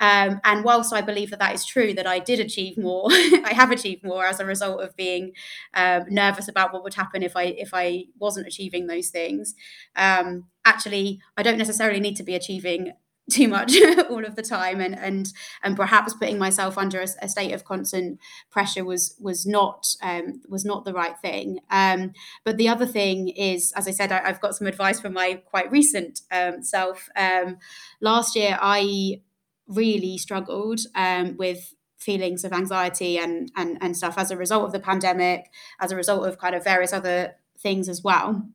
Um, 0.00 0.40
and 0.44 0.64
whilst 0.64 0.94
I 0.94 1.02
believe 1.02 1.28
that 1.28 1.40
that 1.40 1.54
is 1.54 1.66
true, 1.66 1.92
that 1.92 2.06
I 2.06 2.20
did 2.20 2.40
achieve 2.40 2.78
more, 2.78 3.08
I 3.10 3.52
have 3.54 3.70
achieved 3.70 4.02
more 4.02 4.24
as 4.24 4.40
a 4.40 4.46
result 4.46 4.80
of 4.80 4.96
being 4.96 5.32
um, 5.74 6.04
nervous 6.08 6.48
about 6.48 6.72
what 6.72 6.82
would 6.82 6.94
happen 6.94 7.22
if 7.22 7.36
I 7.36 7.44
if 7.44 7.70
I 7.74 8.06
wasn't 8.18 8.46
achieving 8.46 8.86
those 8.86 9.10
things. 9.10 9.54
Um, 9.96 10.44
actually, 10.64 11.20
I 11.36 11.42
don't 11.42 11.58
necessarily 11.58 12.00
need 12.00 12.16
to 12.16 12.22
be 12.22 12.34
achieving 12.34 12.92
too 13.30 13.48
much 13.48 13.74
all 14.10 14.24
of 14.24 14.36
the 14.36 14.42
time 14.42 14.80
and 14.80 14.98
and 14.98 15.32
and 15.62 15.76
perhaps 15.76 16.14
putting 16.14 16.38
myself 16.38 16.76
under 16.76 17.00
a, 17.00 17.06
a 17.22 17.28
state 17.28 17.52
of 17.52 17.64
constant 17.64 18.18
pressure 18.50 18.84
was 18.84 19.14
was 19.20 19.46
not 19.46 19.86
um, 20.02 20.40
was 20.48 20.64
not 20.64 20.84
the 20.84 20.92
right 20.92 21.18
thing. 21.18 21.60
Um, 21.70 22.12
but 22.44 22.56
the 22.56 22.68
other 22.68 22.86
thing 22.86 23.28
is 23.28 23.72
as 23.72 23.86
i 23.88 23.90
said 23.90 24.12
I, 24.12 24.26
have 24.26 24.40
got 24.40 24.54
some 24.54 24.66
advice 24.66 25.00
from 25.00 25.12
my 25.12 25.42
quite 25.46 25.70
recent 25.70 26.20
um, 26.30 26.62
self. 26.62 27.08
Um, 27.16 27.58
last 28.00 28.36
year 28.36 28.58
i 28.60 29.20
really 29.66 30.18
struggled 30.18 30.80
um, 30.94 31.36
with 31.36 31.74
feelings 31.96 32.44
of 32.44 32.52
anxiety 32.52 33.18
and, 33.18 33.52
and 33.56 33.78
and 33.80 33.96
stuff 33.96 34.16
as 34.16 34.30
a 34.30 34.36
result 34.36 34.64
of 34.64 34.72
the 34.72 34.80
pandemic 34.80 35.50
as 35.80 35.92
a 35.92 35.96
result 35.96 36.26
of 36.26 36.38
kind 36.38 36.54
of 36.54 36.64
various 36.64 36.92
other 36.92 37.36
things 37.58 37.88
as 37.88 38.02
well. 38.02 38.48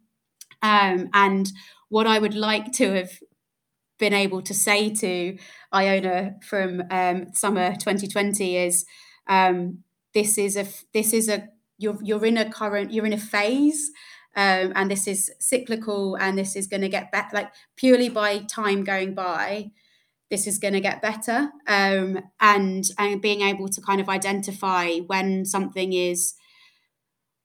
Um, 0.61 1.09
and 1.13 1.51
what 1.89 2.07
I 2.07 2.19
would 2.19 2.33
like 2.33 2.71
to 2.73 2.93
have 2.93 3.11
been 3.97 4.13
able 4.13 4.41
to 4.41 4.53
say 4.53 4.93
to 4.93 5.37
Iona 5.73 6.35
from 6.41 6.83
um, 6.91 7.27
summer 7.33 7.71
2020 7.71 8.57
is 8.57 8.85
um, 9.27 9.79
this 10.13 10.37
is 10.37 10.57
a 10.57 10.65
this 10.93 11.13
is 11.13 11.29
a 11.29 11.47
you're 11.77 11.97
you're 12.03 12.25
in 12.25 12.37
a 12.37 12.49
current 12.49 12.91
you're 12.91 13.05
in 13.05 13.13
a 13.13 13.17
phase 13.17 13.91
um, 14.35 14.73
and 14.75 14.91
this 14.91 15.07
is 15.07 15.31
cyclical 15.39 16.15
and 16.15 16.37
this 16.37 16.55
is 16.55 16.67
going 16.67 16.81
to 16.81 16.89
get 16.89 17.11
better 17.11 17.29
like 17.33 17.51
purely 17.75 18.09
by 18.09 18.39
time 18.39 18.83
going 18.83 19.13
by 19.13 19.71
this 20.29 20.47
is 20.47 20.57
going 20.57 20.73
to 20.73 20.81
get 20.81 21.01
better. 21.01 21.51
Um, 21.67 22.19
and 22.39 22.83
and 22.97 23.21
being 23.21 23.41
able 23.41 23.67
to 23.69 23.81
kind 23.81 24.01
of 24.01 24.09
identify 24.09 24.97
when 24.99 25.45
something 25.45 25.93
is 25.93 26.33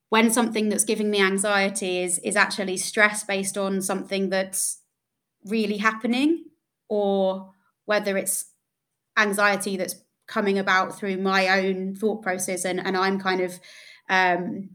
when 0.08 0.30
something 0.30 0.68
that's 0.68 0.84
giving 0.84 1.10
me 1.10 1.20
anxiety 1.20 2.02
is 2.02 2.18
is 2.20 2.36
actually 2.36 2.76
stress 2.76 3.24
based 3.24 3.58
on 3.58 3.82
something 3.82 4.30
that's 4.30 4.79
really 5.44 5.78
happening 5.78 6.44
or 6.88 7.52
whether 7.86 8.16
it's 8.16 8.46
anxiety 9.18 9.76
that's 9.76 9.96
coming 10.26 10.58
about 10.58 10.96
through 10.96 11.16
my 11.16 11.48
own 11.60 11.94
thought 11.94 12.22
process 12.22 12.64
and, 12.64 12.80
and 12.80 12.96
I'm 12.96 13.18
kind 13.18 13.40
of 13.40 13.58
um, 14.08 14.70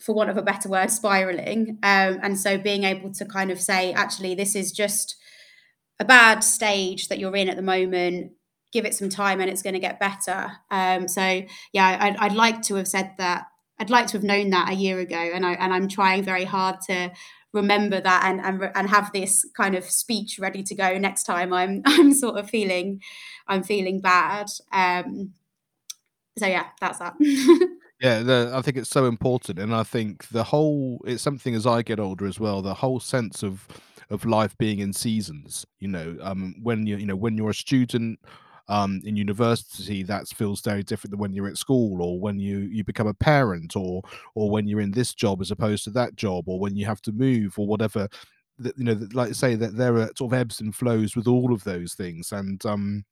for 0.00 0.14
want 0.14 0.30
of 0.30 0.36
a 0.36 0.42
better 0.42 0.68
word 0.68 0.90
spiraling. 0.90 1.78
Um, 1.82 2.18
and 2.22 2.38
so 2.38 2.56
being 2.56 2.84
able 2.84 3.12
to 3.12 3.24
kind 3.24 3.50
of 3.50 3.60
say 3.60 3.92
actually 3.92 4.34
this 4.34 4.54
is 4.54 4.72
just 4.72 5.16
a 6.00 6.04
bad 6.04 6.40
stage 6.40 7.08
that 7.08 7.18
you're 7.18 7.36
in 7.36 7.48
at 7.48 7.56
the 7.56 7.62
moment. 7.62 8.32
Give 8.72 8.84
it 8.84 8.94
some 8.94 9.08
time 9.08 9.40
and 9.40 9.50
it's 9.50 9.62
going 9.62 9.74
to 9.74 9.80
get 9.80 10.00
better. 10.00 10.52
Um, 10.70 11.08
so 11.08 11.42
yeah 11.72 11.98
I'd, 12.00 12.16
I'd 12.16 12.34
like 12.34 12.62
to 12.62 12.76
have 12.76 12.88
said 12.88 13.14
that. 13.18 13.46
I'd 13.80 13.90
like 13.90 14.08
to 14.08 14.12
have 14.14 14.24
known 14.24 14.50
that 14.50 14.70
a 14.70 14.74
year 14.74 14.98
ago 14.98 15.16
and 15.16 15.46
I 15.46 15.52
and 15.52 15.72
I'm 15.72 15.88
trying 15.88 16.24
very 16.24 16.44
hard 16.44 16.80
to 16.88 17.12
remember 17.58 18.00
that 18.00 18.24
and, 18.24 18.40
and 18.40 18.70
and 18.74 18.88
have 18.88 19.12
this 19.12 19.44
kind 19.56 19.74
of 19.74 19.84
speech 19.84 20.38
ready 20.38 20.62
to 20.62 20.74
go 20.74 20.98
next 20.98 21.24
time 21.24 21.52
I'm 21.52 21.82
I'm 21.86 22.12
sort 22.12 22.38
of 22.38 22.48
feeling 22.48 23.00
I'm 23.46 23.62
feeling 23.62 24.00
bad. 24.00 24.46
Um, 24.72 25.34
so 26.38 26.46
yeah, 26.46 26.66
that's 26.80 26.98
that. 27.00 27.14
yeah, 28.00 28.20
the, 28.20 28.52
I 28.54 28.62
think 28.62 28.76
it's 28.76 28.90
so 28.90 29.06
important, 29.06 29.58
and 29.58 29.74
I 29.74 29.82
think 29.82 30.28
the 30.28 30.44
whole 30.44 31.00
it's 31.04 31.22
something 31.22 31.54
as 31.54 31.66
I 31.66 31.82
get 31.82 31.98
older 32.00 32.26
as 32.26 32.38
well. 32.38 32.62
The 32.62 32.74
whole 32.74 33.00
sense 33.00 33.42
of 33.42 33.66
of 34.10 34.24
life 34.24 34.56
being 34.56 34.78
in 34.78 34.92
seasons. 34.92 35.66
You 35.80 35.88
know, 35.88 36.16
um, 36.20 36.54
when 36.62 36.86
you 36.86 36.96
you 36.96 37.06
know 37.06 37.16
when 37.16 37.36
you're 37.36 37.50
a 37.50 37.54
student 37.54 38.20
um, 38.68 39.00
in 39.04 39.16
university 39.16 40.02
that 40.04 40.28
feels 40.28 40.60
very 40.60 40.82
different 40.82 41.10
than 41.12 41.20
when 41.20 41.32
you're 41.32 41.48
at 41.48 41.56
school 41.58 42.02
or 42.02 42.20
when 42.20 42.38
you 42.38 42.58
you 42.60 42.84
become 42.84 43.06
a 43.06 43.14
parent 43.14 43.76
or 43.76 44.02
or 44.34 44.50
when 44.50 44.66
you're 44.66 44.80
in 44.80 44.90
this 44.92 45.14
job 45.14 45.40
as 45.40 45.50
opposed 45.50 45.84
to 45.84 45.90
that 45.90 46.16
job 46.16 46.48
or 46.48 46.58
when 46.60 46.76
you 46.76 46.84
have 46.86 47.02
to 47.02 47.12
move 47.12 47.58
or 47.58 47.66
whatever. 47.66 48.08
That 48.58 48.76
you 48.78 48.84
know 48.84 48.98
like 49.12 49.30
I 49.30 49.32
say 49.32 49.54
that 49.54 49.76
there 49.76 49.96
are 49.98 50.10
sort 50.16 50.32
of 50.32 50.38
ebbs 50.38 50.60
and 50.60 50.74
flows 50.74 51.14
with 51.16 51.28
all 51.28 51.52
of 51.52 51.64
those 51.64 51.94
things 51.94 52.32
and 52.32 52.64
um 52.66 53.04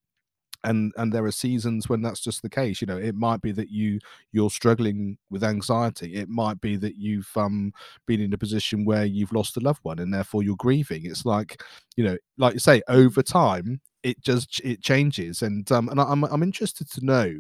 and 0.65 0.93
and 0.97 1.13
there 1.13 1.25
are 1.25 1.33
seasons 1.33 1.89
when 1.89 2.03
that's 2.03 2.21
just 2.21 2.43
the 2.43 2.49
case 2.49 2.81
you 2.81 2.87
know 2.87 2.97
it 2.97 3.15
might 3.15 3.41
be 3.41 3.53
that 3.53 3.71
you 3.71 3.99
you're 4.33 4.51
struggling 4.51 5.17
with 5.31 5.45
anxiety 5.45 6.15
it 6.15 6.29
might 6.29 6.61
be 6.61 6.77
that 6.77 6.97
you've 6.97 7.31
um 7.37 7.73
been 8.07 8.21
in 8.21 8.33
a 8.33 8.39
position 8.39 8.85
where 8.85 9.05
you've 9.05 9.33
lost 9.33 9.57
a 9.57 9.61
loved 9.61 9.81
one 9.83 9.99
and 9.99 10.13
therefore 10.13 10.43
you're 10.43 10.57
grieving 10.57 11.07
it's 11.07 11.25
like 11.25 11.63
you 11.97 12.05
know 12.05 12.17
like 12.39 12.55
you 12.55 12.61
say 12.61 12.83
over 12.89 13.23
time 13.23 13.81
it 14.03 14.21
just 14.23 14.61
it 14.61 14.83
changes 14.83 15.43
and 15.43 15.71
um 15.73 15.89
and 15.89 16.01
I'm 16.01 16.25
I'm 16.25 16.43
interested 16.43 16.91
to 16.93 17.05
know 17.05 17.35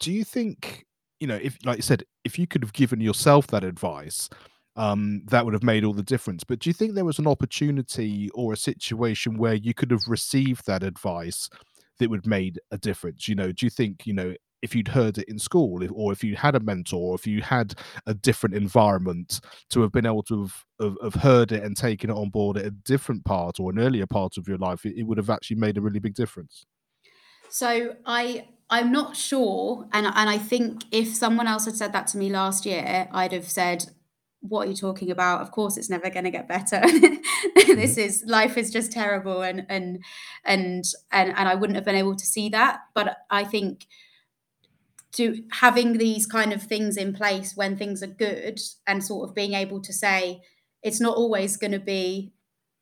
do 0.00 0.12
you 0.12 0.24
think 0.24 0.86
you 1.20 1.26
know 1.26 1.38
if 1.40 1.58
like 1.64 1.76
you 1.76 1.82
said 1.82 2.04
if 2.24 2.38
you 2.38 2.46
could 2.46 2.62
have 2.62 2.72
given 2.72 3.00
yourself 3.00 3.46
that 3.48 3.64
advice 3.64 4.28
um, 4.78 5.22
that 5.26 5.44
would 5.44 5.54
have 5.54 5.64
made 5.64 5.84
all 5.84 5.92
the 5.92 6.04
difference. 6.04 6.44
But 6.44 6.60
do 6.60 6.70
you 6.70 6.74
think 6.74 6.94
there 6.94 7.04
was 7.04 7.18
an 7.18 7.26
opportunity 7.26 8.30
or 8.32 8.52
a 8.52 8.56
situation 8.56 9.36
where 9.36 9.54
you 9.54 9.74
could 9.74 9.90
have 9.90 10.06
received 10.06 10.66
that 10.66 10.84
advice 10.84 11.50
that 11.98 12.10
would 12.10 12.26
made 12.26 12.60
a 12.70 12.78
difference? 12.78 13.28
You 13.28 13.34
know, 13.34 13.52
do 13.52 13.66
you 13.66 13.70
think 13.70 14.06
you 14.06 14.14
know 14.14 14.34
if 14.62 14.74
you'd 14.74 14.88
heard 14.88 15.18
it 15.18 15.28
in 15.28 15.38
school, 15.38 15.82
if, 15.82 15.90
or 15.92 16.12
if 16.12 16.24
you 16.24 16.36
had 16.36 16.54
a 16.54 16.60
mentor, 16.60 17.12
or 17.12 17.14
if 17.14 17.26
you 17.26 17.42
had 17.42 17.74
a 18.06 18.14
different 18.14 18.56
environment 18.56 19.40
to 19.70 19.80
have 19.82 19.92
been 19.92 20.06
able 20.06 20.22
to 20.24 20.42
have, 20.42 20.64
have, 20.80 20.96
have, 21.02 21.22
heard 21.22 21.52
it 21.52 21.62
and 21.62 21.76
taken 21.76 22.10
it 22.10 22.14
on 22.14 22.28
board 22.28 22.56
at 22.56 22.64
a 22.64 22.70
different 22.70 23.24
part 23.24 23.60
or 23.60 23.70
an 23.70 23.78
earlier 23.78 24.06
part 24.06 24.36
of 24.36 24.48
your 24.48 24.58
life, 24.58 24.84
it, 24.84 24.96
it 24.96 25.04
would 25.04 25.18
have 25.18 25.30
actually 25.30 25.56
made 25.56 25.78
a 25.78 25.80
really 25.80 26.00
big 26.00 26.14
difference. 26.14 26.66
So 27.48 27.96
I 28.04 28.48
I'm 28.70 28.92
not 28.92 29.16
sure, 29.16 29.86
and 29.92 30.06
and 30.06 30.28
I 30.28 30.38
think 30.38 30.84
if 30.90 31.14
someone 31.14 31.46
else 31.46 31.64
had 31.64 31.76
said 31.76 31.92
that 31.92 32.06
to 32.08 32.18
me 32.18 32.28
last 32.28 32.66
year, 32.66 33.08
I'd 33.12 33.32
have 33.32 33.48
said, 33.48 33.86
"What 34.40 34.66
are 34.66 34.70
you 34.70 34.76
talking 34.76 35.10
about? 35.10 35.42
Of 35.42 35.50
course, 35.50 35.76
it's 35.76 35.90
never 35.90 36.10
going 36.10 36.24
to 36.24 36.30
get 36.30 36.48
better. 36.48 36.80
mm-hmm. 36.84 37.74
This 37.74 37.96
is 37.96 38.24
life 38.26 38.56
is 38.56 38.70
just 38.70 38.92
terrible," 38.92 39.42
and 39.42 39.66
and 39.68 40.04
and 40.44 40.84
and 41.12 41.34
and 41.36 41.48
I 41.48 41.54
wouldn't 41.54 41.76
have 41.76 41.84
been 41.84 41.94
able 41.94 42.16
to 42.16 42.26
see 42.26 42.48
that. 42.50 42.80
But 42.94 43.18
I 43.30 43.44
think 43.44 43.86
to 45.12 45.42
having 45.52 45.98
these 45.98 46.26
kind 46.26 46.52
of 46.52 46.62
things 46.62 46.96
in 46.96 47.12
place 47.12 47.56
when 47.56 47.76
things 47.76 48.02
are 48.02 48.08
good 48.08 48.60
and 48.86 49.02
sort 49.02 49.28
of 49.28 49.34
being 49.34 49.54
able 49.54 49.80
to 49.80 49.92
say 49.92 50.42
it's 50.82 51.00
not 51.00 51.16
always 51.16 51.56
going 51.56 51.72
to 51.72 51.78
be 51.78 52.32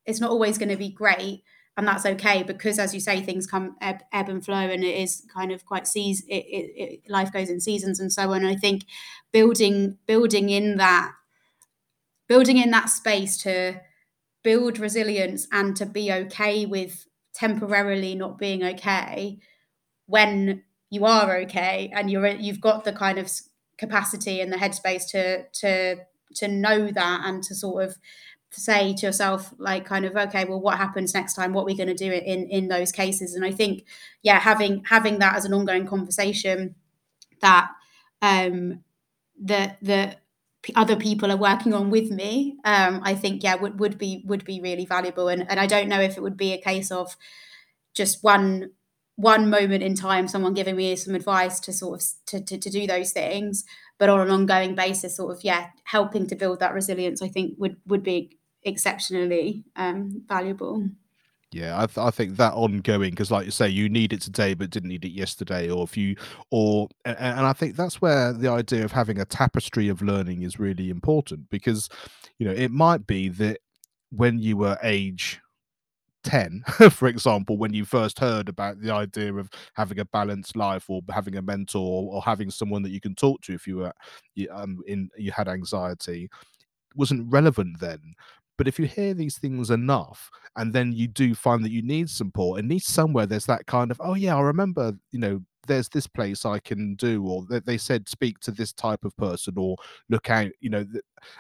it's 0.04 0.20
not 0.20 0.30
always 0.30 0.58
going 0.58 0.68
to 0.68 0.76
be 0.76 0.90
great 0.90 1.42
and 1.76 1.86
that's 1.86 2.06
okay 2.06 2.42
because 2.42 2.78
as 2.78 2.94
you 2.94 3.00
say 3.00 3.20
things 3.20 3.46
come 3.46 3.76
ebb, 3.80 4.00
ebb 4.12 4.28
and 4.28 4.44
flow 4.44 4.56
and 4.56 4.82
it 4.82 4.96
is 4.96 5.24
kind 5.32 5.52
of 5.52 5.64
quite 5.66 5.86
seas 5.86 6.24
it, 6.28 6.44
it, 6.44 6.72
it, 6.76 7.10
life 7.10 7.32
goes 7.32 7.48
in 7.48 7.60
seasons 7.60 8.00
and 8.00 8.12
so 8.12 8.32
on 8.32 8.44
and 8.44 8.48
i 8.48 8.56
think 8.56 8.82
building 9.32 9.96
building 10.06 10.48
in 10.48 10.76
that 10.76 11.12
building 12.28 12.58
in 12.58 12.70
that 12.70 12.90
space 12.90 13.36
to 13.38 13.80
build 14.42 14.78
resilience 14.78 15.46
and 15.52 15.76
to 15.76 15.86
be 15.86 16.12
okay 16.12 16.66
with 16.66 17.06
temporarily 17.34 18.14
not 18.14 18.38
being 18.38 18.62
okay 18.64 19.38
when 20.06 20.62
you 20.90 21.04
are 21.04 21.38
okay 21.38 21.90
and 21.94 22.10
you're 22.10 22.26
you've 22.28 22.60
got 22.60 22.84
the 22.84 22.92
kind 22.92 23.18
of 23.18 23.30
capacity 23.78 24.40
and 24.40 24.52
the 24.52 24.56
headspace 24.56 25.06
to 25.10 25.44
to 25.52 25.96
to 26.34 26.48
know 26.48 26.90
that 26.90 27.22
and 27.24 27.42
to 27.42 27.54
sort 27.54 27.84
of 27.84 27.96
say 28.50 28.94
to 28.94 29.06
yourself 29.06 29.52
like 29.58 29.84
kind 29.84 30.04
of 30.04 30.16
okay 30.16 30.44
well 30.44 30.60
what 30.60 30.78
happens 30.78 31.12
next 31.12 31.34
time? 31.34 31.52
What 31.52 31.62
are 31.62 31.66
we 31.66 31.76
going 31.76 31.88
to 31.88 31.94
do 31.94 32.10
in 32.10 32.48
in 32.48 32.68
those 32.68 32.92
cases? 32.92 33.34
And 33.34 33.44
i 33.44 33.50
think 33.50 33.84
yeah 34.22 34.38
having 34.38 34.84
having 34.84 35.18
that 35.18 35.36
as 35.36 35.44
an 35.44 35.52
ongoing 35.52 35.86
conversation 35.86 36.74
that 37.40 37.68
um 38.22 38.84
that 39.42 39.78
that 39.82 40.20
other 40.74 40.96
people 40.96 41.30
are 41.30 41.36
working 41.36 41.72
on 41.74 41.90
with 41.90 42.10
me 42.10 42.56
um 42.64 43.00
i 43.04 43.14
think 43.14 43.42
yeah 43.42 43.54
would 43.54 43.78
would 43.78 43.98
be 43.98 44.22
would 44.26 44.44
be 44.44 44.60
really 44.60 44.84
valuable. 44.84 45.28
And 45.28 45.48
and 45.50 45.60
i 45.60 45.66
don't 45.66 45.88
know 45.88 46.00
if 46.00 46.16
it 46.16 46.22
would 46.22 46.36
be 46.36 46.52
a 46.52 46.60
case 46.60 46.90
of 46.90 47.16
just 47.94 48.22
one 48.22 48.70
one 49.16 49.48
moment 49.48 49.82
in 49.82 49.94
time 49.94 50.28
someone 50.28 50.54
giving 50.54 50.76
me 50.76 50.94
some 50.96 51.14
advice 51.14 51.58
to 51.60 51.72
sort 51.72 52.02
of 52.02 52.08
to, 52.26 52.40
to, 52.44 52.58
to 52.58 52.70
do 52.70 52.86
those 52.86 53.12
things 53.12 53.64
but 53.98 54.08
on 54.08 54.20
an 54.20 54.30
ongoing 54.30 54.74
basis 54.74 55.16
sort 55.16 55.36
of 55.36 55.42
yeah 55.42 55.68
helping 55.84 56.26
to 56.26 56.36
build 56.36 56.60
that 56.60 56.74
resilience 56.74 57.22
i 57.22 57.28
think 57.28 57.54
would 57.58 57.76
would 57.86 58.02
be 58.02 58.38
exceptionally 58.62 59.64
um, 59.76 60.22
valuable 60.26 60.88
yeah, 61.56 61.80
I, 61.80 61.86
th- 61.86 61.98
I 61.98 62.10
think 62.10 62.36
that 62.36 62.52
ongoing 62.52 63.10
because, 63.10 63.30
like 63.30 63.46
you 63.46 63.50
say, 63.50 63.68
you 63.68 63.88
need 63.88 64.12
it 64.12 64.20
today 64.20 64.52
but 64.52 64.70
didn't 64.70 64.90
need 64.90 65.04
it 65.06 65.12
yesterday, 65.12 65.70
or 65.70 65.84
if 65.84 65.96
you, 65.96 66.16
or 66.50 66.88
and, 67.04 67.16
and 67.18 67.46
I 67.46 67.54
think 67.54 67.76
that's 67.76 68.02
where 68.02 68.32
the 68.32 68.48
idea 68.48 68.84
of 68.84 68.92
having 68.92 69.18
a 69.18 69.24
tapestry 69.24 69.88
of 69.88 70.02
learning 70.02 70.42
is 70.42 70.58
really 70.58 70.90
important 70.90 71.48
because, 71.48 71.88
you 72.38 72.46
know, 72.46 72.52
it 72.52 72.70
might 72.70 73.06
be 73.06 73.30
that 73.30 73.60
when 74.10 74.38
you 74.38 74.56
were 74.58 74.78
age 74.82 75.40
10 76.24 76.62
for 76.90 77.06
example 77.06 77.56
when 77.56 77.72
you 77.72 77.84
first 77.84 78.18
heard 78.18 78.48
about 78.48 78.80
the 78.80 78.90
idea 78.90 79.32
of 79.32 79.48
having 79.74 80.00
a 80.00 80.04
balanced 80.04 80.56
life 80.56 80.90
or 80.90 81.00
having 81.10 81.36
a 81.36 81.42
mentor 81.42 82.08
or, 82.12 82.20
having 82.20 82.50
someone 82.50 82.82
that 82.82 82.90
you 82.90 83.00
can 83.00 83.14
talk 83.14 83.40
to 83.42 83.54
if 83.54 83.64
you 83.64 83.76
were 83.76 83.92
um, 84.50 84.78
in 84.88 85.08
you 85.16 85.30
had 85.30 85.46
anxiety 85.46 86.28
wasn't 86.96 87.32
relevant 87.32 87.78
then 87.78 88.00
but 88.58 88.68
if 88.68 88.78
you 88.78 88.86
hear 88.86 89.14
these 89.14 89.38
things 89.38 89.70
enough 89.70 90.30
and 90.56 90.72
then 90.72 90.92
you 90.92 91.06
do 91.08 91.34
find 91.34 91.64
that 91.64 91.72
you 91.72 91.82
need 91.82 92.08
support 92.08 92.58
and 92.58 92.68
need 92.68 92.82
somewhere 92.82 93.26
there's 93.26 93.46
that 93.46 93.66
kind 93.66 93.90
of 93.90 94.00
oh 94.02 94.14
yeah 94.14 94.36
i 94.36 94.40
remember 94.40 94.92
you 95.12 95.18
know 95.18 95.40
there's 95.66 95.88
this 95.88 96.06
place 96.06 96.44
I 96.44 96.58
can 96.58 96.94
do, 96.94 97.24
or 97.24 97.44
they 97.60 97.78
said 97.78 98.08
speak 98.08 98.40
to 98.40 98.50
this 98.50 98.72
type 98.72 99.04
of 99.04 99.16
person, 99.16 99.54
or 99.56 99.76
look 100.08 100.30
out. 100.30 100.50
You 100.60 100.70
know, 100.70 100.86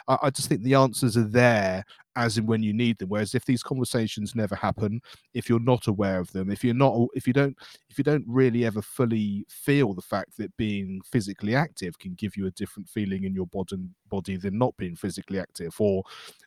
I 0.08 0.30
just 0.30 0.48
think 0.48 0.62
the 0.62 0.74
answers 0.74 1.16
are 1.16 1.24
there 1.24 1.84
as 2.16 2.38
in 2.38 2.46
when 2.46 2.62
you 2.62 2.72
need 2.72 2.98
them. 2.98 3.10
Whereas 3.10 3.34
if 3.34 3.44
these 3.44 3.62
conversations 3.62 4.34
never 4.34 4.56
happen, 4.56 5.00
if 5.34 5.48
you're 5.48 5.60
not 5.60 5.86
aware 5.86 6.18
of 6.18 6.32
them, 6.32 6.50
if 6.50 6.64
you're 6.64 6.74
not, 6.74 7.08
if 7.14 7.26
you 7.26 7.32
don't, 7.32 7.56
if 7.90 7.98
you 7.98 8.04
don't 8.04 8.24
really 8.26 8.64
ever 8.64 8.82
fully 8.82 9.44
feel 9.48 9.92
the 9.92 10.02
fact 10.02 10.36
that 10.38 10.56
being 10.56 11.00
physically 11.04 11.54
active 11.54 11.98
can 11.98 12.14
give 12.14 12.36
you 12.36 12.46
a 12.46 12.50
different 12.52 12.88
feeling 12.88 13.24
in 13.24 13.34
your 13.34 13.46
body 13.46 13.76
body 14.08 14.36
than 14.36 14.56
not 14.56 14.76
being 14.76 14.96
physically 14.96 15.38
active, 15.38 15.74
or 15.78 16.02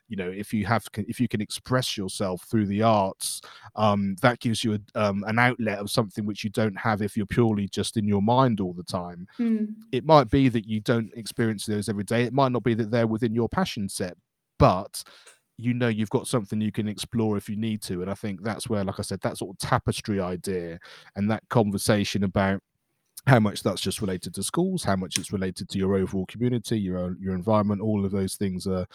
you 0.08 0.16
know, 0.16 0.28
if 0.28 0.52
you 0.52 0.66
have, 0.66 0.84
if 0.96 1.20
you 1.20 1.28
can 1.28 1.40
express 1.40 1.96
yourself 1.96 2.42
through 2.50 2.66
the 2.66 2.82
arts, 2.82 3.40
um, 3.76 4.16
that 4.22 4.40
gives 4.40 4.64
you 4.64 4.74
a, 4.74 5.00
um, 5.00 5.22
an 5.28 5.38
outlet 5.38 5.78
of 5.78 5.88
something 5.88 6.26
which 6.26 6.42
you 6.42 6.50
don't 6.50 6.76
have 6.76 7.00
if 7.00 7.16
you're 7.16 7.26
purely 7.26 7.68
just 7.68 7.96
in 7.96 8.08
your 8.08 8.20
mind 8.20 8.58
all 8.58 8.72
the 8.72 8.82
time. 8.82 9.28
Mm. 9.38 9.68
It 9.92 10.04
might 10.04 10.28
be 10.28 10.48
that 10.48 10.66
you 10.66 10.80
don't 10.80 11.12
experience 11.14 11.64
those 11.64 11.88
every 11.88 12.02
day. 12.02 12.24
It 12.24 12.32
might 12.32 12.50
not 12.50 12.64
be 12.64 12.74
that 12.74 12.90
they're 12.90 13.06
within 13.20 13.34
your 13.34 13.48
passion 13.48 13.88
set, 13.88 14.16
but 14.58 15.02
you 15.58 15.74
know 15.74 15.88
you've 15.88 16.10
got 16.10 16.26
something 16.26 16.60
you 16.60 16.72
can 16.72 16.88
explore 16.88 17.36
if 17.36 17.48
you 17.48 17.56
need 17.56 17.82
to. 17.82 18.00
And 18.02 18.10
i 18.10 18.14
think 18.14 18.42
that's 18.42 18.68
where 18.68 18.82
like 18.84 18.98
i 18.98 19.02
said 19.02 19.20
that 19.20 19.36
sort 19.36 19.54
of 19.54 19.58
tapestry 19.58 20.20
idea 20.20 20.78
and 21.16 21.30
that 21.30 21.42
conversation 21.50 22.24
about 22.24 22.62
how 23.26 23.38
much 23.38 23.62
that's 23.62 23.80
just 23.80 24.00
related 24.00 24.34
to 24.34 24.42
schools, 24.42 24.82
how 24.82 24.96
much 24.96 25.18
it's 25.18 25.32
related 25.32 25.68
to 25.68 25.78
your 25.78 25.94
overall 25.94 26.26
community, 26.26 26.78
your 26.78 26.98
own, 26.98 27.16
your 27.20 27.34
environment. 27.34 27.82
All 27.82 28.04
of 28.04 28.12
those 28.12 28.36
things 28.36 28.66
are, 28.66 28.86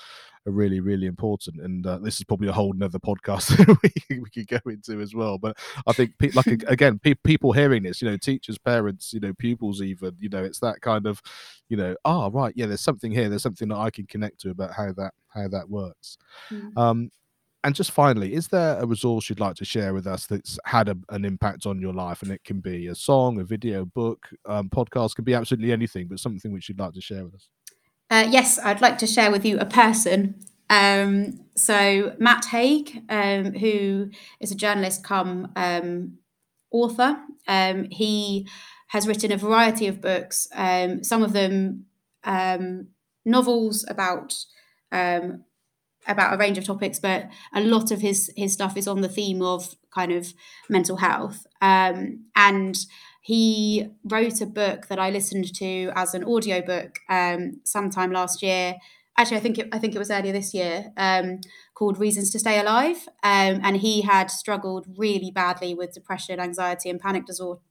are 0.48 0.52
really, 0.52 0.80
really 0.80 1.06
important. 1.06 1.62
And 1.62 1.86
uh, 1.86 2.00
this 2.00 2.18
is 2.18 2.24
probably 2.24 2.48
a 2.48 2.54
whole 2.54 2.74
nother 2.74 3.00
podcast 3.00 3.56
we, 4.10 4.20
we 4.20 4.30
could 4.30 4.48
go 4.48 4.70
into 4.70 5.00
as 5.00 5.14
well. 5.14 5.38
But 5.38 5.58
I 5.86 5.94
think, 5.94 6.18
pe- 6.18 6.32
like 6.32 6.48
again, 6.68 7.00
pe- 7.00 7.14
people 7.14 7.52
hearing 7.52 7.84
this, 7.84 8.02
you 8.02 8.10
know, 8.10 8.18
teachers, 8.18 8.58
parents, 8.58 9.14
you 9.14 9.20
know, 9.20 9.34
pupils, 9.34 9.82
even, 9.82 10.16
you 10.20 10.30
know, 10.30 10.44
it's 10.44 10.60
that 10.60 10.82
kind 10.82 11.06
of, 11.06 11.22
you 11.70 11.78
know, 11.78 11.96
ah, 12.04 12.26
oh, 12.26 12.32
right, 12.32 12.54
yeah, 12.56 12.66
there's 12.66 12.82
something 12.82 13.12
here. 13.12 13.30
There's 13.30 13.44
something 13.44 13.70
that 13.70 13.78
I 13.78 13.92
can 13.92 14.08
connect 14.08 14.40
to 14.42 14.50
about 14.50 14.74
how 14.74 14.92
that 14.94 15.14
how 15.30 15.48
that 15.50 15.70
works. 15.70 16.18
Mm. 16.52 16.78
Um, 16.78 17.12
and 17.66 17.74
just 17.74 17.90
finally, 17.90 18.36
is 18.36 18.50
there 18.50 18.78
a 18.80 18.86
resource 18.86 19.28
you'd 19.28 19.40
like 19.40 19.56
to 19.56 19.66
share 19.66 19.96
with 19.96 20.06
us 20.06 20.28
that's 20.28 20.60
had 20.66 20.88
a, 20.88 20.96
an 21.10 21.26
impact 21.26 21.66
on 21.66 21.82
your 21.82 21.94
life? 21.94 22.22
And 22.22 22.32
it 22.32 22.44
can 22.44 22.60
be 22.60 22.86
a 22.88 22.94
song, 22.94 23.40
a 23.40 23.44
video, 23.44 23.86
book, 23.86 24.30
um, 24.46 24.70
podcast, 24.70 25.16
could 25.16 25.26
be 25.26 25.34
absolutely 25.34 25.72
anything, 25.72 26.08
but 26.08 26.20
something 26.20 26.54
which 26.54 26.70
you'd 26.70 26.80
like 26.80 26.94
to 26.94 27.02
share 27.02 27.26
with 27.26 27.34
us. 27.34 27.50
Uh, 28.12 28.28
yes, 28.30 28.60
I'd 28.60 28.82
like 28.82 29.00
to 29.00 29.08
share 29.08 29.32
with 29.32 29.44
you 29.44 29.58
a 29.58 29.66
person. 29.66 30.36
Um, 30.70 31.40
so 31.56 32.16
Matt 32.20 32.46
Haig, 32.46 33.02
um, 33.10 33.54
who 33.54 34.12
is 34.40 34.52
a 34.52 34.56
journalist 34.56 35.04
come 35.04 35.52
um, 35.56 36.20
author, 36.70 37.18
um, 37.48 37.88
he 37.90 38.48
has 38.90 39.08
written 39.08 39.32
a 39.32 39.38
variety 39.38 39.88
of 39.88 40.02
books. 40.02 40.48
Um, 40.54 41.04
some 41.04 41.24
of 41.24 41.34
them 41.34 41.86
novels 43.26 43.86
about 43.90 44.36
about 46.08 46.34
a 46.34 46.38
range 46.38 46.58
of 46.58 46.64
topics, 46.66 47.00
but 47.00 47.30
a 47.54 47.62
lot 47.62 47.92
of 47.92 48.02
his 48.02 48.32
his 48.36 48.54
stuff 48.54 48.78
is 48.78 48.88
on 48.88 49.02
the 49.02 49.10
theme 49.10 49.42
of 49.42 49.76
kind 49.94 50.12
of 50.12 50.34
mental 50.70 50.98
health. 50.98 51.46
Um, 51.62 52.26
and 52.36 52.78
he 53.22 53.88
wrote 54.04 54.42
a 54.42 54.46
book 54.46 54.88
that 54.88 55.00
I 55.00 55.10
listened 55.10 55.54
to 55.56 55.92
as 55.96 56.14
an 56.14 56.24
audiobook 56.24 57.00
um, 57.10 57.62
sometime 57.64 58.12
last 58.12 58.44
year 58.44 58.76
actually, 59.18 59.38
I 59.38 59.40
think 59.40 59.58
it, 59.60 59.70
I 59.72 59.80
think 59.80 59.96
it 59.96 60.00
was 60.00 60.12
earlier 60.12 60.34
this 60.34 60.54
year, 60.54 60.92
um, 60.98 61.40
called 61.74 62.00
"Reasons 62.00 62.32
to 62.32 62.40
Stay 62.40 62.60
Alive," 62.60 63.08
um, 63.24 63.62
and 63.64 63.78
he 63.78 64.02
had 64.02 64.30
struggled 64.30 64.86
really 64.98 65.32
badly 65.32 65.74
with 65.74 65.94
depression, 65.94 66.40
anxiety, 66.40 66.90
and 66.90 67.00
panic 67.00 67.24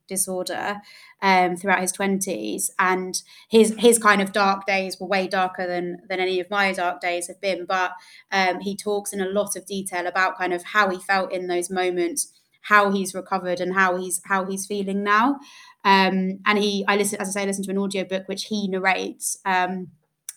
disorder 0.07 0.81
um, 1.21 1.55
throughout 1.55 1.81
his 1.81 1.91
twenties. 1.91 2.71
And 2.79 3.21
his 3.49 3.75
his 3.77 3.97
kind 3.99 4.21
of 4.21 4.31
dark 4.31 4.65
days 4.65 4.99
were 4.99 5.07
way 5.07 5.27
darker 5.27 5.67
than 5.67 5.97
than 6.09 6.19
any 6.19 6.39
of 6.39 6.49
my 6.49 6.71
dark 6.71 7.01
days 7.01 7.27
have 7.27 7.41
been. 7.41 7.65
But 7.65 7.91
um, 8.31 8.59
he 8.61 8.75
talks 8.75 9.13
in 9.13 9.21
a 9.21 9.29
lot 9.29 9.55
of 9.55 9.65
detail 9.65 10.07
about 10.07 10.37
kind 10.37 10.53
of 10.53 10.63
how 10.63 10.89
he 10.89 10.97
felt 10.97 11.31
in 11.31 11.47
those 11.47 11.69
moments, 11.69 12.31
how 12.61 12.91
he's 12.91 13.13
recovered, 13.13 13.59
and 13.59 13.73
how 13.73 13.97
he's 13.97 14.21
how 14.25 14.45
he's 14.45 14.65
feeling 14.65 15.03
now. 15.03 15.39
Um, 15.83 16.39
and 16.47 16.57
he, 16.57 16.83
I 16.87 16.97
listen, 16.97 17.21
as 17.21 17.29
I 17.29 17.31
say, 17.31 17.43
I 17.43 17.45
listen 17.45 17.63
to 17.65 17.71
an 17.71 17.77
audiobook 17.77 18.27
which 18.27 18.45
he 18.45 18.67
narrates. 18.67 19.37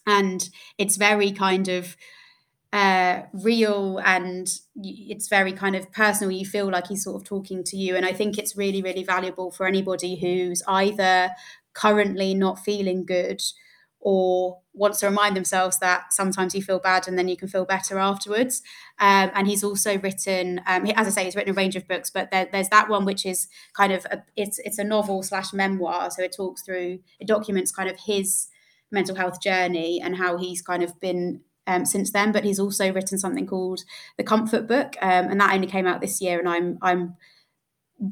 And 0.08 0.48
it's 0.78 0.96
very 0.96 1.30
kind 1.30 1.68
of 1.68 1.96
uh, 2.72 3.22
real 3.32 4.00
and 4.04 4.48
it's 4.76 5.28
very 5.28 5.52
kind 5.52 5.76
of 5.76 5.92
personal. 5.92 6.30
You 6.32 6.46
feel 6.46 6.70
like 6.70 6.88
he's 6.88 7.04
sort 7.04 7.16
of 7.16 7.24
talking 7.24 7.62
to 7.64 7.76
you. 7.76 7.94
And 7.94 8.06
I 8.06 8.12
think 8.12 8.38
it's 8.38 8.56
really, 8.56 8.82
really 8.82 9.04
valuable 9.04 9.50
for 9.50 9.66
anybody 9.66 10.16
who's 10.16 10.62
either 10.66 11.30
currently 11.74 12.34
not 12.34 12.58
feeling 12.58 13.04
good 13.04 13.42
or 14.00 14.58
wants 14.72 15.00
to 15.00 15.06
remind 15.06 15.36
themselves 15.36 15.78
that 15.80 16.12
sometimes 16.12 16.54
you 16.54 16.62
feel 16.62 16.78
bad 16.78 17.08
and 17.08 17.18
then 17.18 17.28
you 17.28 17.36
can 17.36 17.48
feel 17.48 17.64
better 17.64 17.98
afterwards. 17.98 18.62
Um, 19.00 19.30
and 19.34 19.48
he's 19.48 19.64
also 19.64 19.98
written, 19.98 20.60
um, 20.66 20.86
as 20.94 21.06
I 21.08 21.10
say, 21.10 21.24
he's 21.24 21.36
written 21.36 21.50
a 21.50 21.54
range 21.54 21.76
of 21.76 21.88
books, 21.88 22.10
but 22.10 22.30
there, 22.30 22.48
there's 22.50 22.68
that 22.68 22.88
one 22.88 23.04
which 23.04 23.26
is 23.26 23.48
kind 23.74 23.92
of 23.92 24.06
a, 24.06 24.22
it's 24.36 24.58
it's 24.60 24.78
a 24.78 24.84
novel 24.84 25.22
slash 25.22 25.52
memoir. 25.52 26.10
So 26.10 26.22
it 26.22 26.34
talks 26.36 26.62
through, 26.62 27.00
it 27.18 27.26
documents 27.26 27.72
kind 27.72 27.90
of 27.90 27.96
his 28.06 28.48
mental 28.90 29.16
health 29.16 29.40
journey 29.40 30.00
and 30.02 30.16
how 30.16 30.38
he's 30.38 30.62
kind 30.62 30.82
of 30.82 30.98
been 31.00 31.40
um, 31.66 31.84
since 31.84 32.10
then. 32.10 32.32
But 32.32 32.44
he's 32.44 32.58
also 32.58 32.92
written 32.92 33.18
something 33.18 33.46
called 33.46 33.80
the 34.16 34.24
Comfort 34.24 34.66
Book, 34.66 34.96
um, 35.00 35.28
and 35.28 35.40
that 35.40 35.54
only 35.54 35.66
came 35.66 35.86
out 35.86 36.00
this 36.00 36.20
year. 36.20 36.38
And 36.38 36.48
I'm 36.48 36.78
I'm 36.82 37.16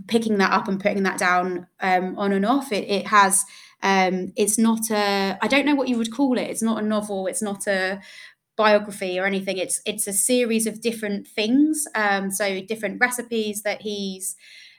picking 0.09 0.39
that 0.39 0.53
up 0.53 0.69
and 0.69 0.81
putting 0.81 1.05
that 1.05 1.19
down 1.19 1.67
um, 1.81 2.19
on 2.19 2.33
and 2.33 2.45
off. 2.45 2.73
It 2.73 2.89
it 2.89 3.07
has 3.09 3.45
um, 3.83 4.33
it's 4.37 4.59
not 4.59 4.91
a 4.91 5.39
I 5.41 5.49
don't 5.49 5.67
know 5.67 5.75
what 5.75 5.89
you 5.89 5.99
would 5.99 6.13
call 6.13 6.39
it. 6.39 6.51
It's 6.51 6.63
not 6.63 6.83
a 6.83 6.87
novel. 6.87 7.27
It's 7.27 7.43
not 7.43 7.67
a 7.67 8.01
biography 8.57 9.19
or 9.19 9.27
anything. 9.27 9.59
It's 9.59 9.81
it's 9.87 10.07
a 10.07 10.13
series 10.13 10.67
of 10.67 10.81
different 10.81 11.27
things. 11.27 11.85
Um, 11.95 12.31
so 12.31 12.61
different 12.63 13.01
recipes 13.01 13.63
that 13.63 13.83
he's 13.83 14.37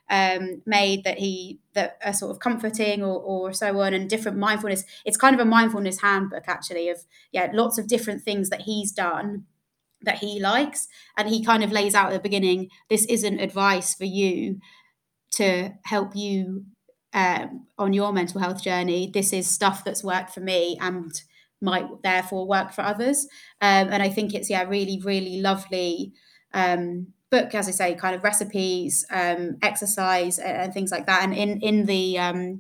um, 0.10 0.62
made 0.66 1.03
that 1.03 1.20
he 1.20 1.60
that 1.74 1.97
are 2.03 2.14
sort 2.14 2.32
of 2.32 2.39
comforting 2.39 3.03
or, 3.03 3.20
or 3.20 3.53
so 3.53 3.80
on, 3.82 3.93
and 3.93 4.10
different 4.10 4.38
mindfulness. 4.38 4.84
It's 5.05 5.18
kind 5.18 5.34
of 5.34 5.41
a 5.41 5.45
mindfulness 5.45 6.01
handbook 6.01 6.43
actually 6.47 6.89
of 6.89 7.05
yeah, 7.32 7.49
lots 7.53 7.78
of 7.78 7.88
different 7.88 8.24
things 8.24 8.49
that 8.49 8.62
he's 8.62 8.91
done 8.91 9.45
that 10.01 10.20
he 10.20 10.39
likes, 10.39 10.88
and 11.18 11.28
he 11.28 11.43
kind 11.43 11.64
of 11.64 11.72
lays 11.72 11.95
out 11.95 12.08
at 12.08 12.14
the 12.14 12.20
beginning. 12.20 12.70
This 12.89 13.05
isn't 13.05 13.39
advice 13.39 13.95
for 13.95 14.05
you 14.05 14.60
to 15.32 15.72
help 15.84 16.16
you 16.16 16.66
um, 17.14 17.66
on 17.78 17.93
your 17.93 18.14
mental 18.14 18.39
health 18.39 18.64
journey. 18.64 19.10
This 19.14 19.34
is 19.34 19.47
stuff 19.47 19.84
that's 19.84 20.03
worked 20.03 20.34
for 20.34 20.39
me 20.39 20.78
and 20.80 21.12
might 21.62 21.88
therefore 22.03 22.47
work 22.47 22.72
for 22.72 22.82
others. 22.82 23.28
Um, 23.62 23.89
and 23.89 24.03
I 24.03 24.10
think 24.10 24.34
it's 24.34 24.49
yeah, 24.49 24.64
really, 24.64 25.01
really 25.03 25.41
lovely 25.41 26.14
um, 26.53 27.08
book, 27.30 27.53
as 27.53 27.67
I 27.67 27.71
say, 27.71 27.95
kind 27.95 28.15
of 28.15 28.23
recipes, 28.23 29.05
um, 29.11 29.57
exercise, 29.61 30.39
and, 30.39 30.57
and, 30.57 30.73
things 30.73 30.91
like 30.91 31.05
that. 31.07 31.23
And 31.23 31.34
in 31.34 31.59
in 31.61 31.86
the 31.86 32.17
um, 32.17 32.57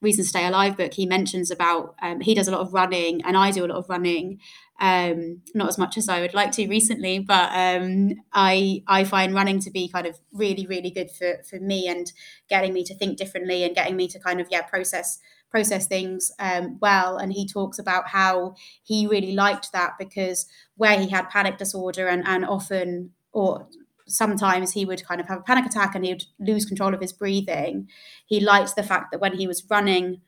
Reason 0.00 0.24
to 0.24 0.28
Stay 0.28 0.46
Alive 0.46 0.76
book, 0.76 0.94
he 0.94 1.06
mentions 1.06 1.50
about 1.50 1.94
um, 2.02 2.20
he 2.20 2.34
does 2.34 2.48
a 2.48 2.52
lot 2.52 2.60
of 2.60 2.72
running, 2.72 3.22
and 3.24 3.36
I 3.36 3.50
do 3.50 3.64
a 3.64 3.68
lot 3.68 3.78
of 3.78 3.88
running. 3.88 4.40
Um, 4.80 5.42
not 5.54 5.68
as 5.68 5.76
much 5.76 5.98
as 5.98 6.08
I 6.08 6.22
would 6.22 6.32
like 6.32 6.52
to 6.52 6.66
recently, 6.66 7.18
but 7.18 7.50
um, 7.52 8.14
I 8.32 8.82
I 8.86 9.04
find 9.04 9.34
running 9.34 9.60
to 9.60 9.70
be 9.70 9.88
kind 9.88 10.06
of 10.06 10.18
really 10.32 10.66
really 10.66 10.90
good 10.90 11.10
for 11.10 11.42
for 11.48 11.58
me 11.60 11.86
and 11.88 12.10
getting 12.48 12.72
me 12.72 12.84
to 12.84 12.94
think 12.94 13.18
differently 13.18 13.62
and 13.62 13.74
getting 13.74 13.96
me 13.96 14.08
to 14.08 14.18
kind 14.18 14.40
of 14.40 14.48
yeah 14.50 14.62
process 14.62 15.18
process 15.50 15.86
things 15.86 16.32
um, 16.38 16.78
well. 16.80 17.18
And 17.18 17.32
he 17.32 17.46
talks 17.46 17.78
about 17.78 18.08
how 18.08 18.54
he 18.82 19.06
really 19.06 19.32
liked 19.32 19.72
that 19.72 19.94
because 19.98 20.46
where 20.76 20.98
he 20.98 21.08
had 21.08 21.28
panic 21.28 21.58
disorder 21.58 22.08
and 22.08 22.26
and 22.26 22.46
often 22.46 23.10
or 23.32 23.68
sometimes 24.10 24.72
he 24.72 24.84
would 24.84 25.04
kind 25.06 25.20
of 25.20 25.28
have 25.28 25.38
a 25.38 25.42
panic 25.42 25.66
attack 25.66 25.94
and 25.94 26.04
he 26.04 26.12
would 26.12 26.24
lose 26.38 26.64
control 26.64 26.94
of 26.94 27.00
his 27.00 27.12
breathing. 27.12 27.88
He 28.26 28.40
liked 28.40 28.76
the 28.76 28.82
fact 28.82 29.10
that 29.10 29.20
when 29.20 29.36
he 29.36 29.46
was 29.46 29.64
running, 29.70 30.20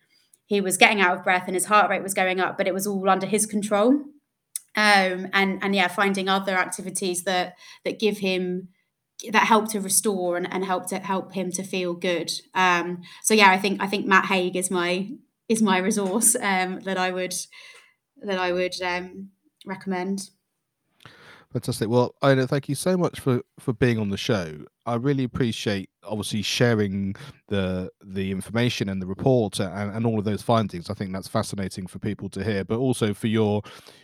he 0.47 0.61
was 0.61 0.77
getting 0.77 1.01
out 1.01 1.17
of 1.17 1.25
breath 1.25 1.45
and 1.47 1.55
his 1.55 1.67
heart 1.67 1.91
rate 1.91 2.03
was 2.03 2.15
going 2.15 2.41
up, 2.41 2.57
but 2.57 2.67
it 2.67 2.75
was 2.75 2.87
all 2.87 3.09
under 3.09 3.27
his 3.27 3.47
control. 3.47 3.93
Um, 4.75 5.29
and 5.33 5.59
and 5.63 5.75
yeah, 5.75 5.89
finding 5.89 6.29
other 6.29 6.57
activities 6.57 7.25
that 7.25 7.57
that 7.85 7.99
give 7.99 8.19
him 8.19 8.69
that 9.31 9.47
help 9.47 9.71
to 9.71 9.81
restore 9.81 10.37
and, 10.37 10.53
and 10.53 10.65
help 10.65 10.87
to 10.89 10.99
help 10.99 11.35
him 11.35 11.53
to 11.53 11.63
feel 11.63 11.95
good. 11.95 12.33
Um, 12.55 13.03
so 13.23 13.35
yeah, 13.35 13.51
I 13.51 13.59
think 13.59 13.83
I 13.83 13.87
think 13.87 14.07
Matt 14.07 14.27
Haig 14.27 14.57
is 14.57 14.71
my 14.71 15.11
is 15.49 15.63
my 15.63 15.79
resource 15.79 16.35
um, 16.37 16.81
that 16.81 16.97
I 16.97 17.11
would 17.11 17.35
that 18.23 18.39
I 18.39 18.53
would 18.53 18.81
um, 18.83 19.31
recommend. 19.67 20.31
Fantastic. 21.53 21.91
Well, 21.91 22.15
Ina, 22.25 22.47
thank 22.47 22.71
you 22.71 22.75
so 22.75 22.97
much 22.97 23.21
for 23.21 23.43
for 23.61 23.75
being 23.75 23.99
on 23.99 24.09
the 24.09 24.17
show. 24.17 24.65
I 24.87 24.95
really 24.95 25.25
appreciate 25.25 25.91
obviously 26.03 26.41
sharing 26.41 27.15
the 27.49 27.91
the 28.03 28.31
information 28.31 28.89
and 28.89 29.03
the 29.03 29.07
report 29.07 29.61
and, 29.61 29.95
and 29.95 30.07
all 30.07 30.19
of 30.19 30.25
those 30.25 30.41
findings. 30.41 30.89
I 30.89 30.95
think 30.95 31.13
that's 31.13 31.29
fascinating 31.29 31.87
for 31.87 31.99
people 31.99 32.31
to 32.31 32.43
hear, 32.43 32.65
but 32.65 32.79
also 32.79 33.13
for 33.13 33.27
your 33.27 33.61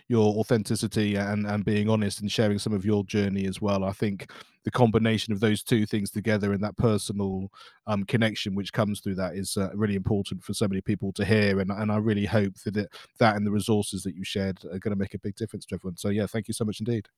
your 0.09 0.35
authenticity 0.37 1.15
and 1.17 1.47
and 1.47 1.65
being 1.65 1.89
honest 1.89 2.21
and 2.21 2.31
sharing 2.31 2.59
some 2.59 2.75
of 2.75 2.85
your 2.85 3.03
journey 3.05 3.47
as 3.47 3.63
well. 3.63 3.83
I 3.83 3.93
think 3.93 4.31
the 4.65 4.71
combination 4.71 5.33
of 5.33 5.41
those 5.41 5.63
two 5.63 5.87
things 5.87 6.11
together 6.11 6.53
and 6.53 6.63
that 6.63 6.77
personal 6.77 7.49
um, 7.87 8.05
connection 8.05 8.55
which 8.55 8.75
comes 8.75 9.01
through 9.01 9.15
that 9.15 9.35
is 9.37 9.57
uh, 9.57 9.71
really 9.75 9.95
important 9.95 10.43
for 10.45 10.53
so 10.53 10.69
many 10.69 10.83
people 10.83 11.13
to 11.15 11.25
hear. 11.25 11.61
And 11.61 11.71
and 11.71 11.91
I 11.91 11.97
really 11.97 12.27
hope 12.27 12.53
that 12.67 12.77
it, 12.77 12.89
that 13.21 13.37
and 13.37 13.47
the 13.47 13.51
resources 13.51 14.03
that 14.03 14.15
you 14.15 14.23
shared 14.25 14.59
are 14.67 14.79
going 14.79 14.93
to 14.93 14.97
make 14.97 15.15
a 15.15 15.19
big 15.19 15.35
difference 15.37 15.65
to 15.67 15.77
everyone. 15.77 15.97
So 15.97 16.11
yeah, 16.11 16.27
thank 16.27 16.47
you 16.47 16.53
so 16.53 16.67
much 16.67 16.81
indeed. 16.81 17.09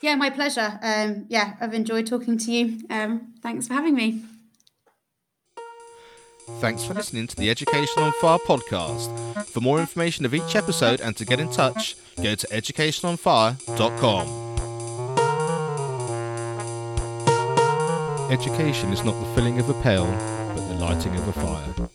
Yeah, 0.00 0.14
my 0.16 0.30
pleasure. 0.30 0.78
Um, 0.82 1.26
yeah, 1.28 1.54
I've 1.60 1.74
enjoyed 1.74 2.06
talking 2.06 2.38
to 2.38 2.52
you. 2.52 2.80
Um, 2.90 3.34
thanks 3.42 3.68
for 3.68 3.74
having 3.74 3.94
me. 3.94 4.22
Thanks 6.60 6.84
for 6.84 6.94
listening 6.94 7.26
to 7.28 7.36
the 7.36 7.50
Education 7.50 8.02
on 8.02 8.12
Fire 8.20 8.38
podcast. 8.38 9.46
For 9.46 9.60
more 9.60 9.78
information 9.78 10.24
of 10.24 10.34
each 10.34 10.56
episode 10.56 11.00
and 11.00 11.16
to 11.16 11.24
get 11.24 11.38
in 11.40 11.50
touch, 11.50 11.96
go 12.16 12.34
to 12.34 12.46
educationonfire.com. 12.48 14.42
Education 18.30 18.92
is 18.92 19.04
not 19.04 19.18
the 19.20 19.26
filling 19.34 19.58
of 19.60 19.68
a 19.68 19.74
pail, 19.82 20.06
but 20.06 20.68
the 20.68 20.74
lighting 20.74 21.14
of 21.16 21.28
a 21.28 21.32
fire. 21.32 21.88